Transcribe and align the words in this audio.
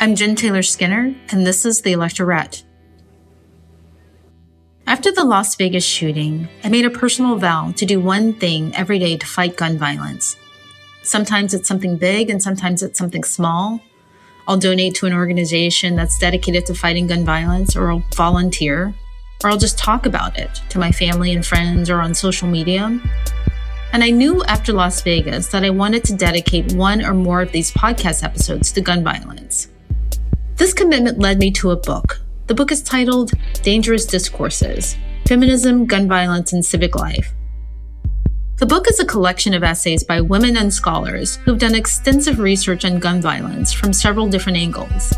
I'm 0.00 0.14
Jen 0.14 0.36
Taylor 0.36 0.62
Skinner, 0.62 1.12
and 1.32 1.44
this 1.44 1.66
is 1.66 1.82
The 1.82 1.90
Electorate. 1.90 2.62
After 4.86 5.10
the 5.10 5.24
Las 5.24 5.56
Vegas 5.56 5.84
shooting, 5.84 6.46
I 6.62 6.68
made 6.68 6.84
a 6.84 6.90
personal 6.90 7.34
vow 7.34 7.72
to 7.72 7.84
do 7.84 7.98
one 7.98 8.32
thing 8.34 8.72
every 8.76 9.00
day 9.00 9.16
to 9.16 9.26
fight 9.26 9.56
gun 9.56 9.76
violence. 9.76 10.36
Sometimes 11.02 11.52
it's 11.52 11.66
something 11.66 11.96
big 11.96 12.30
and 12.30 12.40
sometimes 12.40 12.80
it's 12.80 12.96
something 12.96 13.24
small. 13.24 13.80
I'll 14.46 14.56
donate 14.56 14.94
to 14.96 15.06
an 15.06 15.14
organization 15.14 15.96
that's 15.96 16.16
dedicated 16.16 16.64
to 16.66 16.74
fighting 16.74 17.08
gun 17.08 17.24
violence, 17.24 17.74
or 17.74 17.90
I'll 17.90 18.04
volunteer, 18.14 18.94
or 19.42 19.50
I'll 19.50 19.58
just 19.58 19.78
talk 19.78 20.06
about 20.06 20.38
it 20.38 20.62
to 20.68 20.78
my 20.78 20.92
family 20.92 21.34
and 21.34 21.44
friends 21.44 21.90
or 21.90 22.00
on 22.00 22.14
social 22.14 22.46
media. 22.46 23.00
And 23.92 24.04
I 24.04 24.10
knew 24.10 24.44
after 24.44 24.72
Las 24.72 25.02
Vegas 25.02 25.48
that 25.48 25.64
I 25.64 25.70
wanted 25.70 26.04
to 26.04 26.14
dedicate 26.14 26.72
one 26.74 27.04
or 27.04 27.14
more 27.14 27.42
of 27.42 27.50
these 27.50 27.72
podcast 27.72 28.22
episodes 28.22 28.70
to 28.72 28.80
gun 28.80 29.02
violence. 29.02 29.66
This 30.58 30.74
commitment 30.74 31.20
led 31.20 31.38
me 31.38 31.52
to 31.52 31.70
a 31.70 31.76
book. 31.76 32.20
The 32.48 32.54
book 32.54 32.72
is 32.72 32.82
titled 32.82 33.30
Dangerous 33.62 34.04
Discourses 34.04 34.96
Feminism, 35.24 35.86
Gun 35.86 36.08
Violence, 36.08 36.52
and 36.52 36.64
Civic 36.64 36.96
Life. 36.96 37.32
The 38.56 38.66
book 38.66 38.88
is 38.88 38.98
a 38.98 39.06
collection 39.06 39.54
of 39.54 39.62
essays 39.62 40.02
by 40.02 40.20
women 40.20 40.56
and 40.56 40.74
scholars 40.74 41.36
who've 41.36 41.60
done 41.60 41.76
extensive 41.76 42.40
research 42.40 42.84
on 42.84 42.98
gun 42.98 43.22
violence 43.22 43.72
from 43.72 43.92
several 43.92 44.28
different 44.28 44.58
angles. 44.58 45.14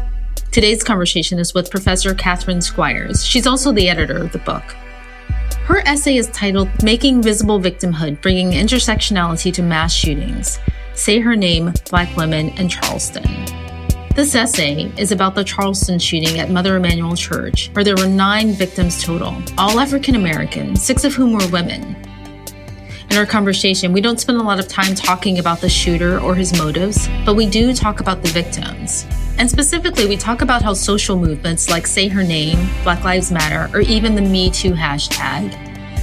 Today's 0.52 0.84
conversation 0.84 1.38
is 1.38 1.54
with 1.54 1.70
Professor 1.70 2.14
Catherine 2.14 2.60
Squires. 2.60 3.24
She's 3.24 3.46
also 3.46 3.72
the 3.72 3.88
editor 3.88 4.18
of 4.18 4.32
the 4.32 4.40
book. 4.40 4.76
Her 5.64 5.78
essay 5.86 6.18
is 6.18 6.28
titled 6.28 6.68
Making 6.82 7.22
Visible 7.22 7.58
Victimhood 7.58 8.20
Bringing 8.20 8.50
Intersectionality 8.50 9.54
to 9.54 9.62
Mass 9.62 9.94
Shootings 9.94 10.58
Say 10.92 11.18
Her 11.20 11.34
Name, 11.34 11.72
Black 11.88 12.14
Women, 12.14 12.50
and 12.58 12.70
Charleston. 12.70 13.24
This 14.20 14.34
essay 14.34 14.92
is 14.98 15.12
about 15.12 15.34
the 15.34 15.42
Charleston 15.42 15.98
shooting 15.98 16.40
at 16.40 16.50
Mother 16.50 16.76
Emanuel 16.76 17.16
Church, 17.16 17.70
where 17.72 17.82
there 17.82 17.96
were 17.96 18.06
nine 18.06 18.52
victims 18.52 19.02
total, 19.02 19.34
all 19.56 19.80
African 19.80 20.14
American, 20.14 20.76
six 20.76 21.04
of 21.04 21.14
whom 21.14 21.32
were 21.32 21.48
women. 21.50 21.96
In 23.10 23.16
our 23.16 23.24
conversation, 23.24 23.94
we 23.94 24.02
don't 24.02 24.20
spend 24.20 24.36
a 24.36 24.42
lot 24.42 24.60
of 24.60 24.68
time 24.68 24.94
talking 24.94 25.38
about 25.38 25.62
the 25.62 25.70
shooter 25.70 26.20
or 26.20 26.34
his 26.34 26.52
motives, 26.58 27.08
but 27.24 27.34
we 27.34 27.46
do 27.46 27.72
talk 27.72 28.00
about 28.00 28.22
the 28.22 28.28
victims. 28.28 29.06
And 29.38 29.48
specifically, 29.48 30.06
we 30.06 30.18
talk 30.18 30.42
about 30.42 30.60
how 30.60 30.74
social 30.74 31.16
movements 31.16 31.70
like 31.70 31.86
Say 31.86 32.08
Her 32.08 32.22
Name, 32.22 32.68
Black 32.82 33.02
Lives 33.04 33.32
Matter, 33.32 33.74
or 33.74 33.80
even 33.80 34.14
the 34.14 34.20
Me 34.20 34.50
Too 34.50 34.72
hashtag 34.72 35.54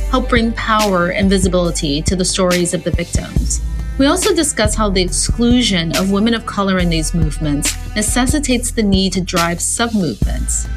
help 0.09 0.27
bring 0.27 0.53
power 0.53 1.09
and 1.09 1.29
visibility 1.29 2.01
to 2.01 2.15
the 2.15 2.25
stories 2.25 2.73
of 2.73 2.83
the 2.83 2.89
victims. 2.89 3.61
We 3.97 4.05
also 4.05 4.35
discuss 4.35 4.75
how 4.75 4.91
the 4.91 5.01
exclusion 5.01 5.97
of 5.97 6.11
women 6.11 6.35
of 6.35 6.45
color 6.45 6.77
in 6.77 6.87
these 6.87 7.15
movements 7.15 7.73
necessitates 7.95 8.69
the 8.69 8.83
need 8.83 9.11
to 9.13 9.21
drive 9.21 9.59
sub 9.59 9.95
movements. 9.95 10.67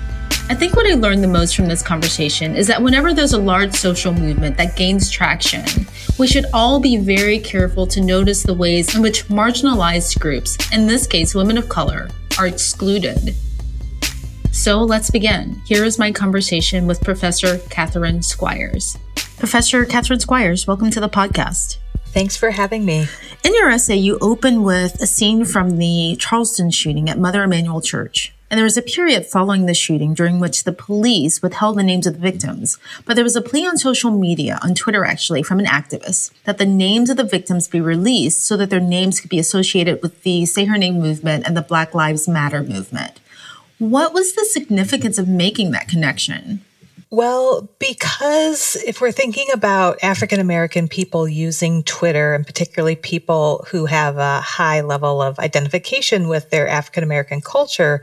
I 0.48 0.54
think 0.54 0.74
what 0.74 0.90
I 0.90 0.94
learned 0.94 1.22
the 1.22 1.28
most 1.28 1.54
from 1.54 1.66
this 1.66 1.82
conversation 1.82 2.56
is 2.56 2.66
that 2.68 2.82
whenever 2.82 3.12
there's 3.12 3.34
a 3.34 3.38
large 3.38 3.74
social 3.74 4.14
movement 4.14 4.56
that 4.56 4.74
gains 4.74 5.10
traction, 5.10 5.66
we 6.18 6.26
should 6.26 6.46
all 6.54 6.80
be 6.80 6.96
very 6.96 7.38
careful 7.38 7.86
to 7.88 8.00
notice 8.00 8.42
the 8.42 8.54
ways 8.54 8.96
in 8.96 9.02
which 9.02 9.28
marginalized 9.28 10.18
groups, 10.18 10.56
in 10.72 10.86
this 10.86 11.06
case 11.06 11.34
women 11.34 11.58
of 11.58 11.68
color, 11.68 12.08
are 12.38 12.46
excluded. 12.46 13.34
So 14.50 14.78
let's 14.78 15.10
begin. 15.10 15.60
Here 15.66 15.84
is 15.84 15.98
my 15.98 16.10
conversation 16.10 16.86
with 16.86 17.04
Professor 17.04 17.58
Catherine 17.68 18.22
Squires. 18.22 18.96
Professor 19.36 19.84
Catherine 19.84 20.20
Squires, 20.20 20.66
welcome 20.66 20.90
to 20.90 21.00
the 21.00 21.08
podcast. 21.08 21.79
Thanks 22.12 22.36
for 22.36 22.50
having 22.50 22.84
me. 22.84 23.06
In 23.44 23.54
your 23.54 23.70
essay, 23.70 23.94
you 23.94 24.18
open 24.20 24.64
with 24.64 25.00
a 25.00 25.06
scene 25.06 25.44
from 25.44 25.78
the 25.78 26.16
Charleston 26.18 26.72
shooting 26.72 27.08
at 27.08 27.18
Mother 27.18 27.44
Emanuel 27.44 27.80
Church. 27.80 28.34
And 28.50 28.58
there 28.58 28.64
was 28.64 28.76
a 28.76 28.82
period 28.82 29.26
following 29.26 29.66
the 29.66 29.74
shooting 29.74 30.12
during 30.12 30.40
which 30.40 30.64
the 30.64 30.72
police 30.72 31.40
withheld 31.40 31.78
the 31.78 31.84
names 31.84 32.08
of 32.08 32.14
the 32.14 32.18
victims. 32.18 32.78
But 33.04 33.14
there 33.14 33.22
was 33.22 33.36
a 33.36 33.40
plea 33.40 33.64
on 33.64 33.78
social 33.78 34.10
media, 34.10 34.58
on 34.60 34.74
Twitter 34.74 35.04
actually, 35.04 35.44
from 35.44 35.60
an 35.60 35.66
activist, 35.66 36.32
that 36.46 36.58
the 36.58 36.66
names 36.66 37.10
of 37.10 37.16
the 37.16 37.22
victims 37.22 37.68
be 37.68 37.80
released 37.80 38.44
so 38.44 38.56
that 38.56 38.70
their 38.70 38.80
names 38.80 39.20
could 39.20 39.30
be 39.30 39.38
associated 39.38 40.02
with 40.02 40.24
the 40.24 40.46
Say 40.46 40.64
Her 40.64 40.76
Name 40.76 40.98
movement 40.98 41.46
and 41.46 41.56
the 41.56 41.62
Black 41.62 41.94
Lives 41.94 42.26
Matter 42.26 42.64
movement. 42.64 43.20
What 43.78 44.12
was 44.12 44.32
the 44.32 44.44
significance 44.44 45.16
of 45.16 45.28
making 45.28 45.70
that 45.70 45.86
connection? 45.86 46.64
Well, 47.12 47.68
because 47.80 48.76
if 48.86 49.00
we're 49.00 49.10
thinking 49.10 49.48
about 49.52 49.98
African 50.00 50.38
American 50.38 50.86
people 50.86 51.26
using 51.26 51.82
Twitter, 51.82 52.34
and 52.34 52.46
particularly 52.46 52.94
people 52.94 53.66
who 53.70 53.86
have 53.86 54.16
a 54.16 54.40
high 54.40 54.82
level 54.82 55.20
of 55.20 55.36
identification 55.40 56.28
with 56.28 56.50
their 56.50 56.68
African 56.68 57.02
American 57.02 57.40
culture, 57.40 58.00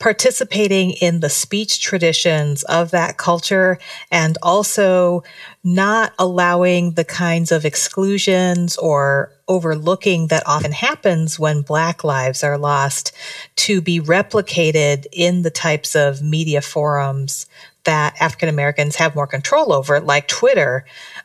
participating 0.00 0.90
in 0.92 1.20
the 1.20 1.28
speech 1.28 1.80
traditions 1.80 2.64
of 2.64 2.90
that 2.90 3.18
culture 3.18 3.78
and 4.10 4.36
also 4.42 5.22
not 5.62 6.12
allowing 6.18 6.92
the 6.94 7.04
kinds 7.04 7.52
of 7.52 7.64
exclusions 7.64 8.76
or 8.78 9.30
overlooking 9.46 10.28
that 10.28 10.42
often 10.46 10.72
happens 10.72 11.38
when 11.38 11.60
black 11.60 12.02
lives 12.02 12.42
are 12.42 12.58
lost 12.58 13.12
to 13.56 13.80
be 13.80 14.00
replicated 14.00 15.06
in 15.12 15.42
the 15.42 15.50
types 15.50 15.94
of 15.94 16.22
media 16.22 16.62
forums 16.62 17.46
that 17.84 18.14
African 18.20 18.48
Americans 18.48 18.96
have 18.96 19.14
more 19.14 19.26
control 19.26 19.72
over, 19.72 20.00
like 20.00 20.28
Twitter, 20.28 20.84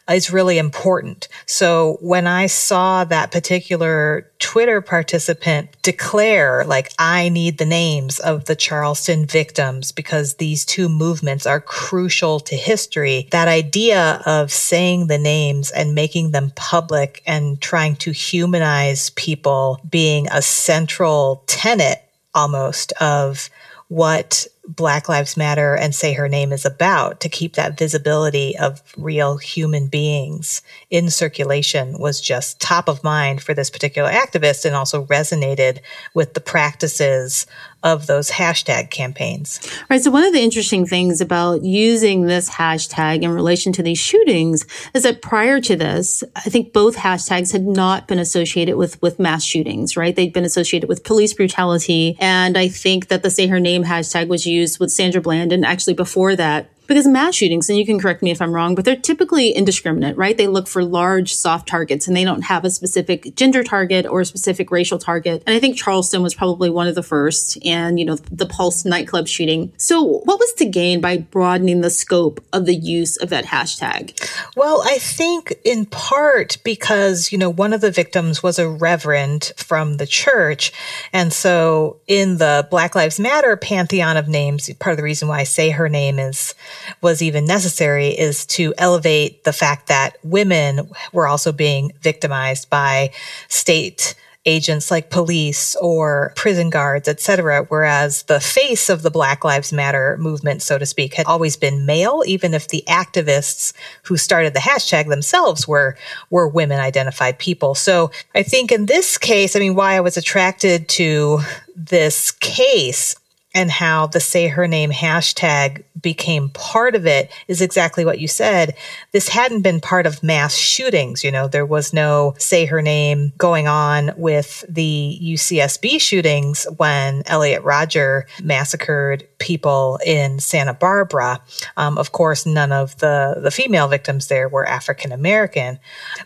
is 0.09 0.31
really 0.31 0.57
important. 0.57 1.27
So 1.45 1.97
when 2.01 2.27
I 2.27 2.47
saw 2.47 3.03
that 3.05 3.31
particular 3.31 4.31
Twitter 4.39 4.81
participant 4.81 5.75
declare, 5.81 6.63
like, 6.65 6.91
I 6.99 7.29
need 7.29 7.57
the 7.57 7.65
names 7.65 8.19
of 8.19 8.45
the 8.45 8.55
Charleston 8.55 9.25
victims 9.25 9.91
because 9.91 10.35
these 10.35 10.65
two 10.65 10.87
movements 10.87 11.45
are 11.45 11.59
crucial 11.59 12.39
to 12.41 12.55
history, 12.55 13.27
that 13.31 13.47
idea 13.47 14.21
of 14.25 14.51
saying 14.51 15.07
the 15.07 15.17
names 15.17 15.71
and 15.71 15.95
making 15.95 16.31
them 16.31 16.51
public 16.55 17.21
and 17.25 17.59
trying 17.59 17.95
to 17.97 18.11
humanize 18.11 19.09
people 19.11 19.81
being 19.89 20.27
a 20.31 20.41
central 20.41 21.43
tenet 21.47 22.01
almost 22.33 22.91
of 22.93 23.49
what 23.87 24.47
Black 24.67 25.07
Lives 25.07 25.37
Matter 25.37 25.75
and 25.75 25.93
Say 25.93 26.13
Her 26.13 26.27
Name 26.27 26.51
is 26.51 26.65
about 26.65 27.19
to 27.21 27.29
keep 27.29 27.53
that 27.53 27.77
visibility 27.77 28.57
of 28.57 28.81
real 28.97 29.37
human 29.37 29.87
beings 29.87 30.61
in 30.89 31.09
circulation 31.09 31.99
was 31.99 32.19
just 32.19 32.59
top 32.59 32.87
of 32.87 33.03
mind 33.03 33.41
for 33.41 33.53
this 33.53 33.69
particular 33.69 34.09
activist 34.09 34.65
and 34.65 34.75
also 34.75 35.05
resonated 35.05 35.79
with 36.13 36.33
the 36.33 36.41
practices 36.41 37.45
of 37.85 38.07
those 38.07 38.31
hashtag 38.31 38.89
campaigns. 38.89 39.59
Right. 39.89 40.01
So 40.01 40.09
one 40.09 40.23
of 40.23 40.33
the 40.33 40.41
interesting 40.41 40.87
things 40.87 41.21
about 41.21 41.63
using 41.63 42.25
this 42.25 42.49
hashtag 42.49 43.21
in 43.21 43.29
relation 43.29 43.71
to 43.73 43.83
these 43.83 43.99
shootings 43.99 44.65
is 44.95 45.03
that 45.03 45.21
prior 45.21 45.61
to 45.61 45.75
this, 45.75 46.23
I 46.35 46.49
think 46.49 46.73
both 46.73 46.97
hashtags 46.97 47.51
had 47.51 47.63
not 47.63 48.07
been 48.07 48.17
associated 48.17 48.75
with, 48.75 48.99
with 49.03 49.19
mass 49.19 49.43
shootings, 49.43 49.95
right? 49.95 50.15
They'd 50.15 50.33
been 50.33 50.43
associated 50.43 50.89
with 50.89 51.03
police 51.03 51.33
brutality. 51.35 52.17
And 52.19 52.57
I 52.57 52.69
think 52.69 53.07
that 53.09 53.21
the 53.21 53.29
say 53.29 53.45
her 53.47 53.59
name 53.59 53.83
hashtag 53.83 54.27
was 54.27 54.47
used 54.47 54.79
with 54.79 54.91
Sandra 54.91 55.21
Bland. 55.21 55.53
And 55.53 55.63
actually 55.63 55.93
before 55.93 56.35
that, 56.35 56.71
because 56.87 57.07
mass 57.07 57.35
shootings, 57.35 57.69
and 57.69 57.77
you 57.77 57.85
can 57.85 57.99
correct 57.99 58.21
me 58.21 58.31
if 58.31 58.41
I'm 58.41 58.53
wrong, 58.53 58.75
but 58.75 58.85
they're 58.85 58.95
typically 58.95 59.51
indiscriminate, 59.55 60.17
right? 60.17 60.37
They 60.37 60.47
look 60.47 60.67
for 60.67 60.83
large, 60.83 61.33
soft 61.33 61.67
targets 61.67 62.07
and 62.07 62.15
they 62.15 62.23
don't 62.23 62.43
have 62.43 62.65
a 62.65 62.69
specific 62.69 63.35
gender 63.35 63.63
target 63.63 64.05
or 64.05 64.21
a 64.21 64.25
specific 64.25 64.71
racial 64.71 64.97
target. 64.97 65.43
And 65.45 65.55
I 65.55 65.59
think 65.59 65.77
Charleston 65.77 66.21
was 66.21 66.35
probably 66.35 66.69
one 66.69 66.87
of 66.87 66.95
the 66.95 67.03
first 67.03 67.57
and, 67.65 67.99
you 67.99 68.05
know, 68.05 68.15
the 68.15 68.45
Pulse 68.45 68.85
nightclub 68.85 69.27
shooting. 69.27 69.73
So 69.77 70.01
what 70.01 70.39
was 70.39 70.53
to 70.53 70.65
gain 70.65 71.01
by 71.01 71.17
broadening 71.17 71.81
the 71.81 71.89
scope 71.89 72.43
of 72.53 72.65
the 72.65 72.75
use 72.75 73.17
of 73.17 73.29
that 73.29 73.45
hashtag? 73.45 74.13
Well, 74.55 74.81
I 74.85 74.97
think 74.97 75.55
in 75.63 75.85
part 75.85 76.57
because, 76.63 77.31
you 77.31 77.37
know, 77.37 77.49
one 77.49 77.73
of 77.73 77.81
the 77.81 77.91
victims 77.91 78.43
was 78.43 78.59
a 78.59 78.69
reverend 78.69 79.51
from 79.57 79.97
the 79.97 80.07
church. 80.07 80.71
And 81.13 81.31
so 81.33 81.97
in 82.07 82.37
the 82.37 82.67
Black 82.69 82.95
Lives 82.95 83.19
Matter 83.19 83.57
pantheon 83.57 84.17
of 84.17 84.27
names, 84.27 84.69
part 84.75 84.93
of 84.93 84.97
the 84.97 85.03
reason 85.03 85.27
why 85.27 85.39
I 85.39 85.43
say 85.43 85.71
her 85.71 85.89
name 85.89 86.19
is 86.19 86.53
was 87.01 87.21
even 87.21 87.45
necessary 87.45 88.09
is 88.09 88.45
to 88.47 88.73
elevate 88.77 89.43
the 89.43 89.53
fact 89.53 89.87
that 89.87 90.17
women 90.23 90.89
were 91.13 91.27
also 91.27 91.51
being 91.51 91.91
victimized 92.01 92.69
by 92.69 93.11
state 93.47 94.15
agents 94.45 94.91
like 94.91 95.09
police 95.09 95.75
or 95.77 96.31
prison 96.35 96.69
guards, 96.69 97.07
etc. 97.07 97.65
Whereas 97.67 98.23
the 98.23 98.39
face 98.39 98.89
of 98.89 99.01
the 99.01 99.09
Black 99.09 99.43
Lives 99.43 99.73
Matter 99.73 100.17
movement, 100.19 100.61
so 100.61 100.77
to 100.77 100.85
speak, 100.85 101.15
had 101.15 101.25
always 101.25 101.57
been 101.57 101.85
male, 101.85 102.23
even 102.25 102.53
if 102.53 102.67
the 102.67 102.83
activists 102.87 103.73
who 104.03 104.17
started 104.17 104.53
the 104.53 104.59
hashtag 104.59 105.09
themselves 105.09 105.67
were 105.67 105.97
were 106.29 106.47
women 106.47 106.79
identified 106.79 107.39
people. 107.39 107.75
So 107.75 108.11
I 108.35 108.43
think 108.43 108.71
in 108.71 108.85
this 108.85 109.17
case, 109.17 109.55
I 109.55 109.59
mean, 109.59 109.75
why 109.75 109.95
I 109.95 110.01
was 110.01 110.17
attracted 110.17 110.87
to 110.89 111.39
this 111.75 112.31
case 112.31 113.15
and 113.55 113.71
how 113.71 114.05
the 114.05 114.19
say 114.19 114.49
her 114.49 114.67
name 114.67 114.91
hashtag 114.91 115.83
became 116.01 116.49
part 116.49 116.93
of 116.93 117.07
it 117.07 117.31
is 117.47 117.61
exactly 117.61 118.03
what 118.03 118.19
you 118.19 118.27
said. 118.27 118.75
This 119.13 119.29
hadn't 119.29 119.61
been 119.61 119.79
part 119.79 120.05
of 120.05 120.21
mass 120.21 120.55
shootings. 120.55 121.23
You 121.23 121.31
know, 121.31 121.47
there 121.47 121.65
was 121.65 121.93
no 121.93 122.35
say 122.37 122.65
her 122.65 122.81
name 122.81 123.31
going 123.37 123.67
on 123.67 124.11
with 124.17 124.65
the 124.67 125.17
UCSB 125.23 126.01
shootings 126.01 126.67
when 126.77 127.23
Elliot 127.25 127.63
Rodger 127.63 128.27
massacred 128.43 129.25
people 129.39 129.99
in 130.05 130.39
Santa 130.39 130.73
Barbara. 130.73 131.41
Um, 131.77 131.97
of 131.97 132.11
course, 132.11 132.45
none 132.45 132.73
of 132.73 132.97
the, 132.99 133.39
the 133.41 133.51
female 133.51 133.87
victims 133.87 134.27
there 134.27 134.49
were 134.49 134.67
African 134.67 135.13
American. 135.13 135.79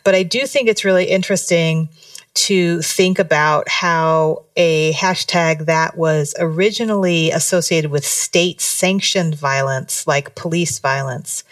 But 0.04 0.16
I 0.16 0.24
do 0.24 0.48
think 0.48 0.68
it's 0.68 0.84
really 0.84 1.06
interesting 1.06 1.90
to 2.40 2.82
think 2.82 3.20
about 3.20 3.68
how 3.68 4.44
a 4.56 4.94
hashtag 4.94 5.66
that 5.66 5.98
was 5.98 6.34
originally 6.40 7.32
associated 7.32 7.92
with 7.92 8.06
state 8.06 8.62
sanctioned 8.62 9.36
violence, 9.36 10.08
like 10.08 10.36
police 10.36 10.80
violence, 10.80 11.44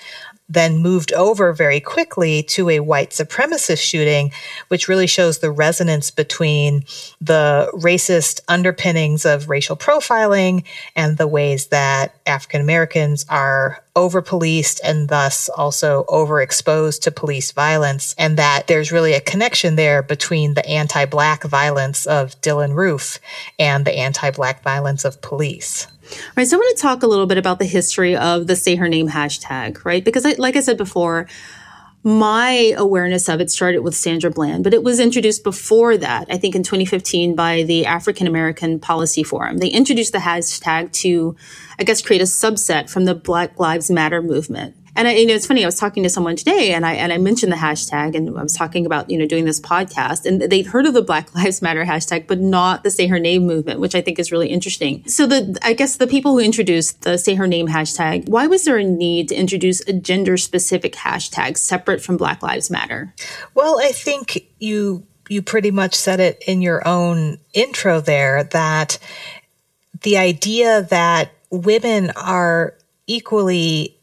then 0.49 0.77
moved 0.77 1.11
over 1.13 1.51
very 1.51 1.79
quickly 1.79 2.41
to 2.41 2.69
a 2.69 2.79
white 2.79 3.09
supremacist 3.09 3.81
shooting, 3.81 4.31
which 4.69 4.87
really 4.87 5.07
shows 5.07 5.39
the 5.39 5.51
resonance 5.51 6.09
between 6.09 6.83
the 7.19 7.69
racist 7.73 8.39
underpinnings 8.47 9.25
of 9.25 9.49
racial 9.49 9.75
profiling 9.75 10.63
and 10.95 11.17
the 11.17 11.27
ways 11.27 11.67
that 11.67 12.15
African 12.25 12.61
Americans 12.61 13.25
are 13.29 13.83
over 13.95 14.21
policed 14.21 14.79
and 14.83 15.09
thus 15.09 15.49
also 15.49 16.05
overexposed 16.07 17.01
to 17.01 17.11
police 17.11 17.51
violence. 17.51 18.15
And 18.17 18.37
that 18.37 18.67
there's 18.67 18.91
really 18.91 19.13
a 19.13 19.21
connection 19.21 19.75
there 19.75 20.01
between 20.01 20.53
the 20.53 20.65
anti 20.65 21.05
black 21.05 21.43
violence 21.43 22.05
of 22.05 22.39
Dylann 22.41 22.75
Roof 22.75 23.19
and 23.59 23.83
the 23.83 23.97
anti 23.97 24.31
black 24.31 24.63
violence 24.63 25.03
of 25.03 25.21
police. 25.21 25.87
Right. 26.35 26.47
So 26.47 26.55
I 26.55 26.59
want 26.59 26.77
to 26.77 26.81
talk 26.81 27.03
a 27.03 27.07
little 27.07 27.25
bit 27.25 27.37
about 27.37 27.59
the 27.59 27.65
history 27.65 28.15
of 28.15 28.47
the 28.47 28.55
say 28.55 28.75
her 28.75 28.87
name 28.87 29.09
hashtag, 29.09 29.83
right? 29.83 30.03
Because 30.03 30.25
I, 30.25 30.35
like 30.37 30.55
I 30.55 30.61
said 30.61 30.77
before, 30.77 31.27
my 32.07 32.73
awareness 32.77 33.27
of 33.27 33.41
it 33.41 33.51
started 33.51 33.79
with 33.79 33.93
Sandra 33.93 34.31
Bland, 34.31 34.63
but 34.63 34.73
it 34.73 34.81
was 34.81 34.97
introduced 34.97 35.43
before 35.43 35.97
that, 35.97 36.27
I 36.29 36.37
think 36.37 36.55
in 36.55 36.63
2015 36.63 37.35
by 37.35 37.63
the 37.63 37.85
African 37.85 38.27
American 38.27 38.79
Policy 38.79 39.23
Forum. 39.23 39.57
They 39.57 39.67
introduced 39.67 40.13
the 40.13 40.19
hashtag 40.19 40.93
to, 41.01 41.35
I 41.77 41.83
guess, 41.83 42.01
create 42.01 42.21
a 42.21 42.25
subset 42.25 42.89
from 42.89 43.03
the 43.03 43.13
Black 43.13 43.59
Lives 43.59 43.91
Matter 43.91 44.21
movement. 44.21 44.76
And 44.97 45.07
I, 45.07 45.13
you 45.13 45.27
know, 45.27 45.35
it's 45.35 45.45
funny. 45.45 45.63
I 45.63 45.67
was 45.67 45.79
talking 45.79 46.01
to 46.03 46.09
someone 46.09 46.35
today, 46.35 46.73
and 46.73 46.83
I 46.83 46.93
and 46.93 47.13
I 47.13 47.19
mentioned 47.19 47.51
the 47.51 47.57
hashtag, 47.57 48.15
and 48.15 48.35
I 48.35 48.41
was 48.41 48.53
talking 48.53 48.87
about 48.87 49.11
you 49.11 49.17
know 49.19 49.27
doing 49.27 49.45
this 49.45 49.61
podcast, 49.61 50.25
and 50.25 50.41
they'd 50.41 50.65
heard 50.65 50.87
of 50.87 50.95
the 50.95 51.03
Black 51.03 51.33
Lives 51.35 51.61
Matter 51.61 51.85
hashtag, 51.85 52.25
but 52.25 52.39
not 52.39 52.83
the 52.83 52.89
Say 52.89 53.05
Her 53.05 53.19
Name 53.19 53.45
movement, 53.45 53.79
which 53.79 53.93
I 53.93 54.01
think 54.01 54.17
is 54.17 54.31
really 54.31 54.49
interesting. 54.49 55.07
So 55.07 55.27
the 55.27 55.55
I 55.61 55.73
guess 55.73 55.97
the 55.97 56.07
people 56.07 56.31
who 56.31 56.39
introduced 56.39 57.03
the 57.03 57.19
Say 57.19 57.35
Her 57.35 57.45
Name 57.45 57.67
hashtag, 57.67 58.27
why 58.27 58.47
was 58.47 58.65
there 58.65 58.77
a 58.77 58.83
need 58.83 59.29
to 59.29 59.35
introduce 59.35 59.81
a 59.81 59.93
gender 59.93 60.35
specific 60.35 60.93
hashtag 60.93 61.57
separate 61.57 62.01
from 62.01 62.17
Black 62.17 62.41
Lives 62.41 62.71
Matter? 62.71 63.13
Well, 63.53 63.79
I 63.79 63.91
think 63.91 64.47
you 64.57 65.05
you 65.29 65.43
pretty 65.43 65.69
much 65.69 65.93
said 65.93 66.19
it 66.19 66.43
in 66.47 66.63
your 66.63 66.87
own 66.87 67.37
intro 67.53 68.01
there 68.01 68.45
that 68.45 68.97
the 70.01 70.17
idea 70.17 70.81
that 70.83 71.31
women 71.51 72.11
are 72.15 72.73
equally 73.05 73.96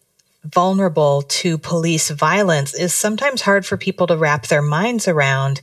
vulnerable 0.45 1.23
to 1.23 1.59
police 1.59 2.11
violence 2.11 2.75
is 2.75 2.93
sometimes 2.93 3.43
hard 3.43 3.65
for 3.65 3.77
people 3.77 4.07
to 4.07 4.17
wrap 4.17 4.47
their 4.47 4.63
minds 4.63 5.09
around 5.09 5.61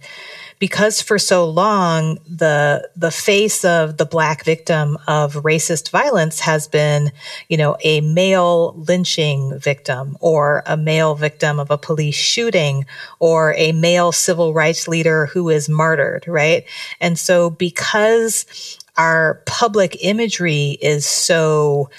because 0.62 1.02
for 1.02 1.18
so 1.18 1.44
long 1.44 2.20
the 2.28 2.88
the 2.96 3.12
face 3.12 3.66
of 3.66 3.98
the 3.98 4.06
black 4.06 4.46
victim 4.46 4.98
of 5.08 5.34
racist 5.34 5.90
violence 5.90 6.40
has 6.40 6.68
been 6.68 7.12
you 7.50 7.58
know 7.58 7.76
a 7.84 8.00
male 8.02 8.74
lynching 8.88 9.58
victim 9.58 10.16
or 10.20 10.62
a 10.68 10.78
male 10.78 11.16
victim 11.16 11.60
of 11.60 11.72
a 11.72 11.78
police 11.80 12.16
shooting 12.16 12.86
or 13.20 13.54
a 13.58 13.72
male 13.72 14.12
civil 14.12 14.54
rights 14.54 14.88
leader 14.88 15.26
who 15.26 15.50
is 15.50 15.68
martyred 15.68 16.28
right? 16.28 16.64
And 17.00 17.18
so 17.18 17.50
because 17.50 18.46
our 18.98 19.42
public 19.46 19.98
imagery 20.04 20.78
is 20.82 21.06
so 21.06 21.90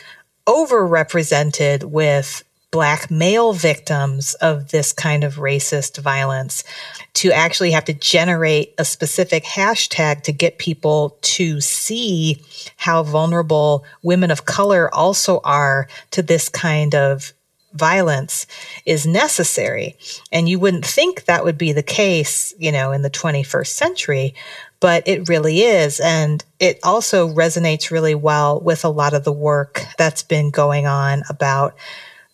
overrepresented 0.46 1.84
with 1.84 2.44
black 2.72 3.10
male 3.10 3.52
victims 3.52 4.34
of 4.34 4.70
this 4.70 4.92
kind 4.92 5.22
of 5.22 5.36
racist 5.36 5.98
violence 5.98 6.64
to 7.12 7.30
actually 7.30 7.70
have 7.70 7.84
to 7.84 7.92
generate 7.92 8.74
a 8.78 8.84
specific 8.84 9.44
hashtag 9.44 10.22
to 10.22 10.32
get 10.32 10.58
people 10.58 11.18
to 11.20 11.60
see 11.60 12.42
how 12.78 13.02
vulnerable 13.02 13.84
women 14.02 14.30
of 14.30 14.46
color 14.46 14.92
also 14.92 15.40
are 15.44 15.86
to 16.10 16.22
this 16.22 16.48
kind 16.48 16.94
of 16.94 17.34
violence 17.74 18.46
is 18.86 19.06
necessary. 19.06 19.96
And 20.30 20.48
you 20.48 20.58
wouldn't 20.58 20.86
think 20.86 21.26
that 21.26 21.44
would 21.44 21.58
be 21.58 21.72
the 21.72 21.82
case, 21.82 22.54
you 22.58 22.72
know, 22.72 22.90
in 22.92 23.02
the 23.02 23.10
21st 23.10 23.66
century, 23.66 24.34
but 24.80 25.06
it 25.06 25.28
really 25.28 25.60
is. 25.60 26.00
And 26.00 26.42
it 26.58 26.78
also 26.82 27.28
resonates 27.28 27.90
really 27.90 28.14
well 28.14 28.60
with 28.60 28.84
a 28.84 28.90
lot 28.90 29.12
of 29.12 29.24
the 29.24 29.32
work 29.32 29.84
that's 29.98 30.22
been 30.22 30.50
going 30.50 30.86
on 30.86 31.22
about 31.28 31.74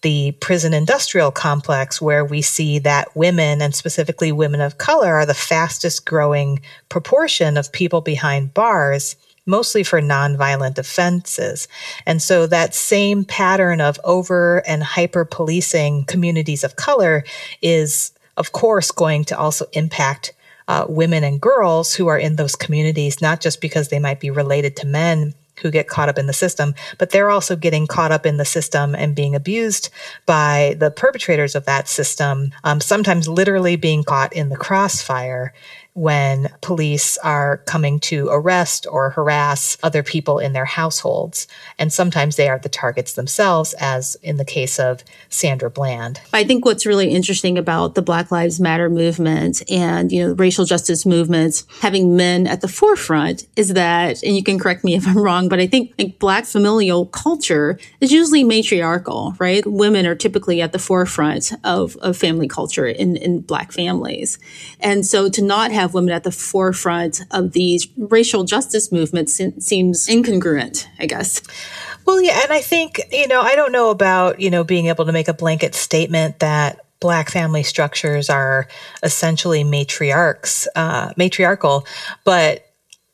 the 0.02 0.32
prison 0.40 0.72
industrial 0.72 1.30
complex, 1.30 2.00
where 2.00 2.24
we 2.24 2.40
see 2.42 2.78
that 2.80 3.14
women, 3.16 3.60
and 3.60 3.74
specifically 3.74 4.32
women 4.32 4.60
of 4.60 4.78
color, 4.78 5.14
are 5.14 5.26
the 5.26 5.34
fastest 5.34 6.06
growing 6.06 6.60
proportion 6.88 7.56
of 7.56 7.72
people 7.72 8.00
behind 8.00 8.54
bars 8.54 9.16
mostly 9.48 9.82
for 9.82 10.00
nonviolent 10.00 10.78
offenses. 10.78 11.66
And 12.04 12.20
so 12.20 12.46
that 12.46 12.74
same 12.74 13.24
pattern 13.24 13.80
of 13.80 13.98
over 14.04 14.58
and 14.66 14.82
hyper 14.82 15.24
policing 15.24 16.04
communities 16.04 16.62
of 16.62 16.76
color 16.76 17.24
is, 17.62 18.12
of 18.36 18.52
course, 18.52 18.90
going 18.90 19.24
to 19.24 19.38
also 19.38 19.64
impact 19.72 20.34
uh, 20.68 20.84
women 20.86 21.24
and 21.24 21.40
girls 21.40 21.94
who 21.94 22.08
are 22.08 22.18
in 22.18 22.36
those 22.36 22.54
communities, 22.54 23.22
not 23.22 23.40
just 23.40 23.62
because 23.62 23.88
they 23.88 23.98
might 23.98 24.20
be 24.20 24.30
related 24.30 24.76
to 24.76 24.86
men 24.86 25.32
who 25.60 25.70
get 25.70 25.88
caught 25.88 26.08
up 26.08 26.18
in 26.18 26.26
the 26.26 26.32
system, 26.32 26.74
but 26.98 27.10
they're 27.10 27.30
also 27.30 27.56
getting 27.56 27.86
caught 27.86 28.12
up 28.12 28.26
in 28.26 28.36
the 28.36 28.44
system 28.44 28.94
and 28.94 29.14
being 29.14 29.34
abused 29.34 29.90
by 30.26 30.76
the 30.78 30.90
perpetrators 30.90 31.54
of 31.54 31.64
that 31.66 31.88
system, 31.88 32.52
um, 32.64 32.80
sometimes 32.80 33.28
literally 33.28 33.76
being 33.76 34.04
caught 34.04 34.32
in 34.32 34.48
the 34.48 34.56
crossfire 34.56 35.52
when 35.98 36.48
police 36.60 37.18
are 37.18 37.56
coming 37.66 37.98
to 37.98 38.28
arrest 38.30 38.86
or 38.88 39.10
harass 39.10 39.76
other 39.82 40.04
people 40.04 40.38
in 40.38 40.52
their 40.52 40.64
households. 40.64 41.48
And 41.76 41.92
sometimes 41.92 42.36
they 42.36 42.48
are 42.48 42.58
the 42.58 42.68
targets 42.68 43.14
themselves, 43.14 43.74
as 43.80 44.16
in 44.22 44.36
the 44.36 44.44
case 44.44 44.78
of 44.78 45.02
Sandra 45.28 45.70
Bland. 45.70 46.20
I 46.32 46.44
think 46.44 46.64
what's 46.64 46.86
really 46.86 47.10
interesting 47.10 47.58
about 47.58 47.96
the 47.96 48.02
Black 48.02 48.30
Lives 48.30 48.60
Matter 48.60 48.88
movement 48.88 49.68
and, 49.68 50.12
you 50.12 50.24
know, 50.24 50.34
racial 50.34 50.64
justice 50.64 51.04
movements 51.04 51.64
having 51.80 52.16
men 52.16 52.46
at 52.46 52.60
the 52.60 52.68
forefront 52.68 53.46
is 53.56 53.74
that, 53.74 54.22
and 54.22 54.36
you 54.36 54.44
can 54.44 54.58
correct 54.58 54.84
me 54.84 54.94
if 54.94 55.06
I'm 55.06 55.18
wrong, 55.18 55.48
but 55.48 55.58
I 55.58 55.66
think 55.66 55.94
like 55.98 56.20
Black 56.20 56.44
familial 56.44 57.06
culture 57.06 57.76
is 58.00 58.12
usually 58.12 58.44
matriarchal, 58.44 59.34
right? 59.40 59.66
Women 59.66 60.06
are 60.06 60.14
typically 60.14 60.62
at 60.62 60.70
the 60.70 60.78
forefront 60.78 61.52
of, 61.64 61.96
of 61.96 62.16
family 62.16 62.46
culture 62.46 62.86
in, 62.86 63.16
in 63.16 63.40
Black 63.40 63.72
families. 63.72 64.38
And 64.78 65.04
so 65.04 65.28
to 65.28 65.42
not 65.42 65.72
have 65.72 65.87
have 65.88 65.94
women 65.94 66.12
at 66.12 66.24
the 66.24 66.30
forefront 66.30 67.22
of 67.30 67.52
these 67.52 67.88
racial 67.96 68.44
justice 68.44 68.92
movements 68.92 69.40
seems 69.58 70.06
incongruent, 70.06 70.86
I 70.98 71.06
guess. 71.06 71.42
Well, 72.04 72.22
yeah, 72.22 72.40
and 72.42 72.52
I 72.52 72.60
think, 72.60 73.00
you 73.10 73.28
know, 73.28 73.40
I 73.40 73.56
don't 73.56 73.72
know 73.72 73.90
about, 73.90 74.40
you 74.40 74.50
know, 74.50 74.64
being 74.64 74.86
able 74.86 75.06
to 75.06 75.12
make 75.12 75.28
a 75.28 75.34
blanket 75.34 75.74
statement 75.74 76.40
that 76.40 76.84
black 77.00 77.30
family 77.30 77.62
structures 77.62 78.28
are 78.28 78.66
essentially 79.02 79.64
matriarchs, 79.64 80.66
uh, 80.74 81.12
matriarchal, 81.16 81.86
but 82.24 82.67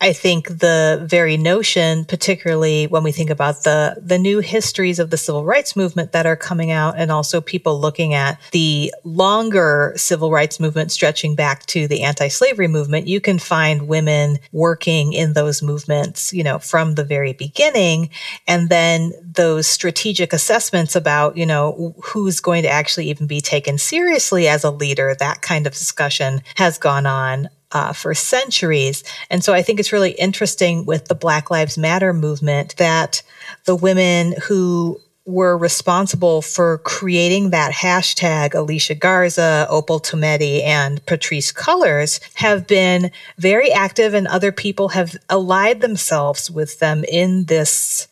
I 0.04 0.12
think 0.12 0.48
the 0.58 1.02
very 1.08 1.38
notion, 1.38 2.04
particularly 2.04 2.86
when 2.86 3.02
we 3.04 3.10
think 3.10 3.30
about 3.30 3.62
the, 3.64 3.96
the 4.02 4.18
new 4.18 4.40
histories 4.40 4.98
of 4.98 5.08
the 5.08 5.16
civil 5.16 5.46
rights 5.46 5.76
movement 5.76 6.12
that 6.12 6.26
are 6.26 6.36
coming 6.36 6.70
out 6.70 6.96
and 6.98 7.10
also 7.10 7.40
people 7.40 7.80
looking 7.80 8.12
at 8.12 8.38
the 8.52 8.92
longer 9.02 9.94
civil 9.96 10.30
rights 10.30 10.60
movement 10.60 10.92
stretching 10.92 11.34
back 11.34 11.64
to 11.68 11.88
the 11.88 12.02
anti-slavery 12.02 12.68
movement, 12.68 13.06
you 13.06 13.18
can 13.18 13.38
find 13.38 13.88
women 13.88 14.40
working 14.52 15.14
in 15.14 15.32
those 15.32 15.62
movements, 15.62 16.34
you 16.34 16.44
know, 16.44 16.58
from 16.58 16.96
the 16.96 17.04
very 17.04 17.32
beginning. 17.32 18.10
And 18.46 18.68
then 18.68 19.14
those 19.22 19.66
strategic 19.66 20.34
assessments 20.34 20.94
about, 20.94 21.38
you 21.38 21.46
know, 21.46 21.94
who's 22.04 22.40
going 22.40 22.64
to 22.64 22.68
actually 22.68 23.08
even 23.08 23.26
be 23.26 23.40
taken 23.40 23.78
seriously 23.78 24.48
as 24.48 24.64
a 24.64 24.70
leader, 24.70 25.16
that 25.18 25.40
kind 25.40 25.66
of 25.66 25.72
discussion 25.72 26.42
has 26.56 26.76
gone 26.76 27.06
on 27.06 27.48
uh, 27.74 27.92
for 27.92 28.14
centuries. 28.14 29.04
And 29.28 29.44
so 29.44 29.52
I 29.52 29.62
think 29.62 29.80
it's 29.80 29.92
really 29.92 30.12
interesting 30.12 30.86
with 30.86 31.06
the 31.06 31.14
Black 31.14 31.50
Lives 31.50 31.76
Matter 31.76 32.14
movement 32.14 32.76
that 32.76 33.22
the 33.64 33.76
women 33.76 34.34
who 34.44 35.00
were 35.26 35.56
responsible 35.56 36.42
for 36.42 36.78
creating 36.78 37.50
that 37.50 37.72
hashtag, 37.72 38.54
Alicia 38.54 38.94
Garza, 38.94 39.66
Opal 39.70 39.98
Tometi, 39.98 40.62
and 40.62 41.04
Patrisse 41.06 41.52
Cullors, 41.52 42.20
have 42.34 42.66
been 42.66 43.10
very 43.38 43.72
active, 43.72 44.12
and 44.12 44.26
other 44.26 44.52
people 44.52 44.88
have 44.88 45.16
allied 45.30 45.80
themselves 45.80 46.50
with 46.50 46.78
them 46.78 47.04
in 47.04 47.44
this 47.46 48.06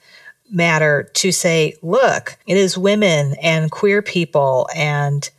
matter 0.51 1.11
to 1.15 1.33
say, 1.33 1.77
look, 1.83 2.37
it 2.47 2.57
is 2.57 2.79
women 2.79 3.35
and 3.43 3.71
queer 3.71 4.03
people 4.03 4.69
and 4.75 5.31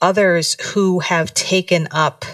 others 0.00 0.56
who 0.60 1.00
have 1.00 1.34
taken 1.34 1.88
up 1.90 2.24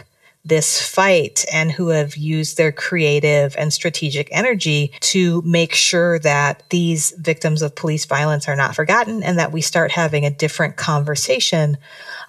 this 0.47 0.81
fight 0.81 1.45
and 1.53 1.73
who 1.73 1.89
have 1.89 2.17
used 2.17 2.57
their 2.57 2.71
creative 2.71 3.57
and 3.59 3.73
strategic 3.73 4.29
energy 4.31 4.93
to 5.01 5.43
make 5.43 5.75
sure 5.75 6.21
that 6.21 6.63
these 6.71 7.11
victims 7.19 7.63
of 7.63 7.75
police 7.75 8.05
violence 8.05 8.49
are 8.49 8.55
not 8.55 8.75
forgotten 8.75 9.25
and 9.25 9.39
that 9.39 9.53
we 9.53 9.61
start 9.61 9.91
having 9.91 10.25
a 10.25 10.31
different 10.31 10.77
conversation 10.77 11.77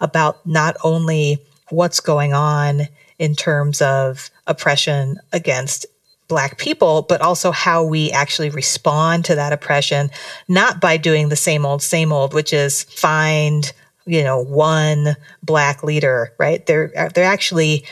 about 0.02 0.46
not 0.48 0.76
only 0.84 1.38
what's 1.70 2.00
going 2.00 2.34
on 2.34 2.88
in 3.20 3.36
terms 3.36 3.82
of 3.82 4.32
oppression 4.48 5.20
against 5.32 5.86
Black 6.28 6.58
people, 6.58 7.04
but 7.04 7.22
also 7.22 7.52
how 7.52 7.86
we 7.86 8.12
actually 8.12 8.50
respond 8.50 9.26
to 9.26 9.36
that 9.36 9.54
oppression, 9.54 10.10
not 10.48 10.82
by 10.82 10.98
doing 10.98 11.30
the 11.30 11.38
same 11.38 11.66
old, 11.66 11.82
same 11.82 12.12
old, 12.12 12.34
which 12.34 12.52
is 12.52 12.84
find 12.84 13.72
you 14.08 14.24
know, 14.24 14.42
one 14.44 15.16
black 15.44 15.84
leader, 15.84 16.34
right? 16.38 16.66
They're, 16.66 17.12
they're 17.14 17.26
actually 17.26 17.86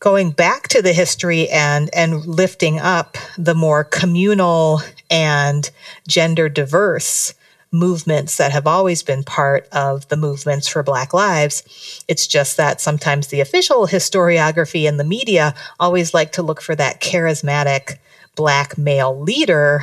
going 0.00 0.30
back 0.30 0.68
to 0.68 0.82
the 0.82 0.92
history 0.92 1.48
and, 1.48 1.90
and 1.92 2.24
lifting 2.24 2.78
up 2.78 3.16
the 3.36 3.54
more 3.54 3.82
communal 3.82 4.80
and 5.10 5.68
gender 6.06 6.48
diverse 6.48 7.34
movements 7.70 8.36
that 8.36 8.52
have 8.52 8.66
always 8.66 9.02
been 9.02 9.22
part 9.22 9.68
of 9.72 10.08
the 10.08 10.16
movements 10.16 10.68
for 10.68 10.82
Black 10.82 11.12
lives. 11.12 12.04
It's 12.08 12.26
just 12.26 12.56
that 12.56 12.80
sometimes 12.80 13.26
the 13.26 13.40
official 13.40 13.86
historiography 13.86 14.88
and 14.88 14.98
the 14.98 15.04
media 15.04 15.54
always 15.78 16.14
like 16.14 16.32
to 16.32 16.42
look 16.42 16.62
for 16.62 16.74
that 16.76 17.00
charismatic 17.00 17.98
Black 18.36 18.78
male 18.78 19.18
leader 19.20 19.82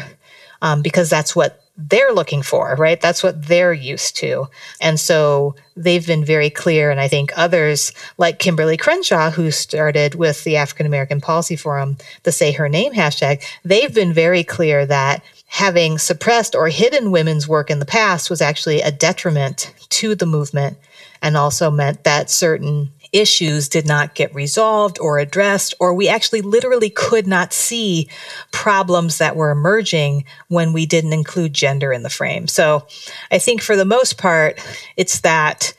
um, 0.62 0.82
because 0.82 1.10
that's 1.10 1.36
what 1.36 1.62
they're 1.78 2.14
looking 2.14 2.42
for, 2.42 2.76
right? 2.78 3.00
That's 3.02 3.22
what 3.22 3.48
they're 3.48 3.74
used 3.74 4.16
to. 4.18 4.48
And 4.80 5.00
so 5.00 5.56
they've 5.76 6.06
been 6.06 6.24
very 6.24 6.50
clear. 6.50 6.90
And 6.90 7.00
I 7.00 7.08
think 7.08 7.32
others 7.36 7.92
like 8.18 8.40
Kimberlé 8.40 8.80
Crenshaw, 8.80 9.32
who 9.32 9.52
started 9.52 10.16
with 10.16 10.44
the 10.44 10.56
African 10.58 10.86
American 10.86 11.20
Policy 11.20 11.56
Forum, 11.56 11.98
the 12.24 12.32
Say 12.32 12.54
Her 12.54 12.70
Name 12.70 12.94
hashtag, 12.94 13.44
they've 13.64 13.94
been 13.94 14.14
very 14.14 14.44
clear 14.44 14.86
that 14.86 15.24
having 15.48 15.98
suppressed 15.98 16.56
or 16.56 16.70
hidden 16.70 17.12
women's 17.12 17.48
work 17.48 17.70
in 17.70 17.80
the 17.80 17.86
past 17.86 18.30
was 18.30 18.42
actually 18.42 18.82
a 18.82 18.92
detriment 18.92 19.74
to 19.90 20.16
the 20.16 20.26
movement 20.26 20.78
and 21.22 21.38
also 21.38 21.72
meant 21.72 22.04
that 22.04 22.30
certain 22.30 22.92
issues 23.16 23.70
did 23.70 23.88
not 23.88 24.14
get 24.14 24.36
resolved 24.36 25.00
or 25.00 25.18
addressed, 25.18 25.74
or 25.80 25.94
we 25.94 26.10
actually 26.10 26.42
literally 26.42 26.90
could 26.90 27.26
not 27.26 27.54
see 27.54 28.10
problems 28.52 29.18
that 29.18 29.36
were 29.36 29.52
emerging 29.52 30.26
when 30.50 30.74
we 30.74 30.86
didn't 30.86 31.14
include 31.14 31.54
gender 31.54 31.94
in 31.94 32.04
the 32.04 32.10
frame. 32.10 32.48
So 32.48 32.86
I 33.32 33.38
think 33.38 33.62
for 33.62 33.76
the 33.78 33.86
most 33.86 34.18
part, 34.18 34.60
it's 34.98 35.22
that 35.22 35.74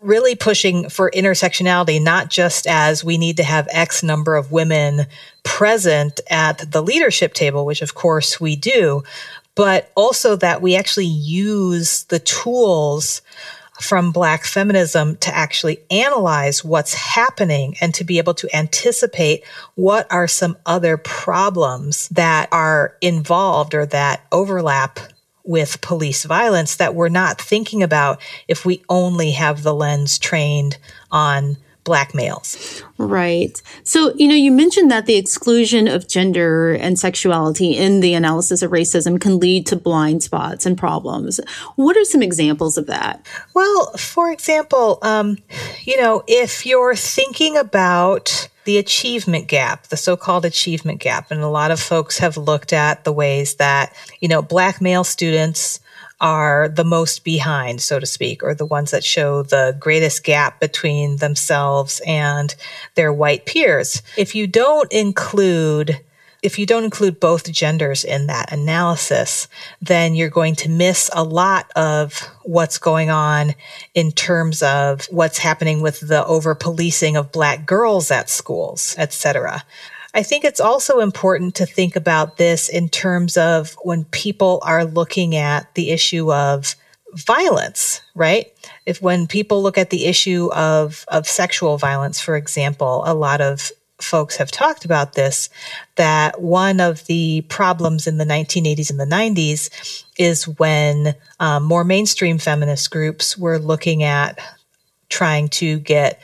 really 0.00 0.34
pushing 0.34 0.88
for 0.88 1.10
intersectionality, 1.10 2.02
not 2.02 2.30
just 2.30 2.66
as 2.66 3.04
we 3.04 3.18
need 3.18 3.36
to 3.36 3.42
have 3.42 3.68
X 3.70 4.02
number 4.02 4.36
of 4.36 4.52
women 4.52 5.06
present 5.42 6.20
at 6.30 6.70
the 6.70 6.82
leadership 6.82 7.34
table, 7.34 7.66
which 7.66 7.82
of 7.82 7.94
course 7.94 8.40
we 8.40 8.56
do, 8.56 9.02
but 9.54 9.90
also 9.96 10.36
that 10.36 10.62
we 10.62 10.76
actually 10.76 11.06
use 11.06 12.04
the 12.04 12.20
tools 12.20 13.22
from 13.80 14.12
Black 14.12 14.44
feminism 14.44 15.16
to 15.18 15.34
actually 15.34 15.80
analyze 15.90 16.64
what's 16.64 16.94
happening 16.94 17.76
and 17.80 17.94
to 17.94 18.04
be 18.04 18.18
able 18.18 18.34
to 18.34 18.56
anticipate 18.56 19.44
what 19.74 20.10
are 20.10 20.28
some 20.28 20.56
other 20.66 20.96
problems 20.96 22.08
that 22.08 22.48
are 22.52 22.96
involved 23.00 23.74
or 23.74 23.86
that 23.86 24.24
overlap 24.32 24.98
with 25.44 25.80
police 25.80 26.24
violence 26.24 26.76
that 26.76 26.94
we're 26.94 27.08
not 27.08 27.40
thinking 27.40 27.82
about 27.82 28.20
if 28.48 28.66
we 28.66 28.82
only 28.88 29.30
have 29.30 29.62
the 29.62 29.74
lens 29.74 30.18
trained 30.18 30.76
on 31.10 31.56
black 31.88 32.14
males. 32.14 32.82
Right. 32.98 33.62
So, 33.82 34.12
you 34.14 34.28
know, 34.28 34.34
you 34.34 34.52
mentioned 34.52 34.90
that 34.90 35.06
the 35.06 35.16
exclusion 35.16 35.88
of 35.88 36.06
gender 36.06 36.74
and 36.74 36.98
sexuality 36.98 37.78
in 37.78 38.00
the 38.00 38.12
analysis 38.12 38.60
of 38.60 38.72
racism 38.72 39.18
can 39.18 39.38
lead 39.38 39.66
to 39.68 39.76
blind 39.76 40.22
spots 40.22 40.66
and 40.66 40.76
problems. 40.76 41.40
What 41.76 41.96
are 41.96 42.04
some 42.04 42.22
examples 42.22 42.76
of 42.76 42.86
that? 42.88 43.24
Well, 43.54 43.92
for 43.96 44.30
example, 44.30 44.98
um, 45.00 45.38
you 45.84 45.98
know, 45.98 46.24
if 46.26 46.66
you're 46.66 46.94
thinking 46.94 47.56
about 47.56 48.50
the 48.64 48.76
achievement 48.76 49.48
gap, 49.48 49.86
the 49.86 49.96
so-called 49.96 50.44
achievement 50.44 51.00
gap, 51.00 51.30
and 51.30 51.40
a 51.40 51.48
lot 51.48 51.70
of 51.70 51.80
folks 51.80 52.18
have 52.18 52.36
looked 52.36 52.74
at 52.74 53.04
the 53.04 53.12
ways 53.12 53.54
that, 53.54 53.96
you 54.20 54.28
know, 54.28 54.42
black 54.42 54.82
male 54.82 55.04
students 55.04 55.80
are 56.20 56.68
the 56.68 56.84
most 56.84 57.24
behind, 57.24 57.80
so 57.80 58.00
to 58.00 58.06
speak, 58.06 58.42
or 58.42 58.54
the 58.54 58.66
ones 58.66 58.90
that 58.90 59.04
show 59.04 59.42
the 59.42 59.76
greatest 59.78 60.24
gap 60.24 60.60
between 60.60 61.16
themselves 61.16 62.00
and 62.06 62.54
their 62.94 63.12
white 63.12 63.46
peers. 63.46 64.02
If 64.16 64.34
you 64.34 64.46
don't 64.46 64.92
include 64.92 66.00
if 66.40 66.58
you 66.58 66.66
don't 66.66 66.84
include 66.84 67.18
both 67.18 67.50
genders 67.50 68.04
in 68.04 68.28
that 68.28 68.52
analysis, 68.52 69.48
then 69.82 70.14
you're 70.14 70.28
going 70.28 70.54
to 70.54 70.68
miss 70.68 71.10
a 71.12 71.24
lot 71.24 71.68
of 71.74 72.20
what's 72.42 72.78
going 72.78 73.10
on 73.10 73.54
in 73.94 74.12
terms 74.12 74.62
of 74.62 75.06
what's 75.10 75.38
happening 75.38 75.80
with 75.80 75.98
the 76.00 76.24
over 76.26 76.54
policing 76.54 77.16
of 77.16 77.32
black 77.32 77.66
girls 77.66 78.12
at 78.12 78.30
schools, 78.30 78.94
etc. 78.98 79.64
I 80.14 80.22
think 80.22 80.44
it's 80.44 80.60
also 80.60 81.00
important 81.00 81.54
to 81.56 81.66
think 81.66 81.94
about 81.96 82.38
this 82.38 82.68
in 82.68 82.88
terms 82.88 83.36
of 83.36 83.76
when 83.82 84.04
people 84.06 84.60
are 84.62 84.84
looking 84.84 85.36
at 85.36 85.74
the 85.74 85.90
issue 85.90 86.32
of 86.32 86.74
violence, 87.14 88.00
right? 88.14 88.46
If 88.86 89.02
when 89.02 89.26
people 89.26 89.62
look 89.62 89.78
at 89.78 89.90
the 89.90 90.06
issue 90.06 90.50
of, 90.52 91.04
of 91.08 91.26
sexual 91.26 91.78
violence, 91.78 92.20
for 92.20 92.36
example, 92.36 93.02
a 93.06 93.14
lot 93.14 93.40
of 93.40 93.70
folks 94.00 94.36
have 94.36 94.50
talked 94.50 94.84
about 94.84 95.14
this, 95.14 95.50
that 95.96 96.40
one 96.40 96.80
of 96.80 97.04
the 97.06 97.42
problems 97.48 98.06
in 98.06 98.16
the 98.16 98.24
1980s 98.24 98.90
and 98.90 99.00
the 99.00 99.04
90s 99.04 100.04
is 100.16 100.46
when 100.46 101.14
um, 101.40 101.64
more 101.64 101.84
mainstream 101.84 102.38
feminist 102.38 102.90
groups 102.90 103.36
were 103.36 103.58
looking 103.58 104.02
at 104.02 104.38
trying 105.08 105.48
to 105.48 105.78
get 105.80 106.20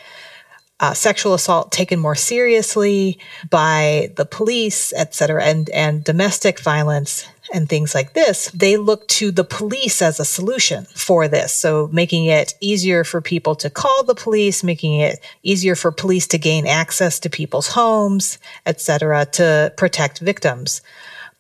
uh, 0.85 0.95
sexual 0.95 1.35
assault 1.35 1.73
taken 1.73 1.99
more 1.99 2.15
seriously 2.33 3.19
by 3.49 4.11
the 4.17 4.27
police, 4.27 4.93
et 5.03 5.15
cetera, 5.15 5.43
and, 5.43 5.71
and 5.71 6.05
domestic 6.05 6.61
violence 6.61 7.27
and 7.55 7.69
things 7.69 7.95
like 7.95 8.13
this, 8.13 8.51
they 8.51 8.77
look 8.77 9.07
to 9.09 9.31
the 9.31 9.45
police 9.45 10.03
as 10.03 10.21
a 10.21 10.25
solution 10.25 10.85
for 11.07 11.29
this. 11.29 11.51
So 11.55 11.89
making 11.93 12.25
it 12.27 12.55
easier 12.61 13.05
for 13.05 13.21
people 13.21 13.55
to 13.57 13.71
call 13.71 14.05
the 14.05 14.15
police, 14.15 14.63
making 14.63 15.01
it 15.01 15.21
easier 15.43 15.77
for 15.77 15.91
police 15.93 16.27
to 16.29 16.39
gain 16.39 16.67
access 16.67 17.21
to 17.21 17.31
people's 17.31 17.69
homes, 17.69 18.39
et 18.67 18.81
cetera, 18.81 19.25
to 19.39 19.73
protect 19.77 20.19
victims. 20.19 20.83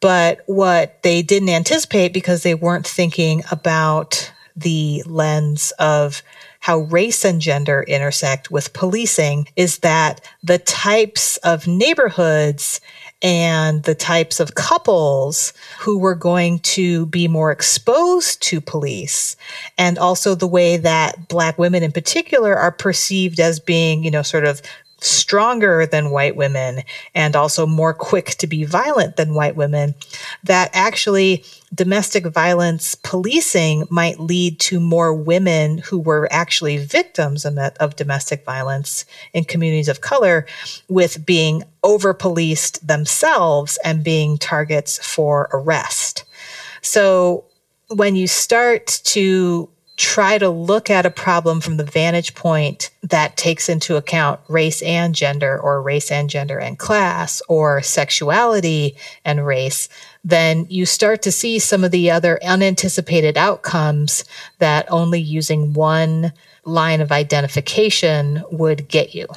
But 0.01 0.43
what 0.47 1.03
they 1.03 1.23
didn't 1.23 1.49
anticipate 1.49 2.13
because 2.13 2.43
they 2.43 2.55
weren't 2.55 2.87
thinking 2.87 3.43
about 3.51 4.33
the 4.57 5.03
lens 5.07 5.73
of 5.79 6.23
how 6.65 6.79
race 6.79 7.27
and 7.27 7.43
gender 7.43 7.83
intersect 7.83 8.51
with 8.51 8.73
policing 8.73 9.47
is 9.55 9.81
that 9.81 10.23
the 10.43 10.57
types 10.57 11.37
of 11.45 11.67
neighborhoods 11.67 12.81
and 13.21 13.83
the 13.83 13.95
types 13.95 14.41
of 14.41 14.55
couples 14.55 15.53
who 15.79 15.99
were 15.99 16.15
going 16.15 16.59
to 16.61 17.05
be 17.05 17.29
more 17.29 17.53
exposed 17.53 18.43
to 18.43 18.63
police 18.63 19.37
and 19.77 19.99
also 19.99 20.35
the 20.35 20.47
way 20.47 20.79
that 20.79 21.29
black 21.29 21.59
women 21.59 21.83
in 21.83 21.93
particular 21.93 22.57
are 22.57 22.73
perceived 22.73 23.41
as 23.41 23.61
being, 23.61 24.03
you 24.03 24.11
know, 24.11 24.23
sort 24.23 24.47
of 24.47 24.63
stronger 25.05 25.87
than 25.87 26.11
white 26.11 26.37
women 26.37 26.83
and 27.15 27.37
also 27.37 27.67
more 27.67 27.95
quick 27.95 28.31
to 28.31 28.47
be 28.47 28.65
violent 28.65 29.17
than 29.17 29.35
white 29.35 29.57
women, 29.57 29.95
that 30.43 30.71
actually 30.73 31.45
domestic 31.75 32.27
violence 32.27 32.95
policing 32.95 33.87
might 33.91 34.21
lead 34.21 34.59
to 34.61 34.81
more 34.81 35.13
women 35.13 35.79
who 35.79 35.99
were 35.99 36.29
actually 36.31 36.79
victims 36.79 37.45
of, 37.45 37.97
domestic 37.97 38.45
violence 38.45 39.05
in 39.33 39.45
communities 39.45 39.89
of 39.89 40.01
color 40.01 40.47
with 40.89 41.27
being 41.27 41.63
over 41.83 42.15
policed 42.15 42.87
themselves 42.87 43.79
and 43.85 44.05
being 44.05 44.39
targets 44.39 44.99
for 45.07 45.49
arrest. 45.53 46.25
So 46.81 47.45
when 47.89 48.17
you 48.17 48.27
start 48.27 49.01
to 49.05 49.69
try 49.97 50.39
to 50.39 50.49
look 50.49 50.91
at 50.91 51.07
a 51.07 51.11
problem 51.11 51.61
from 51.61 51.77
the 51.77 51.85
vantage 51.85 52.35
point 52.35 52.91
that 53.03 53.37
takes 53.37 53.69
into 53.69 53.97
account 53.97 54.41
race 54.49 54.83
and 54.83 55.15
gender 55.15 55.59
or 55.59 55.81
race 55.81 56.11
and 56.11 56.29
gender 56.29 56.59
and 56.59 56.79
class 56.79 57.41
or 57.49 57.81
sexuality 57.81 58.97
and 59.25 59.47
race, 59.47 59.89
then 60.25 60.67
you 60.69 60.85
start 60.85 61.23
to 61.23 61.31
see 61.31 61.59
some 61.59 61.85
of 61.85 61.93
the 61.93 62.11
other 62.11 62.43
unanticipated 62.43 63.39
outcomes 63.39 64.25
that 64.59 64.91
only 64.91 65.21
using 65.21 65.75
one 65.75 66.33
line 66.65 67.01
of 67.01 67.13
identification 67.13 68.43
would 68.51 68.89
get 68.89 69.15
you. 69.15 69.29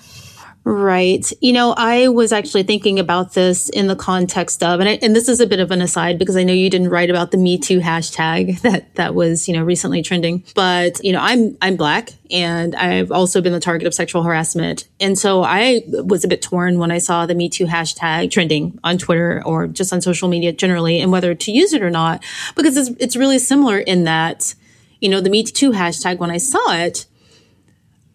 Right. 0.70 1.32
You 1.40 1.54
know, 1.54 1.74
I 1.78 2.10
was 2.10 2.34
actually 2.34 2.64
thinking 2.64 3.00
about 3.00 3.32
this 3.32 3.70
in 3.70 3.88
the 3.88 3.96
context 3.96 4.62
of, 4.62 4.82
and, 4.82 4.90
I, 4.90 5.00
and 5.02 5.16
this 5.16 5.30
is 5.30 5.40
a 5.40 5.48
bit 5.48 5.62
of 5.62 5.72
an 5.72 5.82
aside 5.82 6.20
because 6.20 6.36
I 6.36 6.44
know 6.44 6.52
you 6.52 6.70
didn't 6.70 6.90
write 6.90 7.10
about 7.10 7.32
the 7.32 7.38
Me 7.38 7.58
Too 7.58 7.80
hashtag 7.80 8.60
that 8.64 8.94
that 8.96 9.16
was 9.16 9.48
you 9.48 9.54
know 9.54 9.64
recently 9.64 10.02
trending, 10.02 10.44
but 10.56 11.02
you 11.02 11.14
know 11.14 11.22
I'm 11.22 11.58
I'm 11.62 11.78
black 11.78 12.10
and 12.30 12.76
I've 12.76 13.14
also 13.14 13.40
been 13.40 13.54
the 13.54 13.62
target 13.62 13.88
of 13.88 13.94
sexual 13.94 14.24
harassment, 14.24 14.90
and 15.00 15.18
so 15.18 15.42
I 15.42 15.84
was 15.88 16.26
a 16.26 16.28
bit 16.28 16.42
torn 16.42 16.80
when 16.80 16.92
I 16.92 16.98
saw 16.98 17.26
the 17.26 17.36
Me 17.36 17.48
Too 17.48 17.66
hashtag 17.66 18.30
trending 18.30 18.78
on 18.84 18.98
Twitter 18.98 19.42
or 19.46 19.68
just 19.68 19.94
on 19.94 20.02
social 20.02 20.28
media 20.28 20.52
generally, 20.52 21.00
and 21.00 21.14
whether 21.14 21.34
to 21.34 21.52
use 21.54 21.72
it 21.72 21.82
or 21.82 21.90
not 21.90 22.26
because 22.58 22.76
it's 22.76 22.90
it's 23.00 23.16
really 23.16 23.40
similar 23.40 23.80
in 23.80 24.04
that 24.04 24.54
you 25.00 25.08
know 25.08 25.22
the 25.22 25.30
Me 25.30 25.44
Too 25.44 25.72
hashtag 25.72 26.18
when 26.18 26.30
I 26.30 26.40
saw 26.40 26.74
it 26.74 27.06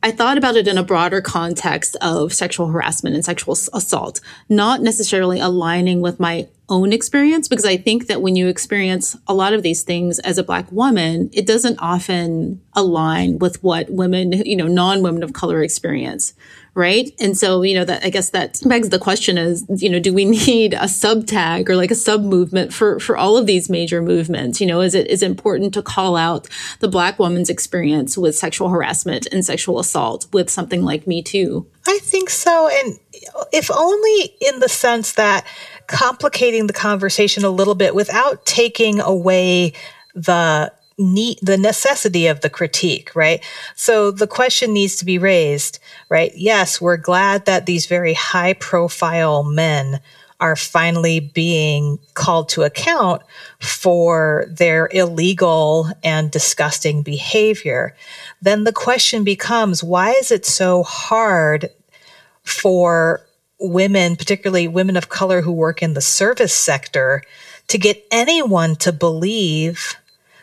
I 0.05 0.11
thought 0.11 0.37
about 0.37 0.57
it 0.57 0.67
in 0.67 0.79
a 0.79 0.83
broader 0.83 1.21
context 1.21 1.97
of 2.01 2.33
sexual 2.33 2.67
harassment 2.67 3.15
and 3.15 3.25
sexual 3.25 3.53
assault, 3.53 4.21
not 4.49 4.83
necessarily 4.83 5.39
aligning 5.39 6.01
with 6.01 6.19
my 6.19 6.49
own 6.69 6.93
experience, 6.93 7.47
because 7.47 7.65
I 7.65 7.77
think 7.77 8.09
that 8.09 8.21
when 8.21 8.35
you 8.35 8.49
experience 8.49 9.17
a 9.29 9.35
lot 9.35 9.53
of 9.53 9.63
these 9.63 9.83
things 9.83 10.19
as 10.21 10.39
a 10.39 10.43
Black 10.43 10.71
woman, 10.73 11.31
it 11.33 11.47
doesn't 11.47 11.79
often 11.79 12.61
align 12.73 13.39
with 13.39 13.63
what 13.63 13.91
women, 13.91 14.33
you 14.33 14.57
know, 14.57 14.67
non 14.67 15.03
women 15.03 15.23
of 15.23 15.35
color 15.35 15.63
experience 15.63 16.35
right? 16.75 17.13
And 17.21 17.37
so, 17.37 17.63
you 17.63 17.75
know, 17.75 17.85
that 17.85 18.05
I 18.05 18.11
guess 18.11 18.31
that 18.31 18.61
begs 18.65 18.89
the 18.89 18.99
question 18.99 19.37
is, 19.37 19.65
you 19.69 19.91
know, 19.91 19.99
do 19.99 20.13
we 20.13 20.25
need 20.25 20.75
a 20.75 20.89
sub 20.89 21.27
tag 21.27 21.69
or 21.69 21.77
like 21.77 21.91
a 21.91 21.97
sub 21.97 22.23
movement 22.23 22.73
for 22.73 22.99
for 22.99 23.17
all 23.17 23.37
of 23.37 23.47
these 23.47 23.69
major 23.69 24.01
movements? 24.01 24.61
You 24.61 24.67
know, 24.67 24.81
is 24.81 24.95
it 24.95 25.09
is 25.09 25.23
it 25.23 25.27
important 25.27 25.75
to 25.75 25.83
call 25.83 26.17
out 26.17 26.49
the 26.81 26.89
black 26.89 27.19
woman's 27.19 27.51
experience 27.51 28.17
with 28.17 28.37
sexual 28.37 28.69
harassment 28.69 29.27
and 29.33 29.45
sexual 29.45 29.79
assault 29.79 30.27
with 30.33 30.49
something 30.49 30.83
like 30.83 31.07
Me 31.07 31.23
Too? 31.23 31.67
I 31.87 31.99
think 32.03 32.31
so, 32.31 32.69
and 32.69 32.99
if 33.53 33.71
only 33.71 34.35
in 34.41 34.61
the 34.61 34.69
sense 34.69 35.13
that 35.13 35.47
complicating 35.89 36.69
the 36.69 36.73
conversation 36.73 37.45
a 37.45 37.51
little 37.51 37.75
bit 37.75 37.95
without 37.95 38.47
taking 38.47 39.01
away 39.01 39.73
the 40.15 40.73
need 40.99 41.39
the 41.43 41.59
necessity 41.59 42.27
of 42.27 42.41
the 42.41 42.51
critique, 42.51 43.15
right? 43.15 43.43
So 43.77 44.11
the 44.11 44.27
question 44.27 44.73
needs 44.73 44.97
to 44.97 45.05
be 45.05 45.19
raised, 45.19 45.79
right? 46.09 46.33
Yes, 46.37 46.81
we're 46.81 46.97
glad 46.97 47.47
that 47.47 47.67
these 47.67 47.87
very 47.87 48.15
high 48.15 48.53
profile 48.55 49.43
men 49.43 50.01
are 50.41 50.57
finally 50.57 51.21
being 51.21 52.01
called 52.15 52.49
to 52.49 52.65
account 52.65 53.23
for 53.61 54.45
their 54.49 54.89
illegal 54.93 55.89
and 56.03 56.33
disgusting 56.33 57.03
behavior. 57.03 57.95
Then 58.41 58.65
the 58.65 58.73
question 58.73 59.23
becomes, 59.23 59.85
why 59.85 60.11
is 60.11 60.33
it 60.33 60.45
so 60.45 60.83
hard 60.83 61.71
for 62.43 63.25
women, 63.61 64.17
particularly 64.17 64.67
women 64.67 64.97
of 64.97 65.09
color 65.09 65.43
who 65.43 65.53
work 65.53 65.81
in 65.81 65.95
the 65.95 66.01
service 66.01 66.55
sector, 66.55 67.23
to 67.69 67.79
get 67.79 68.05
anyone 68.11 68.75
to 68.77 68.93
believe 68.93 69.95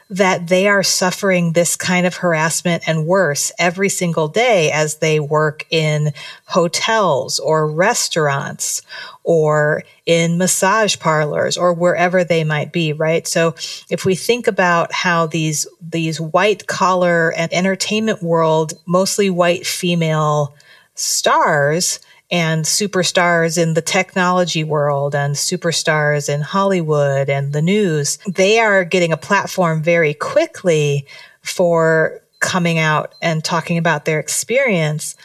that 0.10 0.48
they 0.48 0.68
are 0.68 0.82
suffering 0.82 1.54
this 1.54 1.76
kind 1.76 2.08
of 2.08 2.16
harassment 2.16 2.88
and 2.88 3.06
worse 3.06 3.52
every 3.60 3.90
single 3.90 4.28
day 4.28 4.72
as 4.72 4.96
they 4.96 5.20
work 5.20 5.66
in 5.70 6.12
hotels 6.46 7.38
or 7.38 7.70
restaurants 7.70 8.82
or 9.24 9.84
in 10.08 10.40
massage 10.40 10.98
parlors 10.98 11.58
or 11.58 11.74
wherever 11.74 12.24
they 12.24 12.44
might 12.44 12.72
be, 12.72 12.92
right? 12.92 13.28
So 13.28 13.54
if 13.90 14.04
we 14.04 14.16
think 14.16 14.48
about 14.48 14.92
how 14.92 15.28
these, 15.28 15.68
these 15.80 16.20
white 16.20 16.66
collar 16.66 17.32
and 17.34 17.54
entertainment 17.54 18.24
world, 18.24 18.74
mostly 18.88 19.30
white 19.30 19.68
female 19.68 20.56
stars 20.96 22.00
and 22.32 22.66
superstars 22.66 23.62
in 23.62 23.74
the 23.74 23.82
technology 23.82 24.64
world 24.64 25.16
and 25.16 25.36
superstars 25.36 26.34
in 26.34 26.42
Hollywood 26.42 27.30
and 27.30 27.54
the 27.54 27.62
news, 27.62 28.20
they 28.28 28.60
are 28.60 28.84
getting 28.84 29.12
a 29.12 29.18
platform 29.18 29.82
very 29.82 30.14
quickly 30.14 31.08
for 31.42 32.22
coming 32.40 32.78
out 32.78 33.16
and 33.22 33.44
talking 33.44 33.78
about 33.78 34.06
their 34.06 34.20
experience. 34.20 35.16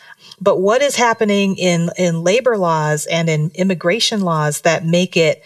But 0.40 0.60
what 0.60 0.82
is 0.82 0.96
happening 0.96 1.56
in, 1.56 1.90
in 1.96 2.24
labor 2.24 2.56
laws 2.56 3.06
and 3.06 3.28
in 3.28 3.50
immigration 3.54 4.22
laws 4.22 4.62
that 4.62 4.84
make 4.84 5.16
it 5.16 5.42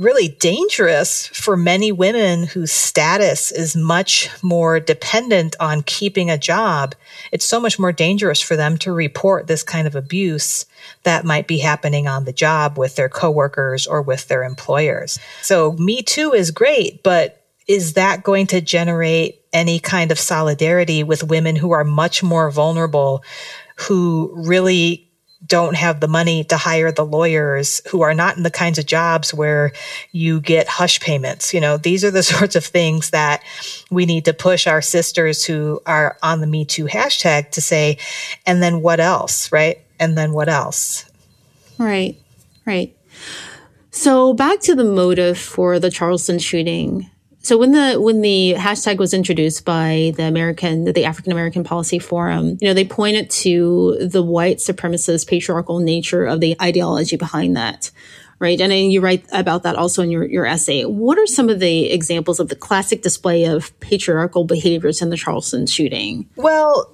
really 0.00 0.28
dangerous 0.28 1.26
for 1.26 1.58
many 1.58 1.92
women 1.92 2.44
whose 2.44 2.72
status 2.72 3.52
is 3.52 3.76
much 3.76 4.30
more 4.42 4.80
dependent 4.80 5.54
on 5.60 5.82
keeping 5.82 6.30
a 6.30 6.38
job. 6.38 6.94
It's 7.32 7.44
so 7.44 7.60
much 7.60 7.78
more 7.78 7.92
dangerous 7.92 8.40
for 8.40 8.56
them 8.56 8.78
to 8.78 8.92
report 8.92 9.46
this 9.46 9.62
kind 9.62 9.86
of 9.86 9.94
abuse 9.94 10.64
that 11.02 11.26
might 11.26 11.46
be 11.46 11.58
happening 11.58 12.08
on 12.08 12.24
the 12.24 12.32
job 12.32 12.78
with 12.78 12.96
their 12.96 13.10
coworkers 13.10 13.86
or 13.86 14.00
with 14.00 14.26
their 14.28 14.42
employers. 14.42 15.18
So 15.42 15.72
Me 15.72 16.00
Too 16.00 16.32
is 16.32 16.50
great, 16.50 17.02
but 17.02 17.44
is 17.68 17.92
that 17.92 18.22
going 18.22 18.46
to 18.48 18.62
generate 18.62 19.42
any 19.52 19.80
kind 19.80 20.10
of 20.10 20.18
solidarity 20.18 21.02
with 21.02 21.24
women 21.24 21.56
who 21.56 21.72
are 21.72 21.84
much 21.84 22.22
more 22.22 22.50
vulnerable, 22.50 23.22
who 23.76 24.32
really 24.34 25.09
don't 25.46 25.74
have 25.74 26.00
the 26.00 26.08
money 26.08 26.44
to 26.44 26.56
hire 26.56 26.92
the 26.92 27.04
lawyers 27.04 27.80
who 27.88 28.02
are 28.02 28.14
not 28.14 28.36
in 28.36 28.42
the 28.42 28.50
kinds 28.50 28.78
of 28.78 28.86
jobs 28.86 29.32
where 29.32 29.72
you 30.12 30.40
get 30.40 30.68
hush 30.68 31.00
payments. 31.00 31.54
You 31.54 31.60
know, 31.60 31.76
these 31.76 32.04
are 32.04 32.10
the 32.10 32.22
sorts 32.22 32.56
of 32.56 32.64
things 32.64 33.10
that 33.10 33.42
we 33.90 34.06
need 34.06 34.24
to 34.26 34.34
push 34.34 34.66
our 34.66 34.82
sisters 34.82 35.44
who 35.44 35.80
are 35.86 36.18
on 36.22 36.40
the 36.40 36.46
Me 36.46 36.64
Too 36.64 36.86
hashtag 36.86 37.50
to 37.52 37.60
say, 37.60 37.98
and 38.46 38.62
then 38.62 38.82
what 38.82 39.00
else, 39.00 39.50
right? 39.50 39.80
And 39.98 40.16
then 40.16 40.32
what 40.32 40.48
else? 40.48 41.04
Right, 41.78 42.16
right. 42.66 42.94
So 43.90 44.34
back 44.34 44.60
to 44.60 44.74
the 44.74 44.84
motive 44.84 45.38
for 45.38 45.78
the 45.78 45.90
Charleston 45.90 46.38
shooting. 46.38 47.10
So 47.42 47.56
when 47.56 47.72
the 47.72 48.00
when 48.00 48.20
the 48.20 48.54
hashtag 48.56 48.98
was 48.98 49.14
introduced 49.14 49.64
by 49.64 50.12
the 50.16 50.24
American 50.24 50.84
the 50.84 51.04
African 51.04 51.32
American 51.32 51.64
Policy 51.64 51.98
Forum, 51.98 52.58
you 52.60 52.68
know, 52.68 52.74
they 52.74 52.84
pointed 52.84 53.30
to 53.30 53.96
the 54.00 54.22
white 54.22 54.58
supremacist 54.58 55.26
patriarchal 55.26 55.78
nature 55.80 56.26
of 56.26 56.40
the 56.40 56.56
ideology 56.60 57.16
behind 57.16 57.56
that. 57.56 57.90
Right. 58.38 58.58
And 58.58 58.72
you 58.90 59.02
write 59.02 59.26
about 59.32 59.64
that 59.64 59.76
also 59.76 60.02
in 60.02 60.10
your, 60.10 60.24
your 60.24 60.46
essay. 60.46 60.84
What 60.84 61.18
are 61.18 61.26
some 61.26 61.50
of 61.50 61.60
the 61.60 61.92
examples 61.92 62.40
of 62.40 62.48
the 62.48 62.56
classic 62.56 63.02
display 63.02 63.44
of 63.44 63.78
patriarchal 63.80 64.44
behaviors 64.44 65.02
in 65.02 65.10
the 65.10 65.16
Charleston 65.18 65.66
shooting? 65.66 66.26
Well, 66.36 66.90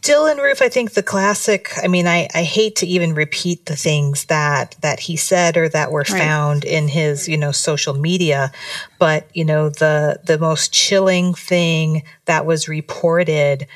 Dylann 0.00 0.42
Roof, 0.42 0.62
I 0.62 0.68
think 0.68 0.92
the 0.92 1.02
classic, 1.02 1.72
I 1.82 1.88
mean, 1.88 2.06
I, 2.06 2.28
I 2.34 2.42
hate 2.42 2.76
to 2.76 2.86
even 2.86 3.14
repeat 3.14 3.66
the 3.66 3.76
things 3.76 4.26
that, 4.26 4.76
that 4.80 5.00
he 5.00 5.16
said 5.16 5.56
or 5.56 5.68
that 5.68 5.92
were 5.92 6.04
right. 6.08 6.18
found 6.20 6.64
in 6.64 6.88
his, 6.88 7.28
you 7.28 7.36
know, 7.36 7.52
social 7.52 7.94
media. 7.94 8.52
But, 8.98 9.28
you 9.34 9.44
know, 9.44 9.68
the, 9.68 10.20
the 10.24 10.38
most 10.38 10.72
chilling 10.72 11.34
thing 11.34 12.02
that 12.24 12.46
was 12.46 12.68
reported 12.68 13.66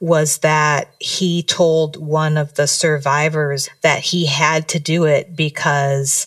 was 0.00 0.38
that 0.38 0.94
he 0.98 1.42
told 1.42 1.96
one 1.96 2.36
of 2.36 2.54
the 2.54 2.66
survivors 2.66 3.68
that 3.82 4.00
he 4.00 4.26
had 4.26 4.66
to 4.68 4.80
do 4.80 5.04
it 5.04 5.36
because 5.36 6.26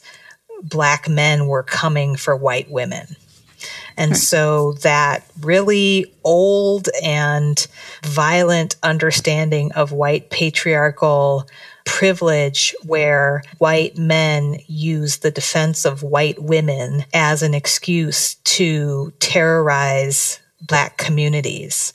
black 0.62 1.10
men 1.10 1.48
were 1.48 1.64
coming 1.64 2.16
for 2.16 2.36
white 2.36 2.70
women. 2.70 3.16
And 3.98 4.12
hmm. 4.12 4.18
so 4.18 4.74
that 4.82 5.26
really 5.42 6.14
old 6.24 6.90
and 7.04 7.66
violent 8.04 8.76
understanding 8.84 9.72
of 9.74 9.92
white 9.92 10.30
patriarchal 10.30 11.48
privilege 11.86 12.74
where 12.86 13.44
white 13.58 13.98
men 13.98 14.58
use 14.68 15.18
the 15.18 15.32
defense 15.32 15.86
of 15.86 16.02
white 16.02 16.42
women 16.42 17.06
as 17.14 17.44
an 17.44 17.54
excuse 17.54 18.36
to 18.36 19.12
terrorize 19.20 20.40
black 20.66 20.98
communities. 20.98 21.94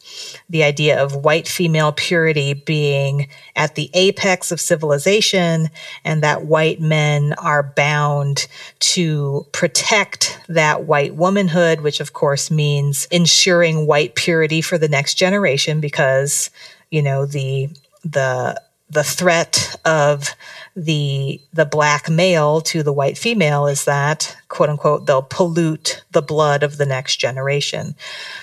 The 0.48 0.62
idea 0.62 1.02
of 1.02 1.24
white 1.24 1.48
female 1.48 1.92
purity 1.92 2.52
being 2.52 3.28
at 3.56 3.74
the 3.74 3.90
apex 3.94 4.52
of 4.52 4.60
civilization 4.60 5.70
and 6.04 6.22
that 6.22 6.44
white 6.44 6.80
men 6.80 7.32
are 7.34 7.62
bound 7.62 8.46
to 8.80 9.46
protect 9.52 10.38
that 10.48 10.84
white 10.84 11.14
womanhood, 11.14 11.80
which 11.80 12.00
of 12.00 12.12
course 12.12 12.50
means 12.50 13.06
ensuring 13.10 13.86
white 13.86 14.14
purity 14.14 14.60
for 14.60 14.76
the 14.76 14.88
next 14.88 15.14
generation 15.14 15.80
because, 15.80 16.50
you 16.90 17.02
know, 17.02 17.24
the, 17.24 17.70
the, 18.04 18.60
the 18.90 19.04
threat 19.04 19.76
of 19.84 20.34
the 20.78 21.40
the 21.52 21.66
black 21.66 22.08
male 22.08 22.60
to 22.60 22.84
the 22.84 22.92
white 22.92 23.18
female 23.18 23.66
is 23.66 23.84
that 23.84 24.36
quote 24.46 24.68
unquote 24.68 25.06
they'll 25.06 25.22
pollute 25.22 26.04
the 26.12 26.22
blood 26.22 26.62
of 26.62 26.78
the 26.78 26.86
next 26.86 27.16
generation. 27.16 27.96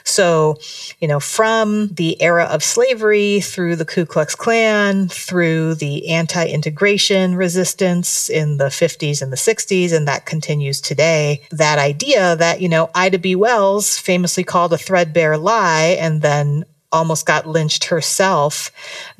So 0.03 0.57
you 0.99 1.07
know 1.07 1.21
from 1.21 1.87
the 1.93 2.21
era 2.21 2.43
of 2.43 2.61
slavery 2.61 3.39
through 3.39 3.77
the 3.77 3.85
ku 3.85 4.05
klux 4.05 4.35
klan 4.35 5.07
through 5.07 5.75
the 5.75 6.09
anti-integration 6.09 7.35
resistance 7.35 8.29
in 8.29 8.57
the 8.57 8.65
50s 8.65 9.21
and 9.21 9.31
the 9.31 9.37
60s 9.37 9.95
and 9.95 10.07
that 10.07 10.25
continues 10.25 10.81
today 10.81 11.41
that 11.51 11.79
idea 11.79 12.35
that 12.35 12.59
you 12.59 12.67
know 12.67 12.89
ida 12.93 13.17
b. 13.17 13.35
Wells 13.35 13.97
famously 13.97 14.43
called 14.43 14.73
a 14.73 14.77
threadbare 14.77 15.37
lie 15.37 15.97
and 15.99 16.21
then 16.21 16.65
almost 16.95 17.25
got 17.25 17.45
lynched 17.45 17.85
herself 17.85 18.71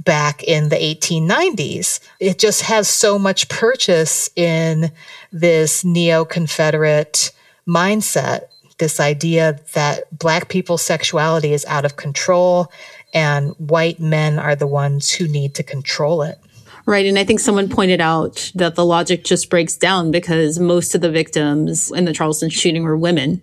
back 0.04 0.44
in 0.44 0.70
the 0.70 0.76
1890s. 0.76 2.00
It 2.20 2.40
just 2.40 2.64
has 2.64 2.88
so 2.88 3.20
much 3.20 3.50
purchase 3.50 4.30
in 4.36 4.92
this 5.32 5.84
neo 5.84 6.26
Confederate 6.26 7.32
mindset, 7.68 8.46
this 8.78 9.00
idea 9.00 9.60
that 9.74 10.18
Black 10.18 10.50
people's 10.50 10.82
sexuality 10.82 11.54
is 11.54 11.66
out 11.66 11.86
of 11.86 11.96
control 11.96 12.72
and 13.14 13.52
white 13.58 14.00
men 14.00 14.40
are 14.40 14.56
the 14.56 14.68
ones 14.68 15.12
who 15.12 15.28
need 15.28 15.56
to 15.56 15.64
control 15.64 16.22
it. 16.22 16.40
Right. 16.86 17.06
And 17.06 17.18
I 17.18 17.24
think 17.24 17.40
someone 17.40 17.68
pointed 17.68 18.00
out 18.00 18.52
that 18.54 18.76
the 18.76 18.86
logic 18.86 19.24
just 19.24 19.50
breaks 19.50 19.76
down 19.76 20.12
because 20.12 20.60
most 20.60 20.94
of 20.94 21.02
the 21.02 21.10
victims 21.10 21.92
in 21.92 22.06
the 22.06 22.14
Charleston 22.14 22.50
shooting 22.50 22.84
were 22.84 22.98
women. 22.98 23.42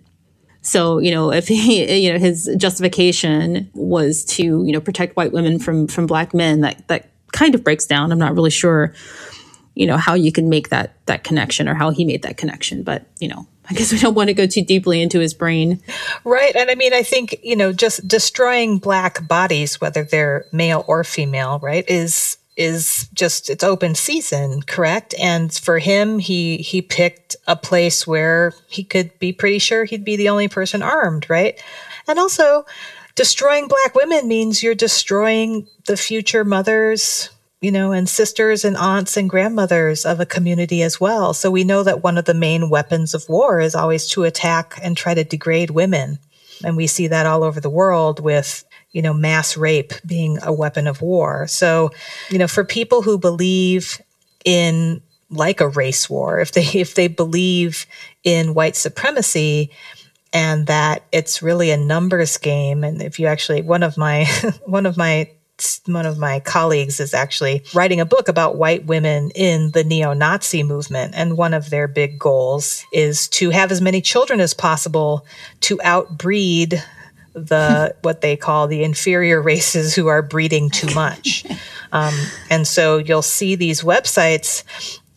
So, 0.63 0.97
you 0.97 1.11
know, 1.11 1.31
if 1.31 1.47
he, 1.47 2.03
you 2.05 2.11
know, 2.11 2.17
his 2.17 2.49
justification 2.57 3.69
was 3.73 4.25
to, 4.25 4.43
you 4.43 4.71
know, 4.71 4.81
protect 4.81 5.15
white 5.15 5.31
women 5.31 5.59
from, 5.59 5.87
from 5.87 6.07
black 6.07 6.33
men, 6.33 6.61
that, 6.61 6.87
that 6.87 7.09
kind 7.31 7.53
of 7.53 7.63
breaks 7.63 7.85
down. 7.85 8.11
I'm 8.11 8.19
not 8.19 8.33
really 8.33 8.49
sure, 8.49 8.93
you 9.75 9.85
know, 9.85 9.97
how 9.97 10.15
you 10.15 10.31
can 10.31 10.49
make 10.49 10.69
that, 10.69 10.95
that 11.05 11.23
connection 11.23 11.67
or 11.67 11.75
how 11.75 11.91
he 11.91 12.05
made 12.05 12.23
that 12.23 12.37
connection. 12.37 12.83
But, 12.83 13.05
you 13.19 13.27
know, 13.27 13.47
I 13.69 13.73
guess 13.73 13.91
we 13.91 13.99
don't 13.99 14.15
want 14.15 14.27
to 14.29 14.33
go 14.33 14.45
too 14.45 14.63
deeply 14.63 15.01
into 15.01 15.19
his 15.19 15.33
brain. 15.33 15.81
Right. 16.23 16.55
And 16.55 16.69
I 16.69 16.75
mean, 16.75 16.93
I 16.93 17.03
think, 17.03 17.39
you 17.43 17.55
know, 17.55 17.71
just 17.71 18.07
destroying 18.07 18.77
black 18.77 19.27
bodies, 19.27 19.79
whether 19.79 20.03
they're 20.03 20.45
male 20.51 20.83
or 20.87 21.03
female, 21.03 21.59
right, 21.59 21.85
is 21.87 22.37
is 22.55 23.07
just 23.13 23.49
it's 23.49 23.63
open 23.63 23.95
season, 23.95 24.61
correct? 24.61 25.13
And 25.19 25.53
for 25.53 25.79
him, 25.79 26.19
he 26.19 26.57
he 26.57 26.81
picked 26.81 27.35
a 27.47 27.55
place 27.55 28.05
where 28.05 28.53
he 28.67 28.83
could 28.83 29.17
be 29.19 29.33
pretty 29.33 29.59
sure 29.59 29.85
he'd 29.85 30.05
be 30.05 30.15
the 30.15 30.29
only 30.29 30.47
person 30.47 30.81
armed, 30.81 31.29
right? 31.29 31.61
And 32.07 32.19
also, 32.19 32.65
destroying 33.15 33.67
black 33.67 33.95
women 33.95 34.27
means 34.27 34.61
you're 34.61 34.75
destroying 34.75 35.67
the 35.87 35.97
future 35.97 36.43
mothers, 36.43 37.29
you 37.61 37.71
know, 37.71 37.91
and 37.91 38.07
sisters 38.09 38.65
and 38.65 38.75
aunts 38.77 39.17
and 39.17 39.29
grandmothers 39.29 40.05
of 40.05 40.19
a 40.19 40.25
community 40.25 40.83
as 40.83 40.99
well. 40.99 41.33
So 41.33 41.49
we 41.49 41.63
know 41.63 41.83
that 41.83 42.03
one 42.03 42.17
of 42.17 42.25
the 42.25 42.33
main 42.33 42.69
weapons 42.69 43.13
of 43.13 43.27
war 43.29 43.59
is 43.59 43.75
always 43.75 44.07
to 44.09 44.23
attack 44.23 44.79
and 44.83 44.97
try 44.97 45.13
to 45.13 45.23
degrade 45.23 45.69
women. 45.69 46.19
And 46.63 46.77
we 46.77 46.87
see 46.87 47.07
that 47.07 47.25
all 47.25 47.43
over 47.43 47.59
the 47.59 47.69
world 47.69 48.19
with 48.19 48.63
you 48.93 49.01
know, 49.01 49.13
mass 49.13 49.57
rape 49.57 49.91
being 50.05 50.37
a 50.41 50.53
weapon 50.53 50.87
of 50.87 51.01
war. 51.01 51.47
So, 51.47 51.91
you 52.29 52.37
know, 52.37 52.47
for 52.47 52.63
people 52.63 53.01
who 53.01 53.17
believe 53.17 54.01
in 54.45 55.01
like 55.29 55.59
a 55.59 55.67
race 55.67 56.09
war, 56.09 56.39
if 56.39 56.51
they 56.53 56.63
if 56.73 56.95
they 56.95 57.07
believe 57.07 57.85
in 58.23 58.53
white 58.53 58.75
supremacy 58.75 59.71
and 60.31 60.67
that 60.67 61.03
it's 61.11 61.43
really 61.43 61.69
a 61.69 61.77
numbers 61.77 62.37
game 62.37 62.83
and 62.83 63.01
if 63.01 63.19
you 63.19 63.27
actually 63.27 63.61
one 63.61 63.83
of 63.83 63.97
my 63.97 64.25
one 64.65 64.85
of 64.85 64.97
my 64.97 65.29
one 65.85 66.07
of 66.07 66.17
my 66.17 66.39
colleagues 66.39 66.99
is 66.99 67.13
actually 67.13 67.63
writing 67.75 67.99
a 67.99 68.05
book 68.05 68.27
about 68.27 68.57
white 68.57 68.85
women 68.85 69.29
in 69.35 69.69
the 69.71 69.83
neo-Nazi 69.83 70.63
movement 70.63 71.13
and 71.15 71.37
one 71.37 71.53
of 71.53 71.69
their 71.69 71.87
big 71.87 72.17
goals 72.17 72.83
is 72.91 73.27
to 73.27 73.51
have 73.51 73.71
as 73.71 73.79
many 73.79 74.01
children 74.01 74.39
as 74.39 74.53
possible 74.53 75.25
to 75.61 75.79
outbreed 75.83 76.83
the 77.33 77.95
what 78.01 78.21
they 78.21 78.35
call 78.35 78.67
the 78.67 78.83
inferior 78.83 79.41
races 79.41 79.95
who 79.95 80.07
are 80.07 80.21
breeding 80.21 80.69
too 80.69 80.93
much. 80.93 81.45
Um, 81.93 82.15
and 82.49 82.67
so 82.67 82.97
you'll 82.97 83.21
see 83.21 83.53
these 83.53 83.83
websites 83.83 84.63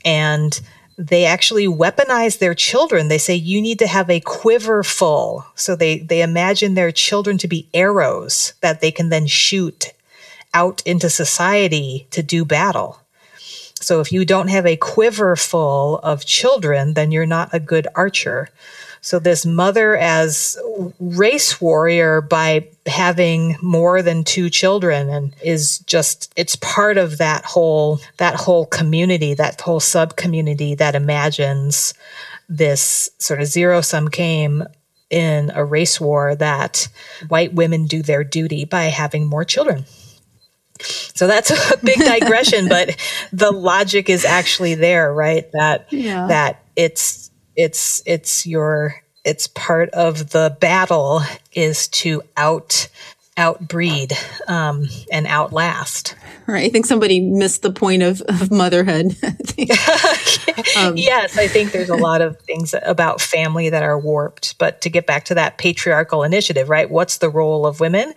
and 0.04 0.60
they 0.98 1.24
actually 1.24 1.66
weaponize 1.66 2.38
their 2.38 2.54
children. 2.54 3.08
They 3.08 3.16
say 3.16 3.34
you 3.34 3.62
need 3.62 3.78
to 3.78 3.86
have 3.86 4.10
a 4.10 4.20
quiver 4.20 4.82
full. 4.82 5.46
So 5.54 5.74
they, 5.74 6.00
they 6.00 6.20
imagine 6.20 6.74
their 6.74 6.92
children 6.92 7.38
to 7.38 7.48
be 7.48 7.68
arrows 7.72 8.52
that 8.60 8.82
they 8.82 8.90
can 8.90 9.08
then 9.08 9.26
shoot 9.26 9.92
out 10.52 10.82
into 10.84 11.10
society 11.10 12.06
to 12.10 12.22
do 12.22 12.44
battle. 12.44 13.00
So 13.80 14.00
if 14.00 14.10
you 14.10 14.24
don't 14.24 14.48
have 14.48 14.66
a 14.66 14.76
quiver 14.76 15.36
full 15.36 15.98
of 15.98 16.24
children, 16.24 16.94
then 16.94 17.12
you're 17.12 17.26
not 17.26 17.52
a 17.52 17.60
good 17.60 17.86
archer. 17.94 18.48
So 19.06 19.20
this 19.20 19.46
mother 19.46 19.96
as 19.96 20.58
race 20.98 21.60
warrior 21.60 22.20
by 22.20 22.66
having 22.86 23.56
more 23.62 24.02
than 24.02 24.24
two 24.24 24.50
children 24.50 25.08
and 25.08 25.32
is 25.44 25.78
just 25.78 26.32
it's 26.34 26.56
part 26.56 26.98
of 26.98 27.18
that 27.18 27.44
whole 27.44 28.00
that 28.16 28.34
whole 28.34 28.66
community, 28.66 29.32
that 29.34 29.60
whole 29.60 29.78
sub 29.78 30.16
community 30.16 30.74
that 30.74 30.96
imagines 30.96 31.94
this 32.48 33.08
sort 33.18 33.40
of 33.40 33.46
zero 33.46 33.80
sum 33.80 34.06
game 34.06 34.64
in 35.08 35.52
a 35.54 35.64
race 35.64 36.00
war 36.00 36.34
that 36.34 36.88
white 37.28 37.54
women 37.54 37.86
do 37.86 38.02
their 38.02 38.24
duty 38.24 38.64
by 38.64 38.86
having 38.86 39.24
more 39.24 39.44
children. 39.44 39.84
So 40.80 41.28
that's 41.28 41.50
a 41.72 41.76
big 41.76 41.98
digression, 42.00 42.68
but 42.68 42.96
the 43.32 43.52
logic 43.52 44.10
is 44.10 44.24
actually 44.24 44.74
there, 44.74 45.14
right? 45.14 45.48
That 45.52 45.92
yeah. 45.92 46.26
that 46.26 46.64
it's 46.74 47.30
it's 47.56 48.02
it's 48.06 48.46
your 48.46 49.02
it's 49.24 49.48
part 49.48 49.90
of 49.90 50.30
the 50.30 50.56
battle 50.60 51.22
is 51.52 51.88
to 51.88 52.22
out 52.36 52.88
outbreed 53.36 54.12
um, 54.48 54.88
and 55.12 55.26
outlast. 55.26 56.14
Right. 56.46 56.64
I 56.64 56.68
think 56.68 56.86
somebody 56.86 57.20
missed 57.20 57.62
the 57.62 57.72
point 57.72 58.02
of, 58.02 58.22
of 58.22 58.50
motherhood. 58.50 59.16
um, 60.76 60.96
yes, 60.96 61.36
I 61.36 61.46
think 61.46 61.72
there's 61.72 61.90
a 61.90 61.96
lot 61.96 62.22
of 62.22 62.40
things 62.40 62.74
about 62.82 63.20
family 63.20 63.68
that 63.68 63.82
are 63.82 63.98
warped. 63.98 64.58
But 64.58 64.80
to 64.82 64.90
get 64.90 65.06
back 65.06 65.24
to 65.26 65.34
that 65.34 65.58
patriarchal 65.58 66.22
initiative, 66.22 66.70
right? 66.70 66.88
What's 66.88 67.18
the 67.18 67.28
role 67.28 67.66
of 67.66 67.80
women? 67.80 68.14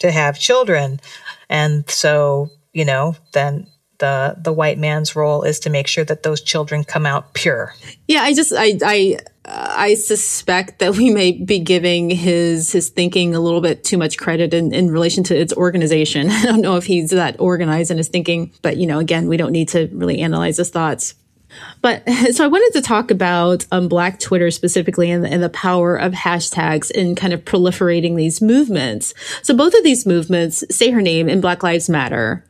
To 0.00 0.10
have 0.10 0.38
children. 0.38 1.00
And 1.48 1.88
so, 1.88 2.50
you 2.72 2.84
know, 2.84 3.16
then 3.32 3.66
the 4.00 4.34
the 4.36 4.52
white 4.52 4.78
man's 4.78 5.14
role 5.14 5.42
is 5.42 5.60
to 5.60 5.70
make 5.70 5.86
sure 5.86 6.04
that 6.04 6.24
those 6.24 6.40
children 6.40 6.84
come 6.84 7.06
out 7.06 7.32
pure. 7.34 7.74
Yeah, 8.08 8.22
I 8.22 8.34
just 8.34 8.52
I 8.56 8.78
I 8.84 9.18
I 9.44 9.94
suspect 9.94 10.80
that 10.80 10.96
we 10.96 11.10
may 11.10 11.32
be 11.32 11.60
giving 11.60 12.10
his 12.10 12.72
his 12.72 12.88
thinking 12.88 13.34
a 13.34 13.40
little 13.40 13.60
bit 13.60 13.84
too 13.84 13.98
much 13.98 14.18
credit 14.18 14.52
in, 14.52 14.74
in 14.74 14.90
relation 14.90 15.22
to 15.24 15.38
its 15.38 15.52
organization. 15.52 16.30
I 16.30 16.42
don't 16.42 16.60
know 16.60 16.76
if 16.76 16.84
he's 16.84 17.10
that 17.10 17.40
organized 17.40 17.90
in 17.90 17.96
his 17.96 18.08
thinking, 18.08 18.52
but 18.62 18.76
you 18.76 18.86
know, 18.86 18.98
again, 18.98 19.28
we 19.28 19.36
don't 19.36 19.52
need 19.52 19.68
to 19.68 19.88
really 19.92 20.20
analyze 20.20 20.56
his 20.56 20.70
thoughts. 20.70 21.14
But 21.82 22.08
so 22.32 22.44
I 22.44 22.48
wanted 22.48 22.78
to 22.78 22.82
talk 22.82 23.10
about 23.10 23.66
um, 23.72 23.88
Black 23.88 24.20
Twitter 24.20 24.50
specifically 24.50 25.10
and, 25.10 25.26
and, 25.26 25.42
the 25.42 25.48
power 25.48 25.96
of 25.96 26.12
hashtags 26.12 26.90
in 26.90 27.16
kind 27.16 27.32
of 27.32 27.44
proliferating 27.44 28.16
these 28.16 28.40
movements. 28.40 29.14
So 29.42 29.54
both 29.56 29.74
of 29.74 29.82
these 29.82 30.06
movements, 30.06 30.62
say 30.70 30.90
her 30.90 31.02
name 31.02 31.28
in 31.28 31.40
Black 31.40 31.62
Lives 31.62 31.88
Matter, 31.88 32.44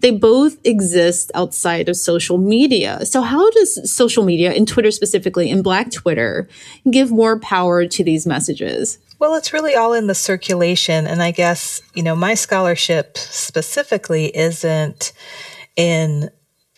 they 0.00 0.10
both 0.10 0.58
exist 0.64 1.30
outside 1.34 1.88
of 1.88 1.96
social 1.96 2.38
media. 2.38 3.04
So 3.06 3.22
how 3.22 3.50
does 3.50 3.90
social 3.90 4.24
media, 4.24 4.52
and 4.52 4.68
Twitter 4.68 4.90
specifically, 4.90 5.50
and 5.50 5.64
Black 5.64 5.90
Twitter, 5.90 6.48
give 6.90 7.10
more 7.10 7.38
power 7.38 7.86
to 7.86 8.04
these 8.04 8.26
messages? 8.26 8.98
Well, 9.18 9.34
it's 9.34 9.52
really 9.52 9.74
all 9.74 9.94
in 9.94 10.06
the 10.06 10.14
circulation. 10.14 11.06
And 11.06 11.22
I 11.22 11.30
guess, 11.30 11.80
you 11.94 12.02
know, 12.02 12.14
my 12.14 12.34
scholarship 12.34 13.16
specifically 13.16 14.36
isn't 14.36 15.12
in 15.76 16.30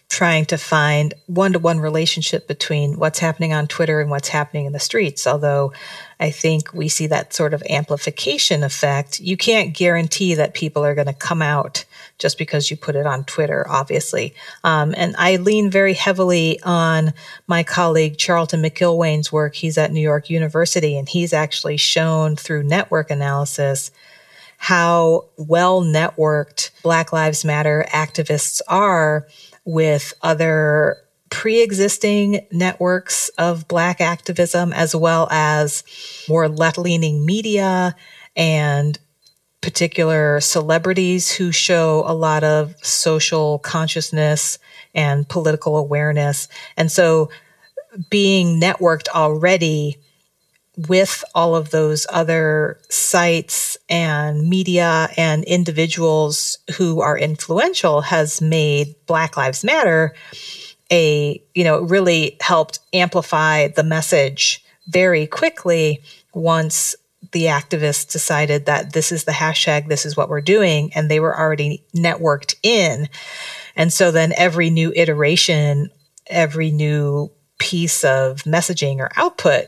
trying 0.08 0.46
to 0.46 0.56
find 0.56 1.12
one 1.26 1.52
to 1.52 1.58
one 1.58 1.80
relationship 1.80 2.48
between 2.48 2.98
what's 2.98 3.18
happening 3.18 3.52
on 3.52 3.66
Twitter 3.66 4.00
and 4.00 4.08
what's 4.08 4.28
happening 4.28 4.64
in 4.64 4.72
the 4.72 4.80
streets. 4.80 5.26
Although 5.26 5.72
I 6.18 6.30
think 6.30 6.72
we 6.72 6.88
see 6.88 7.08
that 7.08 7.34
sort 7.34 7.52
of 7.52 7.62
amplification 7.68 8.62
effect. 8.62 9.20
You 9.20 9.36
can't 9.36 9.76
guarantee 9.76 10.34
that 10.34 10.54
people 10.54 10.84
are 10.84 10.94
going 10.94 11.08
to 11.08 11.12
come 11.12 11.42
out 11.42 11.84
just 12.18 12.36
because 12.36 12.70
you 12.70 12.76
put 12.76 12.96
it 12.96 13.06
on 13.06 13.24
Twitter, 13.24 13.64
obviously. 13.68 14.34
Um, 14.64 14.94
and 14.96 15.14
I 15.18 15.36
lean 15.36 15.70
very 15.70 15.94
heavily 15.94 16.60
on 16.62 17.14
my 17.46 17.62
colleague 17.62 18.18
Charlton 18.18 18.62
McIlwain's 18.62 19.32
work. 19.32 19.54
He's 19.54 19.78
at 19.78 19.92
New 19.92 20.00
York 20.00 20.28
University 20.28 20.96
and 20.96 21.08
he's 21.08 21.32
actually 21.32 21.76
shown 21.76 22.36
through 22.36 22.64
network 22.64 23.10
analysis 23.10 23.90
how 24.58 25.26
well 25.36 25.82
networked 25.82 26.70
Black 26.82 27.12
Lives 27.12 27.44
Matter 27.44 27.86
activists 27.90 28.60
are 28.66 29.28
with 29.64 30.12
other 30.20 30.96
pre-existing 31.30 32.46
networks 32.50 33.28
of 33.38 33.68
black 33.68 34.00
activism 34.00 34.72
as 34.72 34.96
well 34.96 35.28
as 35.30 35.84
more 36.28 36.48
left-leaning 36.48 37.24
media 37.24 37.94
and 38.34 38.98
particular 39.60 40.40
celebrities 40.40 41.32
who 41.32 41.50
show 41.52 42.04
a 42.06 42.14
lot 42.14 42.44
of 42.44 42.74
social 42.84 43.58
consciousness 43.58 44.58
and 44.94 45.28
political 45.28 45.76
awareness. 45.76 46.48
And 46.76 46.90
so 46.90 47.30
being 48.10 48.60
networked 48.60 49.08
already 49.08 49.98
with 50.86 51.24
all 51.34 51.56
of 51.56 51.70
those 51.70 52.06
other 52.08 52.78
sites 52.88 53.76
and 53.88 54.48
media 54.48 55.08
and 55.16 55.42
individuals 55.44 56.58
who 56.76 57.00
are 57.00 57.18
influential 57.18 58.02
has 58.02 58.40
made 58.40 58.94
Black 59.06 59.36
Lives 59.36 59.64
Matter 59.64 60.14
a, 60.90 61.42
you 61.54 61.64
know, 61.64 61.80
really 61.80 62.36
helped 62.40 62.78
amplify 62.92 63.68
the 63.68 63.82
message 63.82 64.64
very 64.86 65.26
quickly 65.26 66.02
once 66.32 66.94
the 67.32 67.44
activists 67.44 68.10
decided 68.10 68.66
that 68.66 68.92
this 68.92 69.12
is 69.12 69.24
the 69.24 69.32
hashtag, 69.32 69.88
this 69.88 70.06
is 70.06 70.16
what 70.16 70.28
we're 70.28 70.40
doing, 70.40 70.90
and 70.94 71.10
they 71.10 71.20
were 71.20 71.38
already 71.38 71.84
networked 71.94 72.54
in. 72.62 73.08
And 73.76 73.92
so 73.92 74.10
then 74.10 74.32
every 74.36 74.70
new 74.70 74.92
iteration, 74.94 75.90
every 76.26 76.70
new 76.70 77.30
piece 77.58 78.04
of 78.04 78.44
messaging 78.44 78.98
or 78.98 79.10
output 79.16 79.66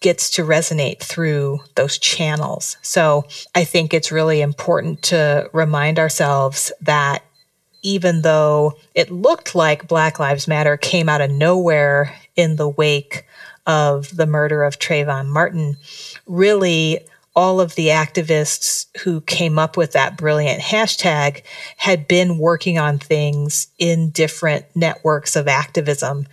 gets 0.00 0.30
to 0.30 0.44
resonate 0.44 1.00
through 1.00 1.58
those 1.74 1.98
channels. 1.98 2.76
So 2.82 3.24
I 3.54 3.64
think 3.64 3.92
it's 3.92 4.12
really 4.12 4.40
important 4.40 5.02
to 5.04 5.50
remind 5.52 5.98
ourselves 5.98 6.72
that 6.80 7.24
even 7.82 8.22
though 8.22 8.74
it 8.94 9.10
looked 9.10 9.54
like 9.54 9.88
Black 9.88 10.18
Lives 10.18 10.48
Matter 10.48 10.76
came 10.76 11.08
out 11.08 11.20
of 11.20 11.30
nowhere 11.30 12.14
in 12.36 12.56
the 12.56 12.68
wake 12.68 13.24
of 13.66 14.16
the 14.16 14.26
murder 14.26 14.62
of 14.62 14.78
Trayvon 14.78 15.26
Martin, 15.26 15.76
really 16.28 17.00
all 17.34 17.60
of 17.60 17.74
the 17.76 17.86
activists 17.86 18.86
who 19.02 19.20
came 19.20 19.58
up 19.58 19.76
with 19.76 19.92
that 19.92 20.16
brilliant 20.16 20.60
hashtag 20.60 21.42
had 21.76 22.08
been 22.08 22.38
working 22.38 22.78
on 22.78 22.98
things 22.98 23.68
in 23.78 24.10
different 24.10 24.64
networks 24.74 25.36
of 25.36 25.46
activism 25.46 26.26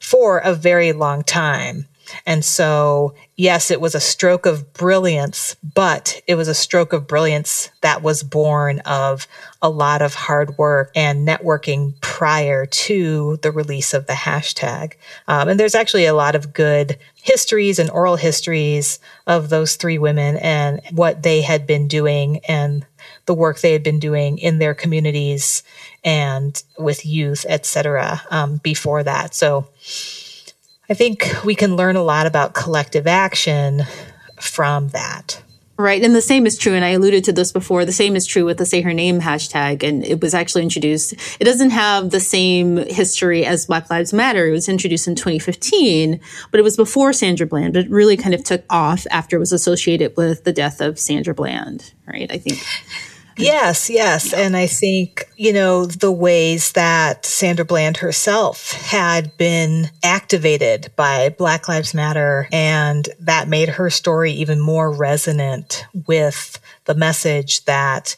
for 0.00 0.38
a 0.38 0.54
very 0.54 0.92
long 0.92 1.22
time. 1.22 1.86
And 2.24 2.44
so, 2.44 3.14
yes, 3.36 3.70
it 3.70 3.80
was 3.80 3.94
a 3.94 4.00
stroke 4.00 4.46
of 4.46 4.72
brilliance, 4.72 5.56
but 5.74 6.20
it 6.26 6.34
was 6.34 6.48
a 6.48 6.54
stroke 6.54 6.92
of 6.92 7.06
brilliance 7.06 7.70
that 7.80 8.02
was 8.02 8.22
born 8.22 8.80
of 8.80 9.26
a 9.62 9.68
lot 9.68 10.02
of 10.02 10.14
hard 10.14 10.58
work 10.58 10.90
and 10.94 11.26
networking 11.26 12.00
prior 12.00 12.66
to 12.66 13.38
the 13.42 13.50
release 13.50 13.94
of 13.94 14.06
the 14.06 14.12
hashtag. 14.12 14.94
Um, 15.28 15.48
and 15.48 15.58
there's 15.58 15.74
actually 15.74 16.06
a 16.06 16.14
lot 16.14 16.34
of 16.34 16.52
good 16.52 16.98
histories 17.22 17.78
and 17.78 17.90
oral 17.90 18.16
histories 18.16 19.00
of 19.26 19.48
those 19.48 19.76
three 19.76 19.98
women 19.98 20.36
and 20.36 20.80
what 20.92 21.22
they 21.22 21.42
had 21.42 21.66
been 21.66 21.88
doing 21.88 22.40
and 22.46 22.86
the 23.26 23.34
work 23.34 23.58
they 23.58 23.72
had 23.72 23.82
been 23.82 23.98
doing 23.98 24.38
in 24.38 24.58
their 24.58 24.74
communities 24.74 25.62
and 26.04 26.62
with 26.78 27.04
youth, 27.04 27.44
etc. 27.48 28.22
Um, 28.30 28.58
before 28.58 29.02
that. 29.02 29.34
So 29.34 29.68
I 30.88 30.94
think 30.94 31.28
we 31.44 31.54
can 31.54 31.76
learn 31.76 31.96
a 31.96 32.02
lot 32.02 32.26
about 32.26 32.54
collective 32.54 33.06
action 33.06 33.82
from 34.40 34.88
that. 34.88 35.42
Right. 35.78 36.02
And 36.02 36.14
the 36.14 36.22
same 36.22 36.46
is 36.46 36.56
true. 36.56 36.72
And 36.72 36.84
I 36.84 36.90
alluded 36.90 37.24
to 37.24 37.32
this 37.34 37.52
before. 37.52 37.84
The 37.84 37.92
same 37.92 38.16
is 38.16 38.24
true 38.24 38.46
with 38.46 38.56
the 38.56 38.64
say 38.64 38.80
her 38.80 38.94
name 38.94 39.20
hashtag. 39.20 39.82
And 39.82 40.02
it 40.06 40.22
was 40.22 40.32
actually 40.32 40.62
introduced. 40.62 41.12
It 41.38 41.44
doesn't 41.44 41.68
have 41.70 42.10
the 42.10 42.20
same 42.20 42.78
history 42.78 43.44
as 43.44 43.66
Black 43.66 43.90
Lives 43.90 44.14
Matter. 44.14 44.46
It 44.46 44.52
was 44.52 44.70
introduced 44.70 45.06
in 45.06 45.16
2015, 45.16 46.18
but 46.50 46.60
it 46.60 46.62
was 46.62 46.78
before 46.78 47.12
Sandra 47.12 47.46
Bland. 47.46 47.74
But 47.74 47.84
it 47.84 47.90
really 47.90 48.16
kind 48.16 48.34
of 48.34 48.42
took 48.42 48.64
off 48.70 49.06
after 49.10 49.36
it 49.36 49.40
was 49.40 49.52
associated 49.52 50.16
with 50.16 50.44
the 50.44 50.52
death 50.52 50.80
of 50.80 50.98
Sandra 50.98 51.34
Bland. 51.34 51.92
Right. 52.06 52.30
I 52.32 52.38
think. 52.38 52.58
Yes, 53.38 53.90
yes. 53.90 54.32
Yeah. 54.32 54.40
And 54.40 54.56
I 54.56 54.66
think, 54.66 55.28
you 55.36 55.52
know, 55.52 55.84
the 55.84 56.10
ways 56.12 56.72
that 56.72 57.26
Sandra 57.26 57.64
Bland 57.64 57.98
herself 57.98 58.72
had 58.72 59.36
been 59.36 59.90
activated 60.02 60.90
by 60.96 61.28
Black 61.30 61.68
Lives 61.68 61.92
Matter, 61.92 62.48
and 62.50 63.08
that 63.20 63.48
made 63.48 63.68
her 63.70 63.90
story 63.90 64.32
even 64.32 64.58
more 64.60 64.90
resonant 64.90 65.84
with 66.06 66.58
the 66.86 66.94
message 66.94 67.64
that 67.66 68.16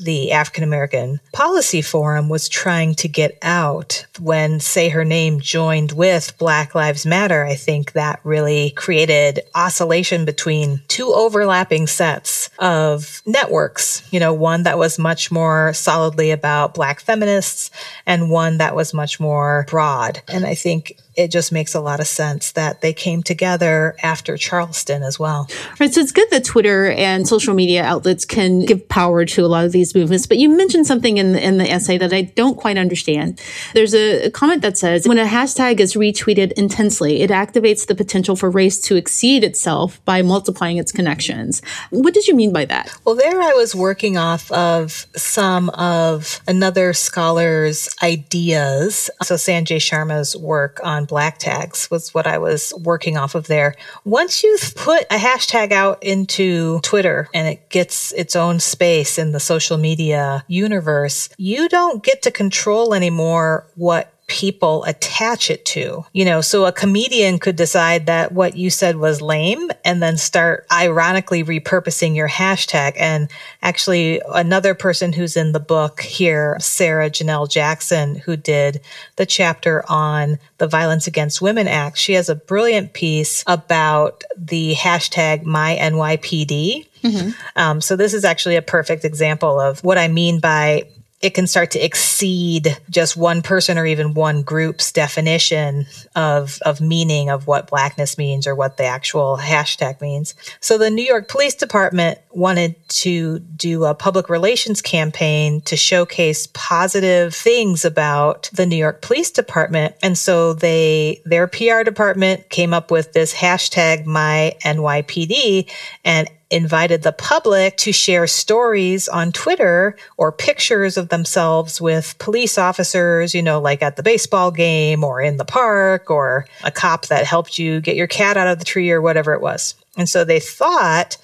the 0.00 0.32
African 0.32 0.64
American 0.64 1.20
Policy 1.32 1.82
Forum 1.82 2.28
was 2.28 2.48
trying 2.48 2.94
to 2.96 3.08
get 3.08 3.38
out 3.42 4.06
when 4.18 4.60
Say 4.60 4.88
Her 4.88 5.04
Name 5.04 5.40
joined 5.40 5.92
with 5.92 6.36
Black 6.38 6.74
Lives 6.74 7.04
Matter. 7.04 7.44
I 7.44 7.54
think 7.54 7.92
that 7.92 8.20
really 8.24 8.70
created 8.70 9.40
oscillation 9.54 10.24
between 10.24 10.82
two 10.88 11.12
overlapping 11.12 11.86
sets 11.86 12.50
of 12.58 13.22
networks. 13.26 14.02
You 14.10 14.20
know, 14.20 14.32
one 14.32 14.62
that 14.64 14.78
was 14.78 14.98
much 14.98 15.30
more 15.30 15.72
solidly 15.74 16.30
about 16.30 16.74
Black 16.74 17.00
feminists 17.00 17.70
and 18.06 18.30
one 18.30 18.58
that 18.58 18.74
was 18.74 18.94
much 18.94 19.20
more 19.20 19.66
broad. 19.68 20.22
And 20.28 20.46
I 20.46 20.54
think 20.54 20.96
it 21.16 21.30
just 21.30 21.52
makes 21.52 21.74
a 21.74 21.80
lot 21.80 22.00
of 22.00 22.06
sense 22.06 22.52
that 22.52 22.80
they 22.80 22.92
came 22.92 23.22
together 23.22 23.96
after 24.02 24.36
Charleston 24.36 25.02
as 25.02 25.18
well. 25.18 25.48
Right. 25.78 25.92
So 25.92 26.00
it's 26.00 26.12
good 26.12 26.30
that 26.30 26.44
Twitter 26.44 26.90
and 26.92 27.26
social 27.26 27.54
media 27.54 27.82
outlets 27.82 28.24
can 28.24 28.64
give 28.64 28.88
power 28.88 29.24
to 29.24 29.44
a 29.44 29.48
lot 29.48 29.64
of 29.64 29.72
these 29.72 29.94
movements. 29.94 30.26
But 30.26 30.38
you 30.38 30.48
mentioned 30.48 30.86
something 30.86 31.18
in 31.18 31.32
the, 31.32 31.44
in 31.44 31.58
the 31.58 31.70
essay 31.70 31.98
that 31.98 32.12
I 32.12 32.22
don't 32.22 32.56
quite 32.56 32.78
understand. 32.78 33.40
There's 33.74 33.94
a 33.94 34.30
comment 34.30 34.62
that 34.62 34.78
says 34.78 35.06
when 35.06 35.18
a 35.18 35.24
hashtag 35.26 35.80
is 35.80 35.94
retweeted 35.94 36.52
intensely, 36.52 37.22
it 37.22 37.30
activates 37.30 37.86
the 37.86 37.94
potential 37.94 38.36
for 38.36 38.50
race 38.50 38.80
to 38.82 38.96
exceed 38.96 39.44
itself 39.44 40.04
by 40.04 40.22
multiplying 40.22 40.76
its 40.76 40.92
connections. 40.92 41.62
What 41.90 42.14
did 42.14 42.28
you 42.28 42.34
mean 42.34 42.52
by 42.52 42.64
that? 42.66 42.96
Well, 43.04 43.14
there 43.16 43.40
I 43.40 43.52
was 43.52 43.74
working 43.74 44.16
off 44.16 44.50
of 44.52 45.06
some 45.16 45.70
of 45.70 46.40
another 46.46 46.92
scholar's 46.92 47.88
ideas. 48.02 49.10
So 49.22 49.34
Sanjay 49.34 49.78
Sharma's 49.78 50.36
work 50.36 50.80
on 50.84 50.99
black 51.04 51.38
tags 51.38 51.90
was 51.90 52.14
what 52.14 52.26
I 52.26 52.38
was 52.38 52.72
working 52.82 53.16
off 53.16 53.34
of 53.34 53.46
there. 53.46 53.74
Once 54.04 54.42
you've 54.42 54.74
put 54.76 55.02
a 55.10 55.16
hashtag 55.16 55.72
out 55.72 56.02
into 56.02 56.80
Twitter 56.80 57.28
and 57.34 57.48
it 57.48 57.68
gets 57.68 58.12
its 58.12 58.36
own 58.36 58.60
space 58.60 59.18
in 59.18 59.32
the 59.32 59.40
social 59.40 59.78
media 59.78 60.44
universe, 60.48 61.28
you 61.36 61.68
don't 61.68 62.02
get 62.02 62.22
to 62.22 62.30
control 62.30 62.94
anymore 62.94 63.66
what 63.76 64.12
people 64.30 64.84
attach 64.84 65.50
it 65.50 65.64
to. 65.64 66.04
You 66.12 66.24
know, 66.24 66.40
so 66.40 66.64
a 66.64 66.72
comedian 66.72 67.40
could 67.40 67.56
decide 67.56 68.06
that 68.06 68.30
what 68.30 68.56
you 68.56 68.70
said 68.70 68.96
was 68.96 69.20
lame 69.20 69.70
and 69.84 70.00
then 70.00 70.16
start 70.16 70.66
ironically 70.72 71.42
repurposing 71.42 72.14
your 72.14 72.28
hashtag. 72.28 72.92
And 72.96 73.28
actually, 73.60 74.22
another 74.32 74.74
person 74.74 75.12
who's 75.12 75.36
in 75.36 75.50
the 75.50 75.58
book 75.58 76.02
here, 76.02 76.56
Sarah 76.60 77.10
Janelle 77.10 77.50
Jackson, 77.50 78.14
who 78.14 78.36
did 78.36 78.80
the 79.16 79.26
chapter 79.26 79.84
on 79.88 80.38
the 80.58 80.68
Violence 80.68 81.08
Against 81.08 81.42
Women 81.42 81.66
Act, 81.66 81.98
she 81.98 82.12
has 82.12 82.28
a 82.28 82.36
brilliant 82.36 82.92
piece 82.92 83.42
about 83.48 84.22
the 84.36 84.74
hashtag 84.74 85.42
MyNYPD. 85.42 86.86
Mm-hmm. 87.02 87.30
Um, 87.56 87.80
so 87.80 87.96
this 87.96 88.14
is 88.14 88.24
actually 88.24 88.54
a 88.54 88.62
perfect 88.62 89.04
example 89.04 89.58
of 89.58 89.82
what 89.82 89.98
I 89.98 90.06
mean 90.06 90.38
by 90.38 90.88
it 91.20 91.34
can 91.34 91.46
start 91.46 91.70
to 91.72 91.84
exceed 91.84 92.78
just 92.88 93.16
one 93.16 93.42
person 93.42 93.76
or 93.76 93.84
even 93.84 94.14
one 94.14 94.42
group's 94.42 94.90
definition 94.90 95.86
of, 96.16 96.58
of 96.64 96.80
meaning 96.80 97.28
of 97.28 97.46
what 97.46 97.68
blackness 97.68 98.16
means 98.16 98.46
or 98.46 98.54
what 98.54 98.78
the 98.78 98.84
actual 98.84 99.36
hashtag 99.36 100.00
means. 100.00 100.34
So 100.60 100.78
the 100.78 100.88
New 100.88 101.04
York 101.04 101.28
Police 101.28 101.54
Department 101.54 102.18
wanted 102.30 102.74
to 102.88 103.40
do 103.40 103.84
a 103.84 103.94
public 103.94 104.30
relations 104.30 104.80
campaign 104.80 105.60
to 105.62 105.76
showcase 105.76 106.48
positive 106.54 107.34
things 107.34 107.84
about 107.84 108.48
the 108.54 108.64
New 108.64 108.76
York 108.76 109.02
Police 109.02 109.30
Department. 109.30 109.94
And 110.02 110.16
so 110.16 110.54
they, 110.54 111.20
their 111.26 111.46
PR 111.46 111.82
department 111.82 112.48
came 112.48 112.72
up 112.72 112.90
with 112.90 113.12
this 113.12 113.34
hashtag 113.34 114.06
my 114.06 114.56
NYPD 114.64 115.70
and 116.02 116.30
invited 116.50 117.02
the 117.02 117.12
public 117.12 117.76
to 117.76 117.92
share 117.92 118.26
stories 118.26 119.08
on 119.08 119.32
Twitter 119.32 119.96
or 120.16 120.32
pictures 120.32 120.96
of 120.96 121.08
themselves 121.08 121.80
with 121.80 122.16
police 122.18 122.58
officers, 122.58 123.34
you 123.34 123.42
know, 123.42 123.60
like 123.60 123.82
at 123.82 123.96
the 123.96 124.02
baseball 124.02 124.50
game 124.50 125.04
or 125.04 125.20
in 125.20 125.36
the 125.36 125.44
park 125.44 126.10
or 126.10 126.46
a 126.64 126.70
cop 126.70 127.06
that 127.06 127.24
helped 127.24 127.58
you 127.58 127.80
get 127.80 127.96
your 127.96 128.08
cat 128.08 128.36
out 128.36 128.48
of 128.48 128.58
the 128.58 128.64
tree 128.64 128.90
or 128.90 129.00
whatever 129.00 129.32
it 129.32 129.40
was. 129.40 129.74
And 129.96 130.08
so 130.08 130.24
they 130.24 130.40
thought 130.40 131.16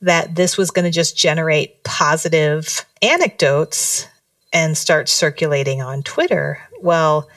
that 0.00 0.34
this 0.34 0.56
was 0.56 0.72
going 0.72 0.84
to 0.84 0.90
just 0.90 1.16
generate 1.16 1.84
positive 1.84 2.84
anecdotes 3.00 4.08
and 4.52 4.76
start 4.76 5.08
circulating 5.08 5.80
on 5.80 6.02
Twitter. 6.02 6.60
Well, 6.80 7.28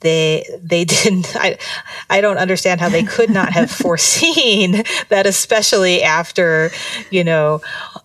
they 0.00 0.46
they 0.62 0.84
didn't 0.84 1.34
I, 1.36 1.58
I 2.10 2.20
don't 2.20 2.38
understand 2.38 2.80
how 2.80 2.88
they 2.88 3.02
could 3.02 3.30
not 3.30 3.52
have 3.52 3.70
foreseen 3.84 4.82
that 5.08 5.26
especially 5.26 6.02
after 6.02 6.70
you 7.10 7.24
know 7.24 7.60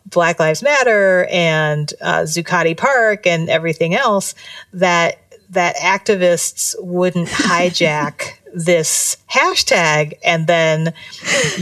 black 0.06 0.40
lives 0.40 0.62
matter 0.62 1.26
and 1.32 1.92
uh, 2.02 2.22
zuccotti 2.22 2.78
park 2.78 3.26
and 3.26 3.50
everything 3.50 3.96
else 3.96 4.36
that 4.74 5.20
that 5.50 5.76
activists 5.78 6.76
wouldn't 6.80 7.28
hijack 7.30 8.34
this 8.54 9.18
hashtag 9.32 10.14
and 10.24 10.46
then 10.48 10.94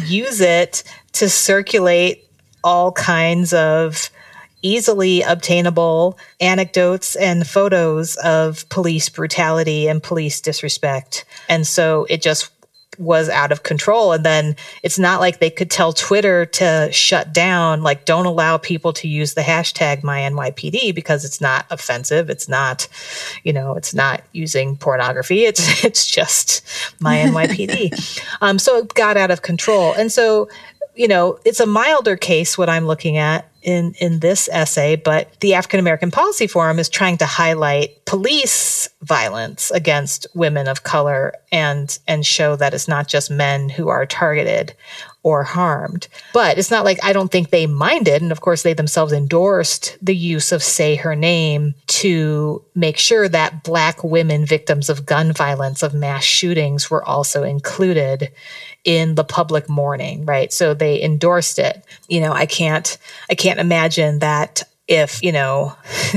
use 0.06 0.42
it 0.42 0.84
to 1.14 1.30
circulate 1.30 2.28
all 2.64 2.92
kinds 2.92 3.54
of 3.54 4.10
easily 4.62 5.22
obtainable 5.22 6.18
anecdotes 6.40 7.16
and 7.16 7.48
photos 7.48 8.16
of 8.18 8.68
police 8.70 9.10
brutality 9.10 9.88
and 9.88 10.02
police 10.02 10.42
disrespect. 10.42 11.26
And 11.50 11.66
so 11.66 12.06
it 12.10 12.22
just 12.22 12.52
was 12.98 13.30
out 13.30 13.52
of 13.52 13.64
control. 13.64 14.12
And 14.12 14.24
then 14.24 14.56
it's 14.84 15.00
not 15.00 15.20
like 15.20 15.40
they 15.40 15.50
could 15.50 15.72
tell 15.72 15.94
Twitter 15.94 16.46
to 16.46 16.90
shut 16.92 17.34
down, 17.34 17.84
like, 17.84 18.06
don't 18.06 18.26
allow 18.26 18.58
people 18.58 18.94
to 18.94 19.08
use 19.08 19.34
the 19.34 19.42
hashtag 19.42 20.02
MyNYPD 20.02 20.94
because 20.94 21.26
it's 21.26 21.42
not 21.42 21.66
offensive. 21.70 22.30
It's 22.30 22.50
not, 22.50 22.88
you 23.44 23.54
know, 23.54 23.76
it's 23.76 23.94
not 23.94 24.22
using 24.34 24.76
pornography. 24.76 25.46
It's, 25.46 25.84
it's 25.86 26.06
just 26.06 26.64
MyNYPD. 27.00 28.22
um, 28.42 28.60
so 28.60 28.78
it 28.80 28.94
got 28.94 29.18
out 29.18 29.32
of 29.32 29.42
control. 29.42 29.94
And 29.94 30.12
so 30.12 30.50
you 30.94 31.08
know, 31.08 31.40
it's 31.46 31.60
a 31.60 31.66
milder 31.66 32.18
case 32.18 32.58
what 32.58 32.70
I'm 32.70 32.86
looking 32.86 33.18
at 33.18 33.51
in 33.62 33.94
in 34.00 34.20
this 34.20 34.50
essay, 34.52 34.96
but 34.96 35.40
the 35.40 35.54
African 35.54 35.80
American 35.80 36.12
Policy 36.12 36.48
Forum 36.48 36.80
is 36.80 36.90
trying 36.90 37.18
to 37.18 37.26
highlight 37.26 38.06
police 38.06 38.90
violence 39.02 39.72
against 39.72 40.28
women 40.34 40.68
of 40.68 40.84
color 40.84 41.34
and 41.52 41.98
and 42.08 42.26
show 42.26 42.56
that 42.56 42.74
it's 42.74 42.88
not 42.88 43.08
just 43.08 43.32
men 43.32 43.70
who 43.70 43.90
are 43.90 44.06
targeted 44.06 44.74
or 45.24 45.44
harmed. 45.44 46.08
But 46.34 46.58
it's 46.58 46.72
not 46.72 46.86
like 46.86 46.98
I 47.04 47.14
don't 47.14 47.32
think 47.32 47.50
they 47.50 47.68
minded. 47.68 48.22
And 48.22 48.32
of 48.32 48.42
course, 48.42 48.64
they 48.64 48.74
themselves 48.74 49.14
endorsed 49.14 49.98
the 50.02 50.16
use 50.16 50.52
of 50.52 50.64
Say 50.64 50.96
Her 50.96 51.16
Name 51.16 51.76
to 51.88 52.64
make 52.74 52.98
sure 52.98 53.30
that 53.30 53.64
Black 53.64 54.04
women 54.04 54.46
victims 54.46 54.90
of 54.90 55.06
gun 55.06 55.32
violence, 55.32 55.84
of 55.84 55.94
mass 55.94 56.24
shootings, 56.24 56.90
were 56.90 57.04
also 57.04 57.44
included 57.44 58.32
in 58.84 59.16
the 59.16 59.24
public 59.24 59.70
mourning, 59.70 60.26
right? 60.26 60.52
So 60.52 60.74
they 60.74 61.02
endorsed 61.04 61.60
it. 61.60 61.84
You 62.08 62.22
know, 62.22 62.34
I 62.34 62.48
can't, 62.48 62.98
I 63.30 63.36
can't 63.36 63.60
imagine 63.60 64.20
that 64.20 64.64
if, 64.88 65.22
you 65.22 65.32
know, 65.32 65.76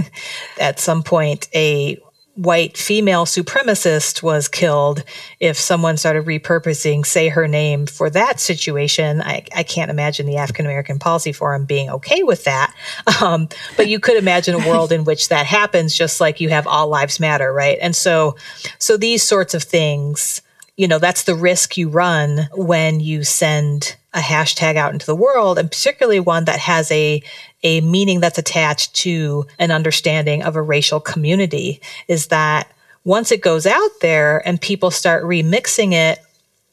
at 0.60 0.80
some 0.80 1.02
point 1.02 1.48
a 1.54 1.98
white 2.34 2.76
female 2.76 3.26
supremacist 3.26 4.22
was 4.22 4.48
killed, 4.48 5.04
if 5.38 5.56
someone 5.56 5.96
started 5.96 6.24
repurposing, 6.24 7.06
say 7.06 7.28
her 7.28 7.46
name 7.46 7.86
for 7.86 8.10
that 8.10 8.40
situation, 8.40 9.22
I, 9.22 9.44
I 9.54 9.62
can't 9.62 9.90
imagine 9.90 10.26
the 10.26 10.36
African 10.36 10.66
American 10.66 10.98
Policy 10.98 11.32
Forum 11.32 11.64
being 11.64 11.90
okay 11.90 12.22
with 12.22 12.44
that. 12.44 12.74
Um, 13.22 13.48
but 13.76 13.88
you 13.88 14.00
could 14.00 14.16
imagine 14.16 14.54
a 14.54 14.68
world 14.68 14.90
in 14.90 15.04
which 15.04 15.28
that 15.28 15.46
happens, 15.46 15.94
just 15.94 16.20
like 16.20 16.40
you 16.40 16.48
have 16.48 16.66
all 16.66 16.88
lives 16.88 17.20
matter, 17.20 17.52
right? 17.52 17.78
And 17.80 17.94
so, 17.94 18.36
so 18.78 18.96
these 18.96 19.22
sorts 19.22 19.54
of 19.54 19.62
things, 19.62 20.42
you 20.76 20.88
know, 20.88 20.98
that's 20.98 21.22
the 21.22 21.34
risk 21.34 21.76
you 21.76 21.88
run 21.88 22.48
when 22.52 23.00
you 23.00 23.22
send 23.24 23.96
a 24.12 24.20
hashtag 24.20 24.76
out 24.76 24.92
into 24.92 25.06
the 25.06 25.14
world, 25.14 25.58
and 25.58 25.70
particularly 25.70 26.20
one 26.20 26.44
that 26.44 26.58
has 26.58 26.90
a 26.90 27.22
a 27.62 27.80
meaning 27.80 28.20
that's 28.20 28.38
attached 28.38 28.94
to 28.94 29.46
an 29.58 29.70
understanding 29.70 30.42
of 30.42 30.54
a 30.54 30.62
racial 30.62 31.00
community 31.00 31.80
is 32.08 32.26
that 32.26 32.70
once 33.04 33.32
it 33.32 33.40
goes 33.40 33.66
out 33.66 34.00
there 34.00 34.46
and 34.46 34.60
people 34.60 34.90
start 34.90 35.24
remixing 35.24 35.92
it 35.92 36.18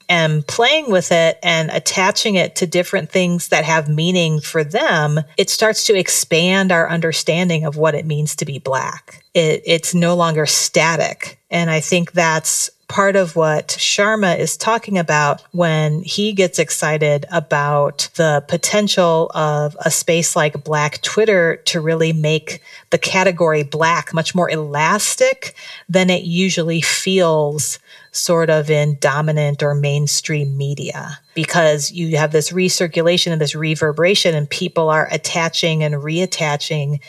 and 0.10 0.46
playing 0.46 0.92
with 0.92 1.12
it 1.12 1.40
and 1.42 1.70
attaching 1.72 2.36
it 2.36 2.58
to 2.58 2.68
different 2.68 3.10
things 3.10 3.48
that 3.48 3.64
have 3.64 3.88
meaning 3.88 4.42
for 4.42 4.64
them, 4.64 5.22
it 5.38 5.50
starts 5.50 5.86
to 5.86 5.98
expand 5.98 6.72
our 6.72 6.90
understanding 6.90 7.64
of 7.64 7.78
what 7.78 7.96
it 7.96 8.06
means 8.06 8.36
to 8.36 8.46
be 8.46 8.60
Black. 8.60 9.24
It, 9.34 9.62
it's 9.66 9.96
no 9.96 10.16
longer 10.16 10.46
static. 10.46 11.40
And 11.50 11.70
I 11.70 11.80
think 11.80 12.12
that's 12.12 12.70
part 12.92 13.16
of 13.16 13.38
what 13.38 13.70
Sharma 13.70 14.38
is 14.38 14.58
talking 14.58 14.98
about 14.98 15.42
when 15.54 16.02
he 16.02 16.34
gets 16.34 16.60
excited 16.60 17.26
about 17.32 18.10
the 18.16 18.44
potential 18.50 19.32
of 19.34 19.78
a 19.80 19.90
space 19.90 20.36
like 20.36 20.66
Black 20.66 21.02
Twitter 21.02 21.56
to 21.68 21.80
really 21.80 22.12
make 22.12 22.62
the 22.90 22.98
category 22.98 23.64
Black 23.64 24.14
much 24.14 24.36
more 24.36 24.50
elastic 24.50 25.56
than 25.88 26.10
it 26.10 26.24
usually 26.24 26.82
feels 26.82 27.80
sort 28.12 28.50
of 28.50 28.70
in 28.70 28.98
dominant 29.00 29.64
or 29.64 29.74
mainstream 29.74 30.58
media. 30.58 31.18
Because 31.34 31.94
you 31.94 32.18
have 32.18 32.34
this 32.34 32.52
recirculation 32.52 33.32
and 33.32 33.40
this 33.40 33.56
reverberation 33.56 34.36
and 34.36 34.50
people 34.50 34.90
are 34.90 35.08
attaching 35.12 35.82
and 35.82 35.96
reattaching 35.96 37.00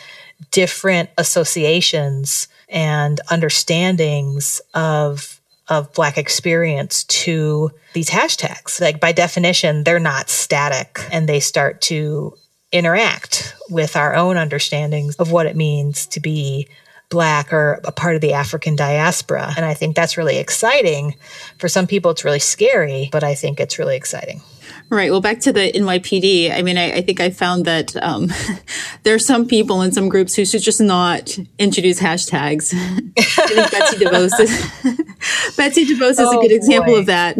different 0.52 1.10
associations 1.18 2.46
and 2.68 3.20
understandings 3.30 4.60
of 4.74 5.40
of 5.72 5.90
Black 5.94 6.18
experience 6.18 7.04
to 7.04 7.70
these 7.94 8.10
hashtags. 8.10 8.78
Like 8.78 9.00
by 9.00 9.12
definition, 9.12 9.84
they're 9.84 9.98
not 9.98 10.28
static 10.28 11.00
and 11.10 11.26
they 11.26 11.40
start 11.40 11.80
to 11.82 12.34
interact 12.72 13.54
with 13.70 13.96
our 13.96 14.14
own 14.14 14.36
understandings 14.36 15.16
of 15.16 15.32
what 15.32 15.46
it 15.46 15.56
means 15.56 16.06
to 16.08 16.20
be 16.20 16.68
Black 17.12 17.52
or 17.52 17.80
a 17.84 17.92
part 17.92 18.14
of 18.14 18.22
the 18.22 18.32
African 18.32 18.74
diaspora. 18.74 19.52
And 19.56 19.66
I 19.66 19.74
think 19.74 19.94
that's 19.94 20.16
really 20.16 20.38
exciting. 20.38 21.14
For 21.58 21.68
some 21.68 21.86
people, 21.86 22.10
it's 22.10 22.24
really 22.24 22.38
scary, 22.38 23.10
but 23.12 23.22
I 23.22 23.34
think 23.34 23.60
it's 23.60 23.78
really 23.78 23.96
exciting. 23.96 24.40
Right. 24.88 25.10
Well, 25.10 25.20
back 25.20 25.40
to 25.40 25.52
the 25.52 25.72
NYPD. 25.72 26.52
I 26.52 26.60
mean, 26.60 26.76
I, 26.76 26.92
I 26.92 27.00
think 27.00 27.18
I 27.20 27.30
found 27.30 27.64
that 27.64 27.96
um, 28.02 28.30
there 29.04 29.14
are 29.14 29.18
some 29.18 29.46
people 29.46 29.80
in 29.82 29.92
some 29.92 30.08
groups 30.08 30.34
who 30.34 30.44
should 30.44 30.62
just 30.62 30.80
not 30.80 31.38
introduce 31.58 31.98
hashtags. 32.00 32.74
I 33.18 33.46
think 33.46 33.70
Betsy 33.70 33.96
DeVos 34.04 34.40
is, 34.40 35.56
Betsy 35.56 35.86
DeVos 35.86 36.10
is 36.10 36.20
oh, 36.20 36.38
a 36.38 36.42
good 36.42 36.52
example 36.52 36.94
boy. 36.94 36.98
of 37.00 37.06
that. 37.06 37.36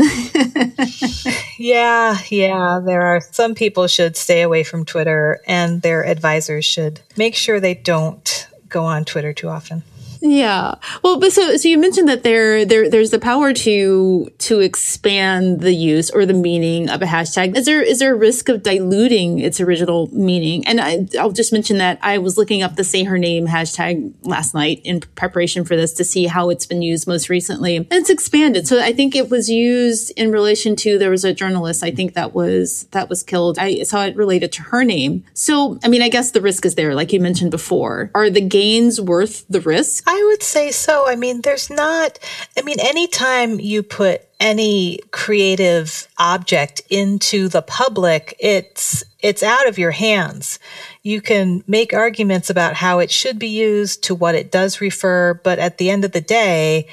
yeah, 1.59 2.19
yeah. 2.31 2.81
There 2.85 3.03
are 3.03 3.21
some 3.21 3.55
people 3.55 3.87
should 3.87 4.17
stay 4.17 4.43
away 4.43 4.65
from 4.65 4.85
Twitter, 4.85 5.41
and 5.47 5.83
their 5.83 6.07
advisors 6.07 6.65
should 6.65 7.01
make 7.17 7.35
sure 7.35 7.61
they 7.61 7.75
don't 7.75 8.49
go 8.73 8.85
on 8.85 9.05
Twitter 9.05 9.33
too 9.33 9.49
often. 9.49 9.83
Yeah. 10.25 10.77
Well, 11.03 11.19
but 11.19 11.33
so 11.33 11.57
so 11.57 11.69
you 11.69 11.77
mentioned 11.77 12.09
that 12.09 12.23
there 12.23 12.65
there 12.65 12.89
there's 12.89 13.11
the 13.11 13.19
power 13.19 13.53
to 13.53 14.31
to 14.39 14.61
expand 14.61 15.61
the 15.63 15.75
use 15.75 16.11
or 16.11 16.25
the 16.25 16.33
meaning 16.33 16.89
of 16.89 17.03
a 17.03 17.07
hashtag. 17.07 17.57
Is 17.57 17.67
there 17.67 17.83
is 17.83 17.99
there 17.99 18.15
a 18.15 18.17
risk 18.17 18.49
of 18.49 18.63
diluting 18.63 19.41
its 19.41 19.61
original 19.61 20.09
meaning? 20.15 20.65
And 20.65 20.81
I, 20.81 21.09
I'll 21.19 21.33
just 21.33 21.53
mention 21.53 21.79
that 21.79 21.99
I 22.03 22.19
was 22.19 22.39
looking 22.39 22.63
up 22.63 22.77
the 22.77 22.85
say 22.85 23.03
her 23.03 23.19
name 23.19 23.49
hashtag 23.49 24.15
last 24.23 24.55
night 24.55 24.81
in 24.85 25.01
preparation 25.01 25.65
for 25.65 25.75
this 25.75 25.93
to 25.95 26.05
see 26.05 26.27
how 26.27 26.51
it's 26.51 26.67
been 26.67 26.83
used 26.83 27.09
most 27.09 27.29
recently. 27.29 27.75
And 27.75 27.89
it's 27.91 28.11
expanded. 28.11 28.69
So 28.69 28.81
I 28.81 28.93
think 28.93 29.17
it 29.17 29.29
was 29.29 29.51
used 29.51 30.13
in 30.17 30.31
relation 30.31 30.77
to 30.77 30.99
there 30.99 31.11
was 31.11 31.25
a 31.25 31.35
journalist 31.35 31.83
I 31.83 31.91
think 31.91 32.15
that 32.15 32.33
was 32.33 32.85
that 32.93 33.09
was 33.09 33.25
killed. 33.25 33.59
I 33.59 33.83
saw 33.83 34.05
it 34.05 34.15
related 34.15 34.53
to 34.53 34.63
her 34.63 34.85
name. 34.85 35.25
So 35.35 35.81
I 35.83 35.89
mean 35.89 36.01
I 36.01 36.09
guess 36.09 36.31
the 36.31 36.41
risk 36.41 36.65
is 36.65 36.77
there 36.77 36.95
like 36.95 37.13
you 37.13 37.19
mentioned 37.19 37.51
before. 37.51 38.13
Are 38.15 38.31
the 38.31 38.41
gains 38.41 39.01
worth 39.01 39.45
the 39.49 39.61
risk? 39.61 40.09
I 40.15 40.23
would 40.25 40.43
say 40.43 40.71
so. 40.73 41.09
I 41.09 41.17
mean, 41.17 41.41
there's 41.41 41.71
not, 41.71 42.19
I 42.59 42.61
mean, 42.61 42.79
anytime 42.81 43.59
you 43.59 43.83
put 43.83 44.29
any 44.39 44.99
creative 45.11 46.07
object 46.19 46.83
into 46.91 47.49
the 47.49 47.63
public, 47.63 48.37
it's, 48.39 49.03
it's 49.21 49.43
out 49.43 49.67
of 49.67 49.79
your 49.79 49.93
hands. 49.93 50.59
You 51.03 51.23
can 51.23 51.65
make 51.67 51.95
arguments 51.95 52.51
about 52.51 52.75
how 52.75 52.99
it 52.99 53.11
should 53.11 53.39
be 53.39 53.49
used 53.49 54.05
to 54.05 54.15
what 54.15 54.35
it 54.35 54.53
does 54.53 54.83
refer, 54.83 55.33
but 55.33 55.59
at 55.59 55.79
the 55.79 55.89
end 55.89 56.05
of 56.05 56.13
the 56.13 56.21
day, 56.21 56.89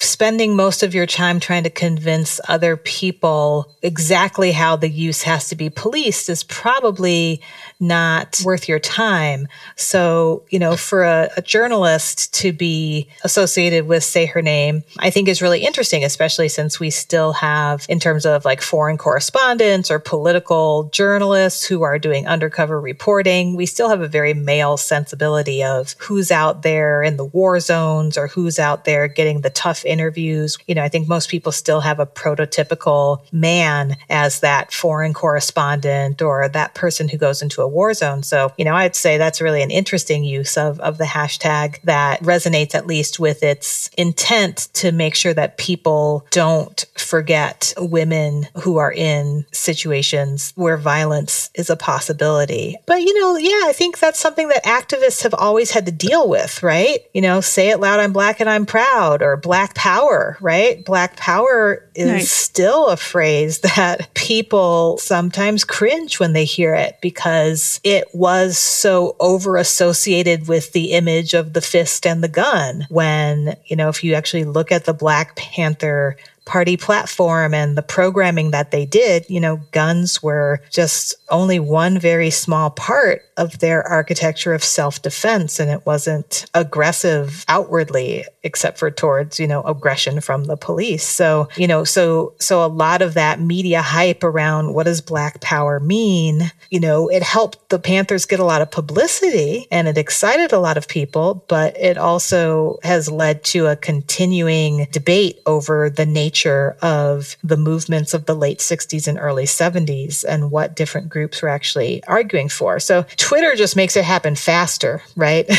spending 0.00 0.56
most 0.56 0.82
of 0.82 0.96
your 0.96 1.06
time 1.06 1.38
trying 1.38 1.62
to 1.62 1.70
convince 1.70 2.40
other 2.48 2.76
people 2.76 3.72
exactly 3.82 4.50
how 4.50 4.74
the 4.74 4.88
use 4.88 5.22
has 5.22 5.48
to 5.48 5.54
be 5.54 5.70
policed 5.70 6.28
is 6.28 6.42
probably 6.42 7.40
not 7.86 8.40
worth 8.44 8.68
your 8.68 8.78
time. 8.78 9.46
So, 9.76 10.42
you 10.50 10.58
know, 10.58 10.76
for 10.76 11.04
a, 11.04 11.30
a, 11.36 11.42
journalist 11.42 12.32
to 12.34 12.52
be 12.52 13.08
associated 13.22 13.86
with 13.86 14.02
Say 14.02 14.26
Her 14.26 14.40
Name, 14.40 14.82
I 14.98 15.10
think 15.10 15.28
is 15.28 15.42
really 15.42 15.60
interesting, 15.60 16.02
especially 16.02 16.48
since 16.48 16.80
we 16.80 16.90
still 16.90 17.34
have, 17.34 17.84
in 17.88 18.00
terms 18.00 18.24
of 18.24 18.44
like 18.44 18.62
foreign 18.62 18.96
correspondents 18.96 19.90
or 19.90 19.98
political 19.98 20.84
journalists 20.84 21.64
who 21.64 21.82
are 21.82 21.98
doing 21.98 22.26
undercover 22.26 22.80
reporting, 22.80 23.56
we 23.56 23.66
still 23.66 23.90
have 23.90 24.00
a 24.00 24.08
very 24.08 24.32
male 24.32 24.76
sensibility 24.76 25.62
of 25.62 25.94
who's 25.98 26.30
out 26.30 26.62
there 26.62 27.02
in 27.02 27.16
the 27.16 27.24
war 27.24 27.60
zones 27.60 28.16
or 28.16 28.28
who's 28.28 28.58
out 28.58 28.84
there 28.84 29.06
getting 29.06 29.42
the 29.42 29.50
tough 29.50 29.84
interviews. 29.84 30.56
You 30.66 30.74
know, 30.74 30.82
I 30.82 30.88
think 30.88 31.06
most 31.06 31.28
people 31.28 31.52
still 31.52 31.80
have 31.80 32.00
a 32.00 32.06
prototypical 32.06 33.20
man 33.32 33.96
as 34.08 34.40
that 34.40 34.72
foreign 34.72 35.12
correspondent 35.12 36.22
or 36.22 36.48
that 36.48 36.74
person 36.74 37.08
who 37.08 37.18
goes 37.18 37.42
into 37.42 37.60
a 37.60 37.73
war 37.74 37.92
zone. 37.92 38.22
So, 38.22 38.52
you 38.56 38.64
know, 38.64 38.74
I'd 38.74 38.96
say 38.96 39.18
that's 39.18 39.40
really 39.40 39.62
an 39.62 39.70
interesting 39.70 40.24
use 40.24 40.56
of, 40.56 40.80
of 40.80 40.98
the 40.98 41.04
hashtag 41.04 41.82
that 41.82 42.20
resonates 42.22 42.74
at 42.74 42.86
least 42.86 43.18
with 43.18 43.42
its 43.42 43.90
intent 43.98 44.68
to 44.74 44.92
make 44.92 45.14
sure 45.14 45.34
that 45.34 45.58
people 45.58 46.26
don't 46.30 46.86
forget 46.96 47.74
women 47.76 48.48
who 48.62 48.78
are 48.78 48.92
in 48.92 49.44
situations 49.52 50.52
where 50.56 50.76
violence 50.76 51.50
is 51.54 51.68
a 51.68 51.76
possibility. 51.76 52.76
But, 52.86 53.02
you 53.02 53.20
know, 53.20 53.36
yeah, 53.36 53.68
I 53.68 53.72
think 53.74 53.98
that's 53.98 54.18
something 54.18 54.48
that 54.48 54.64
activists 54.64 55.22
have 55.22 55.34
always 55.34 55.72
had 55.72 55.86
to 55.86 55.92
deal 55.92 56.28
with, 56.28 56.62
right? 56.62 57.00
You 57.12 57.20
know, 57.20 57.40
say 57.40 57.70
it 57.70 57.80
loud, 57.80 58.00
I'm 58.00 58.12
black 58.12 58.40
and 58.40 58.48
I'm 58.48 58.66
proud, 58.66 59.22
or 59.22 59.36
black 59.36 59.74
power, 59.74 60.36
right? 60.40 60.84
Black 60.84 61.16
power 61.16 61.84
is 61.94 62.10
right. 62.10 62.24
still 62.24 62.88
a 62.88 62.96
phrase 62.96 63.58
that 63.76 64.12
people 64.14 64.98
sometimes 64.98 65.64
cringe 65.64 66.20
when 66.20 66.32
they 66.32 66.44
hear 66.44 66.74
it 66.74 66.98
because 67.00 67.53
because 67.54 67.80
it 67.84 68.08
was 68.12 68.58
so 68.58 69.14
over 69.20 69.56
associated 69.56 70.48
with 70.48 70.72
the 70.72 70.92
image 70.92 71.34
of 71.34 71.52
the 71.52 71.60
fist 71.60 72.04
and 72.04 72.22
the 72.22 72.28
gun. 72.28 72.86
When, 72.90 73.56
you 73.66 73.76
know, 73.76 73.88
if 73.88 74.02
you 74.02 74.14
actually 74.14 74.44
look 74.44 74.72
at 74.72 74.86
the 74.86 74.92
Black 74.92 75.36
Panther 75.36 76.16
party 76.44 76.76
platform 76.76 77.54
and 77.54 77.76
the 77.76 77.82
programming 77.82 78.50
that 78.50 78.70
they 78.70 78.84
did, 78.84 79.24
you 79.28 79.40
know, 79.40 79.56
guns 79.72 80.22
were 80.22 80.60
just 80.70 81.14
only 81.30 81.58
one 81.58 81.98
very 81.98 82.30
small 82.30 82.70
part 82.70 83.22
of 83.36 83.58
their 83.58 83.82
architecture 83.82 84.54
of 84.54 84.62
self 84.62 85.00
defense. 85.02 85.58
And 85.58 85.70
it 85.70 85.86
wasn't 85.86 86.46
aggressive 86.54 87.44
outwardly, 87.48 88.24
except 88.42 88.78
for 88.78 88.90
towards, 88.90 89.40
you 89.40 89.46
know, 89.46 89.62
aggression 89.62 90.20
from 90.20 90.44
the 90.44 90.56
police. 90.56 91.04
So, 91.04 91.48
you 91.56 91.66
know, 91.66 91.84
so, 91.84 92.34
so 92.38 92.64
a 92.64 92.68
lot 92.68 93.02
of 93.02 93.14
that 93.14 93.40
media 93.40 93.80
hype 93.80 94.22
around 94.22 94.74
what 94.74 94.84
does 94.84 95.00
black 95.00 95.40
power 95.40 95.80
mean, 95.80 96.52
you 96.70 96.80
know, 96.80 97.08
it 97.08 97.22
helped 97.22 97.70
the 97.70 97.78
Panthers 97.78 98.26
get 98.26 98.40
a 98.40 98.44
lot 98.44 98.62
of 98.62 98.70
publicity 98.70 99.66
and 99.70 99.88
it 99.88 99.98
excited 99.98 100.52
a 100.52 100.58
lot 100.58 100.76
of 100.76 100.88
people, 100.88 101.44
but 101.48 101.76
it 101.78 101.96
also 101.96 102.78
has 102.82 103.10
led 103.10 103.42
to 103.44 103.66
a 103.66 103.76
continuing 103.76 104.86
debate 104.92 105.40
over 105.46 105.88
the 105.88 106.06
nature 106.06 106.33
of 106.82 107.36
the 107.42 107.56
movements 107.56 108.14
of 108.14 108.26
the 108.26 108.34
late 108.34 108.58
60s 108.58 109.06
and 109.06 109.18
early 109.18 109.44
70s 109.44 110.24
and 110.24 110.50
what 110.50 110.74
different 110.74 111.08
groups 111.08 111.42
were 111.42 111.48
actually 111.48 112.02
arguing 112.04 112.48
for. 112.48 112.80
So 112.80 113.04
Twitter 113.16 113.54
just 113.54 113.76
makes 113.76 113.96
it 113.96 114.04
happen 114.04 114.34
faster, 114.34 115.02
right? 115.16 115.46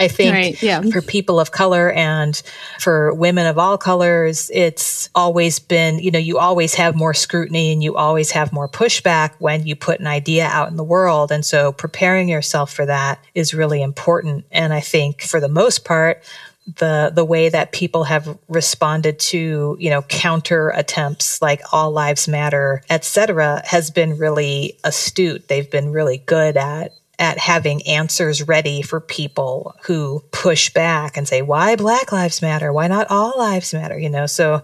I 0.00 0.08
think 0.08 0.32
right, 0.32 0.62
yeah. 0.62 0.80
for 0.82 1.02
people 1.02 1.38
of 1.38 1.50
color 1.50 1.90
and 1.92 2.40
for 2.80 3.14
women 3.14 3.46
of 3.46 3.58
all 3.58 3.78
colors, 3.78 4.50
it's 4.52 5.08
always 5.14 5.58
been, 5.58 5.98
you 5.98 6.10
know, 6.10 6.18
you 6.18 6.38
always 6.38 6.74
have 6.74 6.94
more 6.96 7.14
scrutiny 7.14 7.72
and 7.72 7.82
you 7.82 7.96
always 7.96 8.30
have 8.32 8.52
more 8.52 8.68
pushback 8.68 9.32
when 9.38 9.66
you 9.66 9.76
put 9.76 10.00
an 10.00 10.06
idea 10.06 10.46
out 10.46 10.68
in 10.68 10.76
the 10.76 10.84
world. 10.84 11.30
And 11.30 11.44
so 11.44 11.72
preparing 11.72 12.28
yourself 12.28 12.72
for 12.72 12.86
that 12.86 13.22
is 13.34 13.54
really 13.54 13.82
important. 13.82 14.44
And 14.50 14.72
I 14.72 14.80
think 14.80 15.22
for 15.22 15.40
the 15.40 15.48
most 15.48 15.84
part, 15.84 16.22
the 16.66 17.12
the 17.14 17.24
way 17.24 17.48
that 17.48 17.72
people 17.72 18.04
have 18.04 18.38
responded 18.48 19.18
to 19.18 19.76
you 19.78 19.90
know 19.90 20.02
counter 20.02 20.70
attempts 20.70 21.42
like 21.42 21.60
all 21.72 21.90
lives 21.90 22.26
matter 22.26 22.82
etc 22.88 23.62
has 23.66 23.90
been 23.90 24.16
really 24.16 24.78
astute. 24.82 25.48
They've 25.48 25.70
been 25.70 25.92
really 25.92 26.18
good 26.18 26.56
at 26.56 26.92
at 27.18 27.38
having 27.38 27.86
answers 27.86 28.42
ready 28.42 28.82
for 28.82 28.98
people 28.98 29.76
who 29.84 30.24
push 30.32 30.70
back 30.70 31.16
and 31.16 31.28
say 31.28 31.42
why 31.42 31.76
black 31.76 32.10
lives 32.12 32.40
matter? 32.40 32.72
Why 32.72 32.88
not 32.88 33.10
all 33.10 33.34
lives 33.36 33.74
matter? 33.74 33.98
You 33.98 34.08
know 34.08 34.26
so 34.26 34.62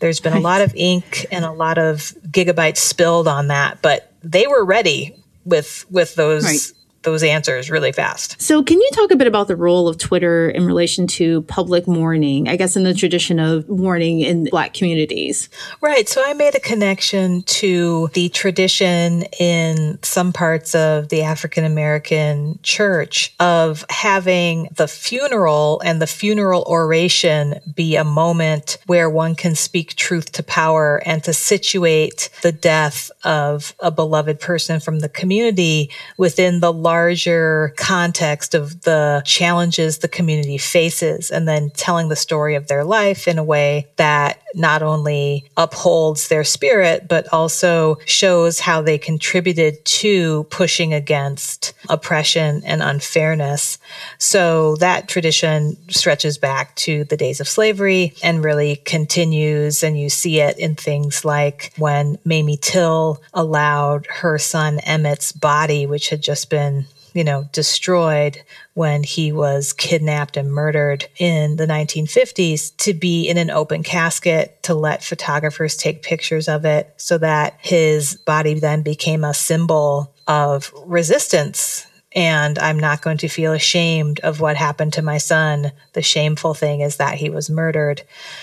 there's 0.00 0.20
been 0.20 0.34
a 0.34 0.40
lot 0.40 0.60
of 0.60 0.74
ink 0.74 1.26
and 1.30 1.44
a 1.44 1.52
lot 1.52 1.78
of 1.78 2.12
gigabytes 2.28 2.78
spilled 2.78 3.28
on 3.28 3.48
that 3.48 3.80
but 3.82 4.12
they 4.22 4.46
were 4.48 4.64
ready 4.64 5.16
with 5.44 5.86
with 5.90 6.14
those 6.16 6.44
right 6.44 6.72
those 7.06 7.22
answers 7.22 7.70
really 7.70 7.92
fast. 7.92 8.40
So, 8.42 8.62
can 8.62 8.78
you 8.80 8.90
talk 8.92 9.12
a 9.12 9.16
bit 9.16 9.28
about 9.28 9.48
the 9.48 9.56
role 9.56 9.88
of 9.88 9.96
Twitter 9.96 10.50
in 10.50 10.66
relation 10.66 11.06
to 11.06 11.42
public 11.42 11.86
mourning, 11.86 12.48
I 12.48 12.56
guess 12.56 12.76
in 12.76 12.82
the 12.82 12.92
tradition 12.92 13.38
of 13.38 13.68
mourning 13.68 14.20
in 14.20 14.44
Black 14.50 14.74
communities? 14.74 15.48
Right. 15.80 16.08
So, 16.08 16.22
I 16.26 16.34
made 16.34 16.54
a 16.56 16.60
connection 16.60 17.42
to 17.42 18.10
the 18.12 18.28
tradition 18.28 19.22
in 19.38 19.98
some 20.02 20.32
parts 20.32 20.74
of 20.74 21.08
the 21.08 21.22
African 21.22 21.64
American 21.64 22.58
church 22.62 23.34
of 23.38 23.84
having 23.88 24.68
the 24.74 24.88
funeral 24.88 25.80
and 25.84 26.02
the 26.02 26.06
funeral 26.08 26.64
oration 26.66 27.54
be 27.74 27.94
a 27.94 28.04
moment 28.04 28.78
where 28.86 29.08
one 29.08 29.36
can 29.36 29.54
speak 29.54 29.94
truth 29.94 30.32
to 30.32 30.42
power 30.42 31.00
and 31.06 31.22
to 31.22 31.32
situate 31.32 32.30
the 32.42 32.50
death 32.50 33.12
of 33.22 33.74
a 33.78 33.92
beloved 33.92 34.40
person 34.40 34.80
from 34.80 34.98
the 34.98 35.08
community 35.08 35.88
within 36.16 36.58
the 36.58 36.72
large 36.72 36.95
larger 36.96 37.74
context 37.76 38.54
of 38.54 38.80
the 38.82 39.22
challenges 39.26 39.98
the 39.98 40.08
community 40.08 40.56
faces 40.56 41.30
and 41.30 41.46
then 41.46 41.68
telling 41.70 42.08
the 42.08 42.16
story 42.16 42.54
of 42.54 42.68
their 42.68 42.84
life 42.84 43.28
in 43.28 43.38
a 43.38 43.44
way 43.44 43.86
that 43.96 44.40
not 44.54 44.82
only 44.82 45.44
upholds 45.58 46.28
their 46.28 46.42
spirit, 46.42 47.06
but 47.06 47.30
also 47.32 47.98
shows 48.06 48.60
how 48.60 48.80
they 48.80 48.96
contributed 48.96 49.84
to 49.84 50.44
pushing 50.44 50.94
against 50.94 51.74
oppression 51.90 52.62
and 52.64 52.82
unfairness. 52.82 53.78
So 54.18 54.76
that 54.76 55.08
tradition 55.08 55.76
stretches 55.90 56.38
back 56.38 56.74
to 56.76 57.04
the 57.04 57.18
days 57.18 57.40
of 57.40 57.48
slavery 57.48 58.14
and 58.22 58.42
really 58.42 58.76
continues. 58.76 59.82
And 59.82 60.00
you 60.00 60.08
see 60.08 60.40
it 60.40 60.58
in 60.58 60.74
things 60.74 61.24
like 61.24 61.72
when 61.76 62.18
Mamie 62.24 62.56
Till 62.56 63.20
allowed 63.34 64.06
her 64.06 64.38
son 64.38 64.80
Emmett's 64.86 65.32
body, 65.32 65.84
which 65.84 66.08
had 66.08 66.22
just 66.22 66.48
been 66.48 66.85
you 67.16 67.24
know, 67.24 67.48
destroyed 67.50 68.42
when 68.74 69.02
he 69.02 69.32
was 69.32 69.72
kidnapped 69.72 70.36
and 70.36 70.52
murdered 70.52 71.06
in 71.16 71.56
the 71.56 71.66
1950s 71.66 72.76
to 72.76 72.92
be 72.92 73.26
in 73.26 73.38
an 73.38 73.50
open 73.50 73.82
casket 73.82 74.62
to 74.64 74.74
let 74.74 75.02
photographers 75.02 75.78
take 75.78 76.02
pictures 76.02 76.46
of 76.46 76.66
it 76.66 76.92
so 76.98 77.16
that 77.16 77.56
his 77.62 78.16
body 78.26 78.52
then 78.52 78.82
became 78.82 79.24
a 79.24 79.32
symbol 79.32 80.12
of 80.26 80.70
resistance 80.84 81.86
and 82.14 82.58
I'm 82.58 82.78
not 82.78 83.00
going 83.00 83.18
to 83.18 83.28
feel 83.28 83.52
ashamed 83.52 84.20
of 84.20 84.40
what 84.40 84.56
happened 84.56 84.94
to 84.94 85.02
my 85.02 85.18
son. 85.18 85.72
The 85.92 86.02
shameful 86.02 86.54
thing 86.54 86.80
is 86.80 86.96
that 86.96 87.16
he 87.16 87.30
was 87.30 87.50
murdered 87.50 88.02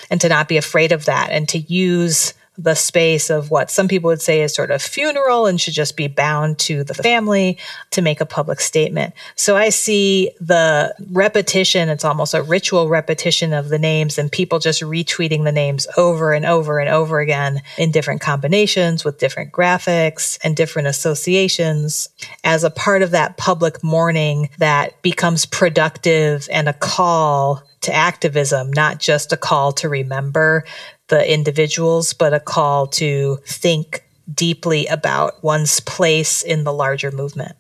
and 0.09 0.19
to 0.21 0.29
not 0.29 0.47
be 0.47 0.57
afraid 0.57 0.91
of 0.91 1.05
that 1.05 1.29
and 1.31 1.47
to 1.49 1.59
use 1.59 2.33
the 2.57 2.75
space 2.75 3.29
of 3.29 3.49
what 3.49 3.71
some 3.71 3.87
people 3.87 4.07
would 4.09 4.21
say 4.21 4.41
is 4.41 4.53
sort 4.53 4.69
of 4.69 4.81
funeral 4.81 5.47
and 5.47 5.59
should 5.59 5.73
just 5.73 5.97
be 5.97 6.07
bound 6.07 6.59
to 6.59 6.83
the 6.83 6.93
family 6.93 7.57
to 7.89 8.01
make 8.01 8.21
a 8.21 8.25
public 8.25 8.59
statement. 8.59 9.13
So 9.35 9.57
I 9.57 9.69
see 9.69 10.31
the 10.39 10.93
repetition, 11.11 11.89
it's 11.89 12.05
almost 12.05 12.35
a 12.35 12.43
ritual 12.43 12.89
repetition 12.89 13.53
of 13.53 13.69
the 13.69 13.79
names 13.79 14.19
and 14.19 14.31
people 14.31 14.59
just 14.59 14.81
retweeting 14.81 15.45
the 15.45 15.51
names 15.51 15.87
over 15.97 16.31
and 16.31 16.45
over 16.45 16.79
and 16.79 16.89
over 16.89 17.19
again 17.19 17.61
in 17.77 17.91
different 17.91 18.21
combinations 18.21 19.03
with 19.03 19.17
different 19.17 19.51
graphics 19.51 20.37
and 20.43 20.55
different 20.55 20.87
associations 20.87 22.09
as 22.43 22.63
a 22.63 22.69
part 22.69 23.01
of 23.01 23.11
that 23.11 23.37
public 23.37 23.83
mourning 23.83 24.49
that 24.59 25.01
becomes 25.01 25.45
productive 25.45 26.47
and 26.51 26.69
a 26.69 26.73
call 26.73 27.63
to 27.81 27.93
activism, 27.93 28.71
not 28.71 28.99
just 28.99 29.33
a 29.33 29.37
call 29.37 29.73
to 29.73 29.89
remember 29.89 30.63
the 31.07 31.31
individuals, 31.31 32.13
but 32.13 32.33
a 32.33 32.39
call 32.39 32.87
to 32.87 33.37
think 33.45 34.03
deeply 34.33 34.87
about 34.87 35.43
one's 35.43 35.79
place 35.81 36.41
in 36.41 36.63
the 36.63 36.73
larger 36.73 37.11
movement. 37.11 37.55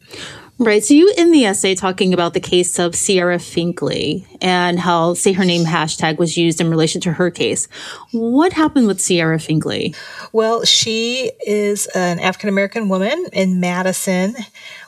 Right. 0.63 0.81
So 0.81 0.93
you 0.93 1.13
in 1.17 1.31
the 1.31 1.43
essay 1.43 1.75
talking 1.75 2.13
about 2.13 2.33
the 2.33 2.39
case 2.39 2.79
of 2.79 2.95
Sierra 2.95 3.35
Finkley 3.35 4.25
and 4.39 4.79
how 4.79 5.13
say 5.13 5.33
her 5.33 5.43
name 5.43 5.65
hashtag 5.65 6.17
was 6.17 6.37
used 6.37 6.61
in 6.61 6.69
relation 6.69 7.01
to 7.01 7.11
her 7.11 7.29
case. 7.29 7.67
What 8.13 8.53
happened 8.53 8.87
with 8.87 9.01
Sierra 9.01 9.39
Finkley? 9.39 9.93
Well, 10.31 10.63
she 10.63 11.33
is 11.45 11.87
an 11.87 12.17
African 12.21 12.47
American 12.47 12.87
woman 12.87 13.25
in 13.33 13.59
Madison 13.59 14.37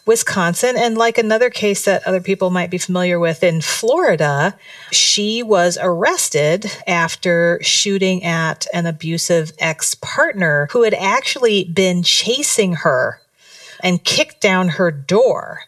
Wisconsin. 0.06 0.78
And 0.78 0.98
like 0.98 1.18
another 1.18 1.50
case 1.50 1.84
that 1.84 2.08
other 2.08 2.22
people 2.22 2.52
might 2.52 2.72
be 2.72 2.78
familiar 2.78 3.20
with 3.20 3.44
in 3.44 3.60
Florida, 3.60 4.58
she 4.94 5.44
was 5.44 5.78
arrested 5.82 6.72
after 6.88 7.60
shooting 7.62 8.24
at 8.24 8.66
an 8.74 8.86
abusive 8.86 9.52
ex 9.60 9.94
partner 9.96 10.70
who 10.72 10.84
had 10.84 10.94
actually 10.94 11.66
been 11.66 12.02
chasing 12.02 12.76
her 12.76 13.20
and 13.82 14.04
kicked 14.04 14.42
down 14.42 14.70
her 14.70 14.92
door. 14.92 15.62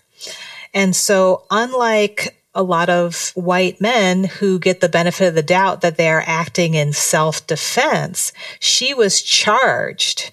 And 0.74 0.95
so, 0.95 1.43
unlike 1.49 2.38
a 2.53 2.64
lot 2.64 2.89
of 2.89 3.32
white 3.36 3.80
men 3.80 4.26
who 4.26 4.60
get 4.60 4.82
the 4.82 4.89
benefit 4.89 5.28
of 5.28 5.36
the 5.36 5.43
doubt 5.43 5.82
that 5.82 5.97
they 5.97 6.10
are 6.10 6.24
acting 6.26 6.74
in 6.74 6.91
self 6.91 7.45
defense, 7.45 8.34
she 8.60 8.93
was 8.93 9.22
charged. 9.22 10.32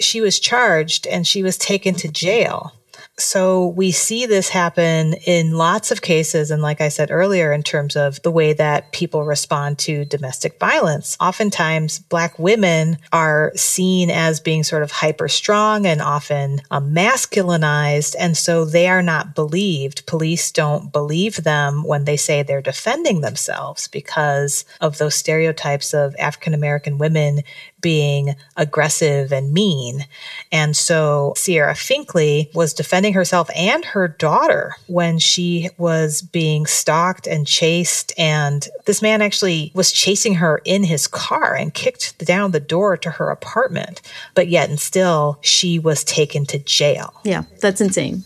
She 0.00 0.20
was 0.20 0.38
charged 0.38 1.06
and 1.06 1.26
she 1.26 1.42
was 1.42 1.58
taken 1.58 1.94
to 1.96 2.08
jail. 2.08 2.77
So 3.18 3.66
we 3.66 3.90
see 3.90 4.26
this 4.26 4.48
happen 4.48 5.14
in 5.26 5.52
lots 5.52 5.90
of 5.90 6.02
cases. 6.02 6.52
And 6.52 6.62
like 6.62 6.80
I 6.80 6.88
said 6.88 7.10
earlier, 7.10 7.52
in 7.52 7.64
terms 7.64 7.96
of 7.96 8.22
the 8.22 8.30
way 8.30 8.52
that 8.52 8.92
people 8.92 9.24
respond 9.24 9.78
to 9.80 10.04
domestic 10.04 10.58
violence, 10.60 11.16
oftentimes 11.20 11.98
black 11.98 12.38
women 12.38 12.98
are 13.12 13.52
seen 13.56 14.08
as 14.08 14.38
being 14.38 14.62
sort 14.62 14.84
of 14.84 14.92
hyper 14.92 15.26
strong 15.26 15.84
and 15.84 16.00
often 16.00 16.62
um, 16.70 16.94
masculinized. 16.94 18.14
And 18.18 18.36
so 18.36 18.64
they 18.64 18.88
are 18.88 19.02
not 19.02 19.34
believed. 19.34 20.06
Police 20.06 20.52
don't 20.52 20.92
believe 20.92 21.42
them 21.42 21.82
when 21.82 22.04
they 22.04 22.16
say 22.16 22.44
they're 22.44 22.62
defending 22.62 23.20
themselves 23.20 23.88
because 23.88 24.64
of 24.80 24.98
those 24.98 25.16
stereotypes 25.16 25.92
of 25.92 26.14
African 26.20 26.54
American 26.54 26.98
women 26.98 27.42
being 27.80 28.36
aggressive 28.56 29.32
and 29.32 29.52
mean. 29.52 30.06
And 30.50 30.76
so 30.76 31.34
Sierra 31.36 31.74
Finkley 31.74 32.54
was 32.54 32.74
defending 32.74 33.12
herself 33.12 33.50
and 33.54 33.84
her 33.86 34.08
daughter 34.08 34.76
when 34.86 35.18
she 35.18 35.70
was 35.78 36.22
being 36.22 36.66
stalked 36.66 37.26
and 37.26 37.46
chased. 37.46 38.12
And 38.18 38.68
this 38.86 39.02
man 39.02 39.22
actually 39.22 39.70
was 39.74 39.92
chasing 39.92 40.34
her 40.34 40.60
in 40.64 40.84
his 40.84 41.06
car 41.06 41.54
and 41.54 41.72
kicked 41.72 42.18
down 42.24 42.50
the 42.50 42.60
door 42.60 42.96
to 42.96 43.10
her 43.12 43.30
apartment. 43.30 44.00
But 44.34 44.48
yet, 44.48 44.68
and 44.68 44.80
still, 44.80 45.38
she 45.40 45.78
was 45.78 46.04
taken 46.04 46.46
to 46.46 46.58
jail. 46.58 47.14
Yeah, 47.24 47.44
that's 47.60 47.80
insane. 47.80 48.24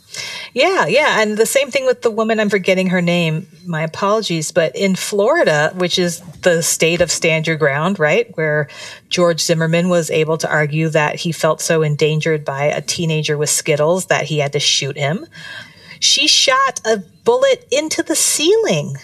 Yeah, 0.53 0.87
yeah. 0.87 1.23
And 1.23 1.37
the 1.39 1.47
same 1.47 1.71
thing 1.71 1.87
with 1.87 2.03
the 2.03 2.11
woman, 2.11 2.39
I'm 2.39 2.51
forgetting 2.51 2.89
her 2.89 3.01
name. 3.01 3.49
My 3.65 3.83
apologies. 3.83 4.53
But 4.53 4.77
in 4.77 4.95
Florida, 4.95 5.73
which 5.75 5.99
is 5.99 6.21
the 6.43 6.63
state 6.63 7.01
of 7.01 7.11
stand 7.11 7.47
your 7.47 7.57
ground, 7.57 7.99
right? 7.99 8.35
Where 8.37 8.69
George 9.13 9.41
Zimmerman 9.41 9.91
was 9.91 10.11
able 10.11 10.39
to 10.39 10.51
argue 10.51 10.89
that 10.89 11.17
he 11.17 11.33
felt 11.33 11.61
so 11.61 11.83
endangered 11.83 12.47
by 12.47 12.65
a 12.65 12.81
teenager 12.81 13.37
with 13.37 13.51
Skittles 13.51 14.07
that 14.07 14.25
he 14.25 14.39
had 14.39 14.55
to 14.55 14.59
shoot 14.59 14.97
him. 14.97 15.27
She 16.01 16.27
shot 16.27 16.81
a 16.87 16.97
bullet 17.23 17.69
into 17.71 18.03
the 18.03 18.17
ceiling 18.17 18.97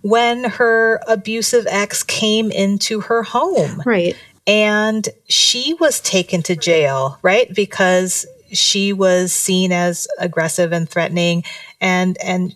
when 0.00 0.44
her 0.44 1.00
abusive 1.08 1.66
ex 1.68 2.04
came 2.04 2.52
into 2.52 3.00
her 3.00 3.24
home. 3.24 3.82
Right. 3.84 4.16
And 4.46 5.08
she 5.28 5.74
was 5.74 6.00
taken 6.00 6.44
to 6.44 6.54
jail, 6.54 7.18
right? 7.20 7.52
Because 7.52 8.26
she 8.52 8.92
was 8.92 9.32
seen 9.32 9.72
as 9.72 10.06
aggressive 10.20 10.70
and 10.70 10.88
threatening 10.88 11.42
and 11.80 12.16
and 12.22 12.54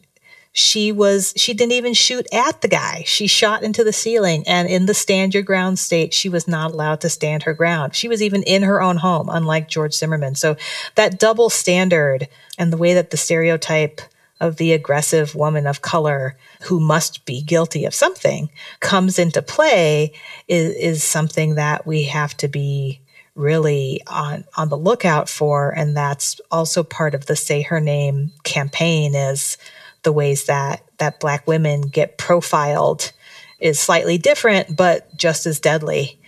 she 0.53 0.91
was 0.91 1.33
she 1.37 1.55
didn't 1.55 1.73
even 1.73 1.95
shoot 1.95 2.27
at 2.33 2.61
the 2.61 2.69
guy. 2.69 3.05
She 3.07 3.27
shot 3.27 3.63
into 3.63 3.85
the 3.85 3.93
ceiling 3.93 4.43
and 4.49 4.69
in 4.69 4.87
the 4.87 4.95
stand 4.95 5.33
your 5.33 5.45
ground 5.45 5.79
state 5.79 6.13
she 6.13 6.29
was 6.29 6.49
not 6.49 6.73
allowed 6.73 7.01
to 7.03 7.09
stand 7.09 7.45
her 7.45 7.55
ground. 7.55 7.95
She 7.95 8.09
was 8.09 8.23
even 8.23 8.43
in 8.43 8.63
her 8.63 8.83
own 8.83 8.97
home 8.97 9.29
unlike 9.31 9.69
george 9.69 9.95
zimmerman. 9.95 10.35
So 10.35 10.57
that 10.97 11.21
double 11.21 11.51
standard 11.51 12.29
and 12.59 12.73
the 12.73 12.77
way 12.77 12.95
that 12.95 13.11
the 13.11 13.17
stereotype 13.17 14.01
of 14.41 14.57
the 14.57 14.73
aggressive 14.73 15.35
woman 15.35 15.67
of 15.67 15.83
color 15.83 16.37
who 16.63 16.81
must 16.81 17.25
be 17.25 17.43
guilty 17.43 17.85
of 17.85 17.95
something 17.95 18.51
comes 18.81 19.19
into 19.19 19.43
play 19.43 20.13
is, 20.49 20.75
is 20.75 21.05
something 21.05 21.57
that 21.57 21.87
we 21.87 22.05
have 22.05 22.37
to 22.39 22.49
be 22.49 23.01
really 23.37 24.01
on 24.09 24.45
on 24.57 24.69
the 24.69 24.77
lookout 24.77 25.29
for. 25.29 25.71
And 25.71 25.97
that's 25.97 26.41
also 26.51 26.83
part 26.83 27.15
of 27.15 27.27
the 27.27 27.37
say 27.37 27.63
her 27.63 27.81
name 27.81 28.33
campaign 28.43 29.15
is 29.15 29.57
the 30.03 30.13
ways 30.13 30.45
that 30.47 30.85
that 30.99 31.21
black 31.21 31.47
women 31.47 31.83
get 31.83 32.19
profiled 32.19 33.13
is 33.59 33.79
slightly 33.79 34.19
different 34.19 34.77
but 34.77 35.15
just 35.17 35.47
as 35.47 35.61
deadly 35.61 36.19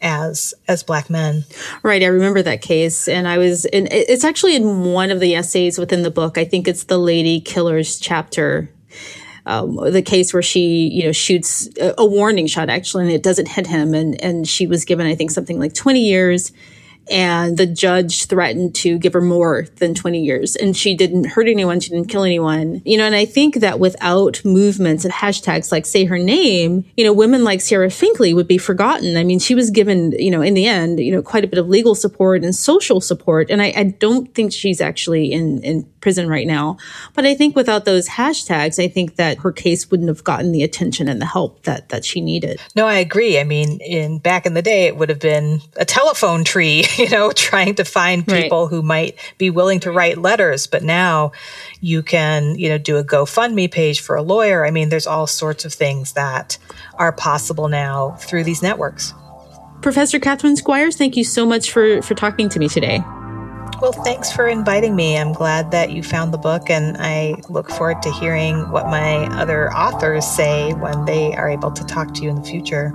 as 0.00 0.52
as 0.66 0.82
black 0.82 1.08
men. 1.08 1.44
Right 1.82 2.02
i 2.02 2.06
remember 2.06 2.42
that 2.42 2.62
case 2.62 3.08
and 3.08 3.28
i 3.28 3.38
was 3.38 3.64
in 3.64 3.88
it's 3.90 4.24
actually 4.24 4.56
in 4.56 4.84
one 4.92 5.10
of 5.10 5.20
the 5.20 5.34
essays 5.34 5.78
within 5.78 6.02
the 6.02 6.10
book. 6.10 6.38
I 6.38 6.44
think 6.44 6.66
it's 6.66 6.84
the 6.84 6.98
lady 6.98 7.40
killers 7.40 7.98
chapter 7.98 8.68
um, 9.44 9.76
the 9.92 10.02
case 10.02 10.32
where 10.32 10.42
she, 10.42 10.88
you 10.88 11.04
know, 11.04 11.12
shoots 11.12 11.68
a, 11.80 11.94
a 11.98 12.06
warning 12.06 12.46
shot 12.46 12.70
actually, 12.70 13.04
and 13.04 13.12
it 13.12 13.22
doesn't 13.22 13.48
hit 13.48 13.66
him, 13.66 13.94
and 13.94 14.22
and 14.22 14.46
she 14.46 14.66
was 14.66 14.84
given, 14.84 15.06
I 15.06 15.14
think, 15.14 15.30
something 15.30 15.58
like 15.58 15.74
twenty 15.74 16.00
years 16.00 16.52
and 17.10 17.56
the 17.56 17.66
judge 17.66 18.26
threatened 18.26 18.74
to 18.76 18.98
give 18.98 19.12
her 19.12 19.20
more 19.20 19.66
than 19.76 19.94
20 19.94 20.22
years. 20.22 20.56
And 20.56 20.76
she 20.76 20.94
didn't 20.94 21.24
hurt 21.24 21.48
anyone 21.48 21.80
she 21.80 21.90
didn't 21.90 22.08
kill 22.08 22.22
anyone. 22.24 22.82
You 22.84 22.98
know 22.98 23.06
and 23.06 23.14
i 23.14 23.24
think 23.24 23.56
that 23.56 23.80
without 23.80 24.44
movements 24.44 25.04
and 25.04 25.12
hashtags 25.12 25.72
like 25.72 25.86
say 25.86 26.04
her 26.04 26.18
name 26.18 26.84
you 26.96 27.04
know 27.04 27.12
women 27.12 27.44
like 27.44 27.60
sarah 27.60 27.88
finkley 27.88 28.34
would 28.34 28.48
be 28.48 28.58
forgotten. 28.58 29.16
I 29.16 29.24
mean 29.24 29.38
she 29.38 29.54
was 29.54 29.70
given 29.70 30.12
you 30.12 30.30
know 30.30 30.42
in 30.42 30.54
the 30.54 30.66
end 30.66 31.00
you 31.00 31.12
know 31.12 31.22
quite 31.22 31.44
a 31.44 31.46
bit 31.46 31.58
of 31.58 31.68
legal 31.68 31.94
support 31.94 32.44
and 32.44 32.54
social 32.54 33.00
support. 33.00 33.50
And 33.50 33.60
i, 33.62 33.72
I 33.76 33.84
don't 33.84 34.32
think 34.34 34.52
she's 34.52 34.80
actually 34.80 35.32
in 35.32 35.62
in 35.62 35.84
prison 36.00 36.28
right 36.28 36.46
now. 36.46 36.78
But 37.14 37.26
i 37.26 37.34
think 37.34 37.56
without 37.56 37.84
those 37.84 38.08
hashtags 38.08 38.82
i 38.82 38.88
think 38.88 39.16
that 39.16 39.38
her 39.38 39.52
case 39.52 39.90
wouldn't 39.90 40.08
have 40.08 40.24
gotten 40.24 40.52
the 40.52 40.62
attention 40.62 41.08
and 41.08 41.20
the 41.20 41.26
help 41.26 41.62
that 41.64 41.88
that 41.90 42.04
she 42.04 42.20
needed. 42.20 42.60
No 42.76 42.86
i 42.86 42.94
agree. 42.94 43.38
I 43.38 43.44
mean 43.44 43.80
in 43.80 44.18
back 44.18 44.46
in 44.46 44.54
the 44.54 44.62
day 44.62 44.86
it 44.86 44.96
would 44.96 45.08
have 45.08 45.20
been 45.20 45.60
a 45.76 45.84
telephone 45.84 46.44
tree 46.44 46.84
you 46.98 47.08
know, 47.08 47.32
trying 47.32 47.74
to 47.76 47.84
find 47.84 48.26
people 48.26 48.64
right. 48.64 48.70
who 48.70 48.82
might 48.82 49.18
be 49.38 49.50
willing 49.50 49.80
to 49.80 49.90
write 49.90 50.18
letters. 50.18 50.66
But 50.66 50.82
now 50.82 51.32
you 51.80 52.02
can, 52.02 52.58
you 52.58 52.68
know, 52.68 52.78
do 52.78 52.96
a 52.96 53.04
GoFundMe 53.04 53.70
page 53.70 54.00
for 54.00 54.16
a 54.16 54.22
lawyer. 54.22 54.66
I 54.66 54.70
mean, 54.70 54.88
there's 54.88 55.06
all 55.06 55.26
sorts 55.26 55.64
of 55.64 55.72
things 55.72 56.12
that 56.12 56.58
are 56.94 57.12
possible 57.12 57.68
now 57.68 58.12
through 58.20 58.44
these 58.44 58.62
networks. 58.62 59.14
Professor 59.80 60.20
Catherine 60.20 60.56
Squires, 60.56 60.96
thank 60.96 61.16
you 61.16 61.24
so 61.24 61.44
much 61.44 61.72
for, 61.72 62.02
for 62.02 62.14
talking 62.14 62.48
to 62.50 62.58
me 62.58 62.68
today. 62.68 63.02
Well, 63.80 63.90
thanks 63.90 64.30
for 64.30 64.46
inviting 64.46 64.94
me. 64.94 65.18
I'm 65.18 65.32
glad 65.32 65.72
that 65.72 65.90
you 65.90 66.04
found 66.04 66.32
the 66.32 66.38
book, 66.38 66.70
and 66.70 66.96
I 67.00 67.34
look 67.48 67.68
forward 67.68 68.00
to 68.02 68.12
hearing 68.12 68.70
what 68.70 68.86
my 68.86 69.26
other 69.36 69.72
authors 69.72 70.24
say 70.24 70.72
when 70.74 71.04
they 71.04 71.34
are 71.34 71.50
able 71.50 71.72
to 71.72 71.84
talk 71.84 72.14
to 72.14 72.22
you 72.22 72.30
in 72.30 72.36
the 72.36 72.44
future. 72.44 72.92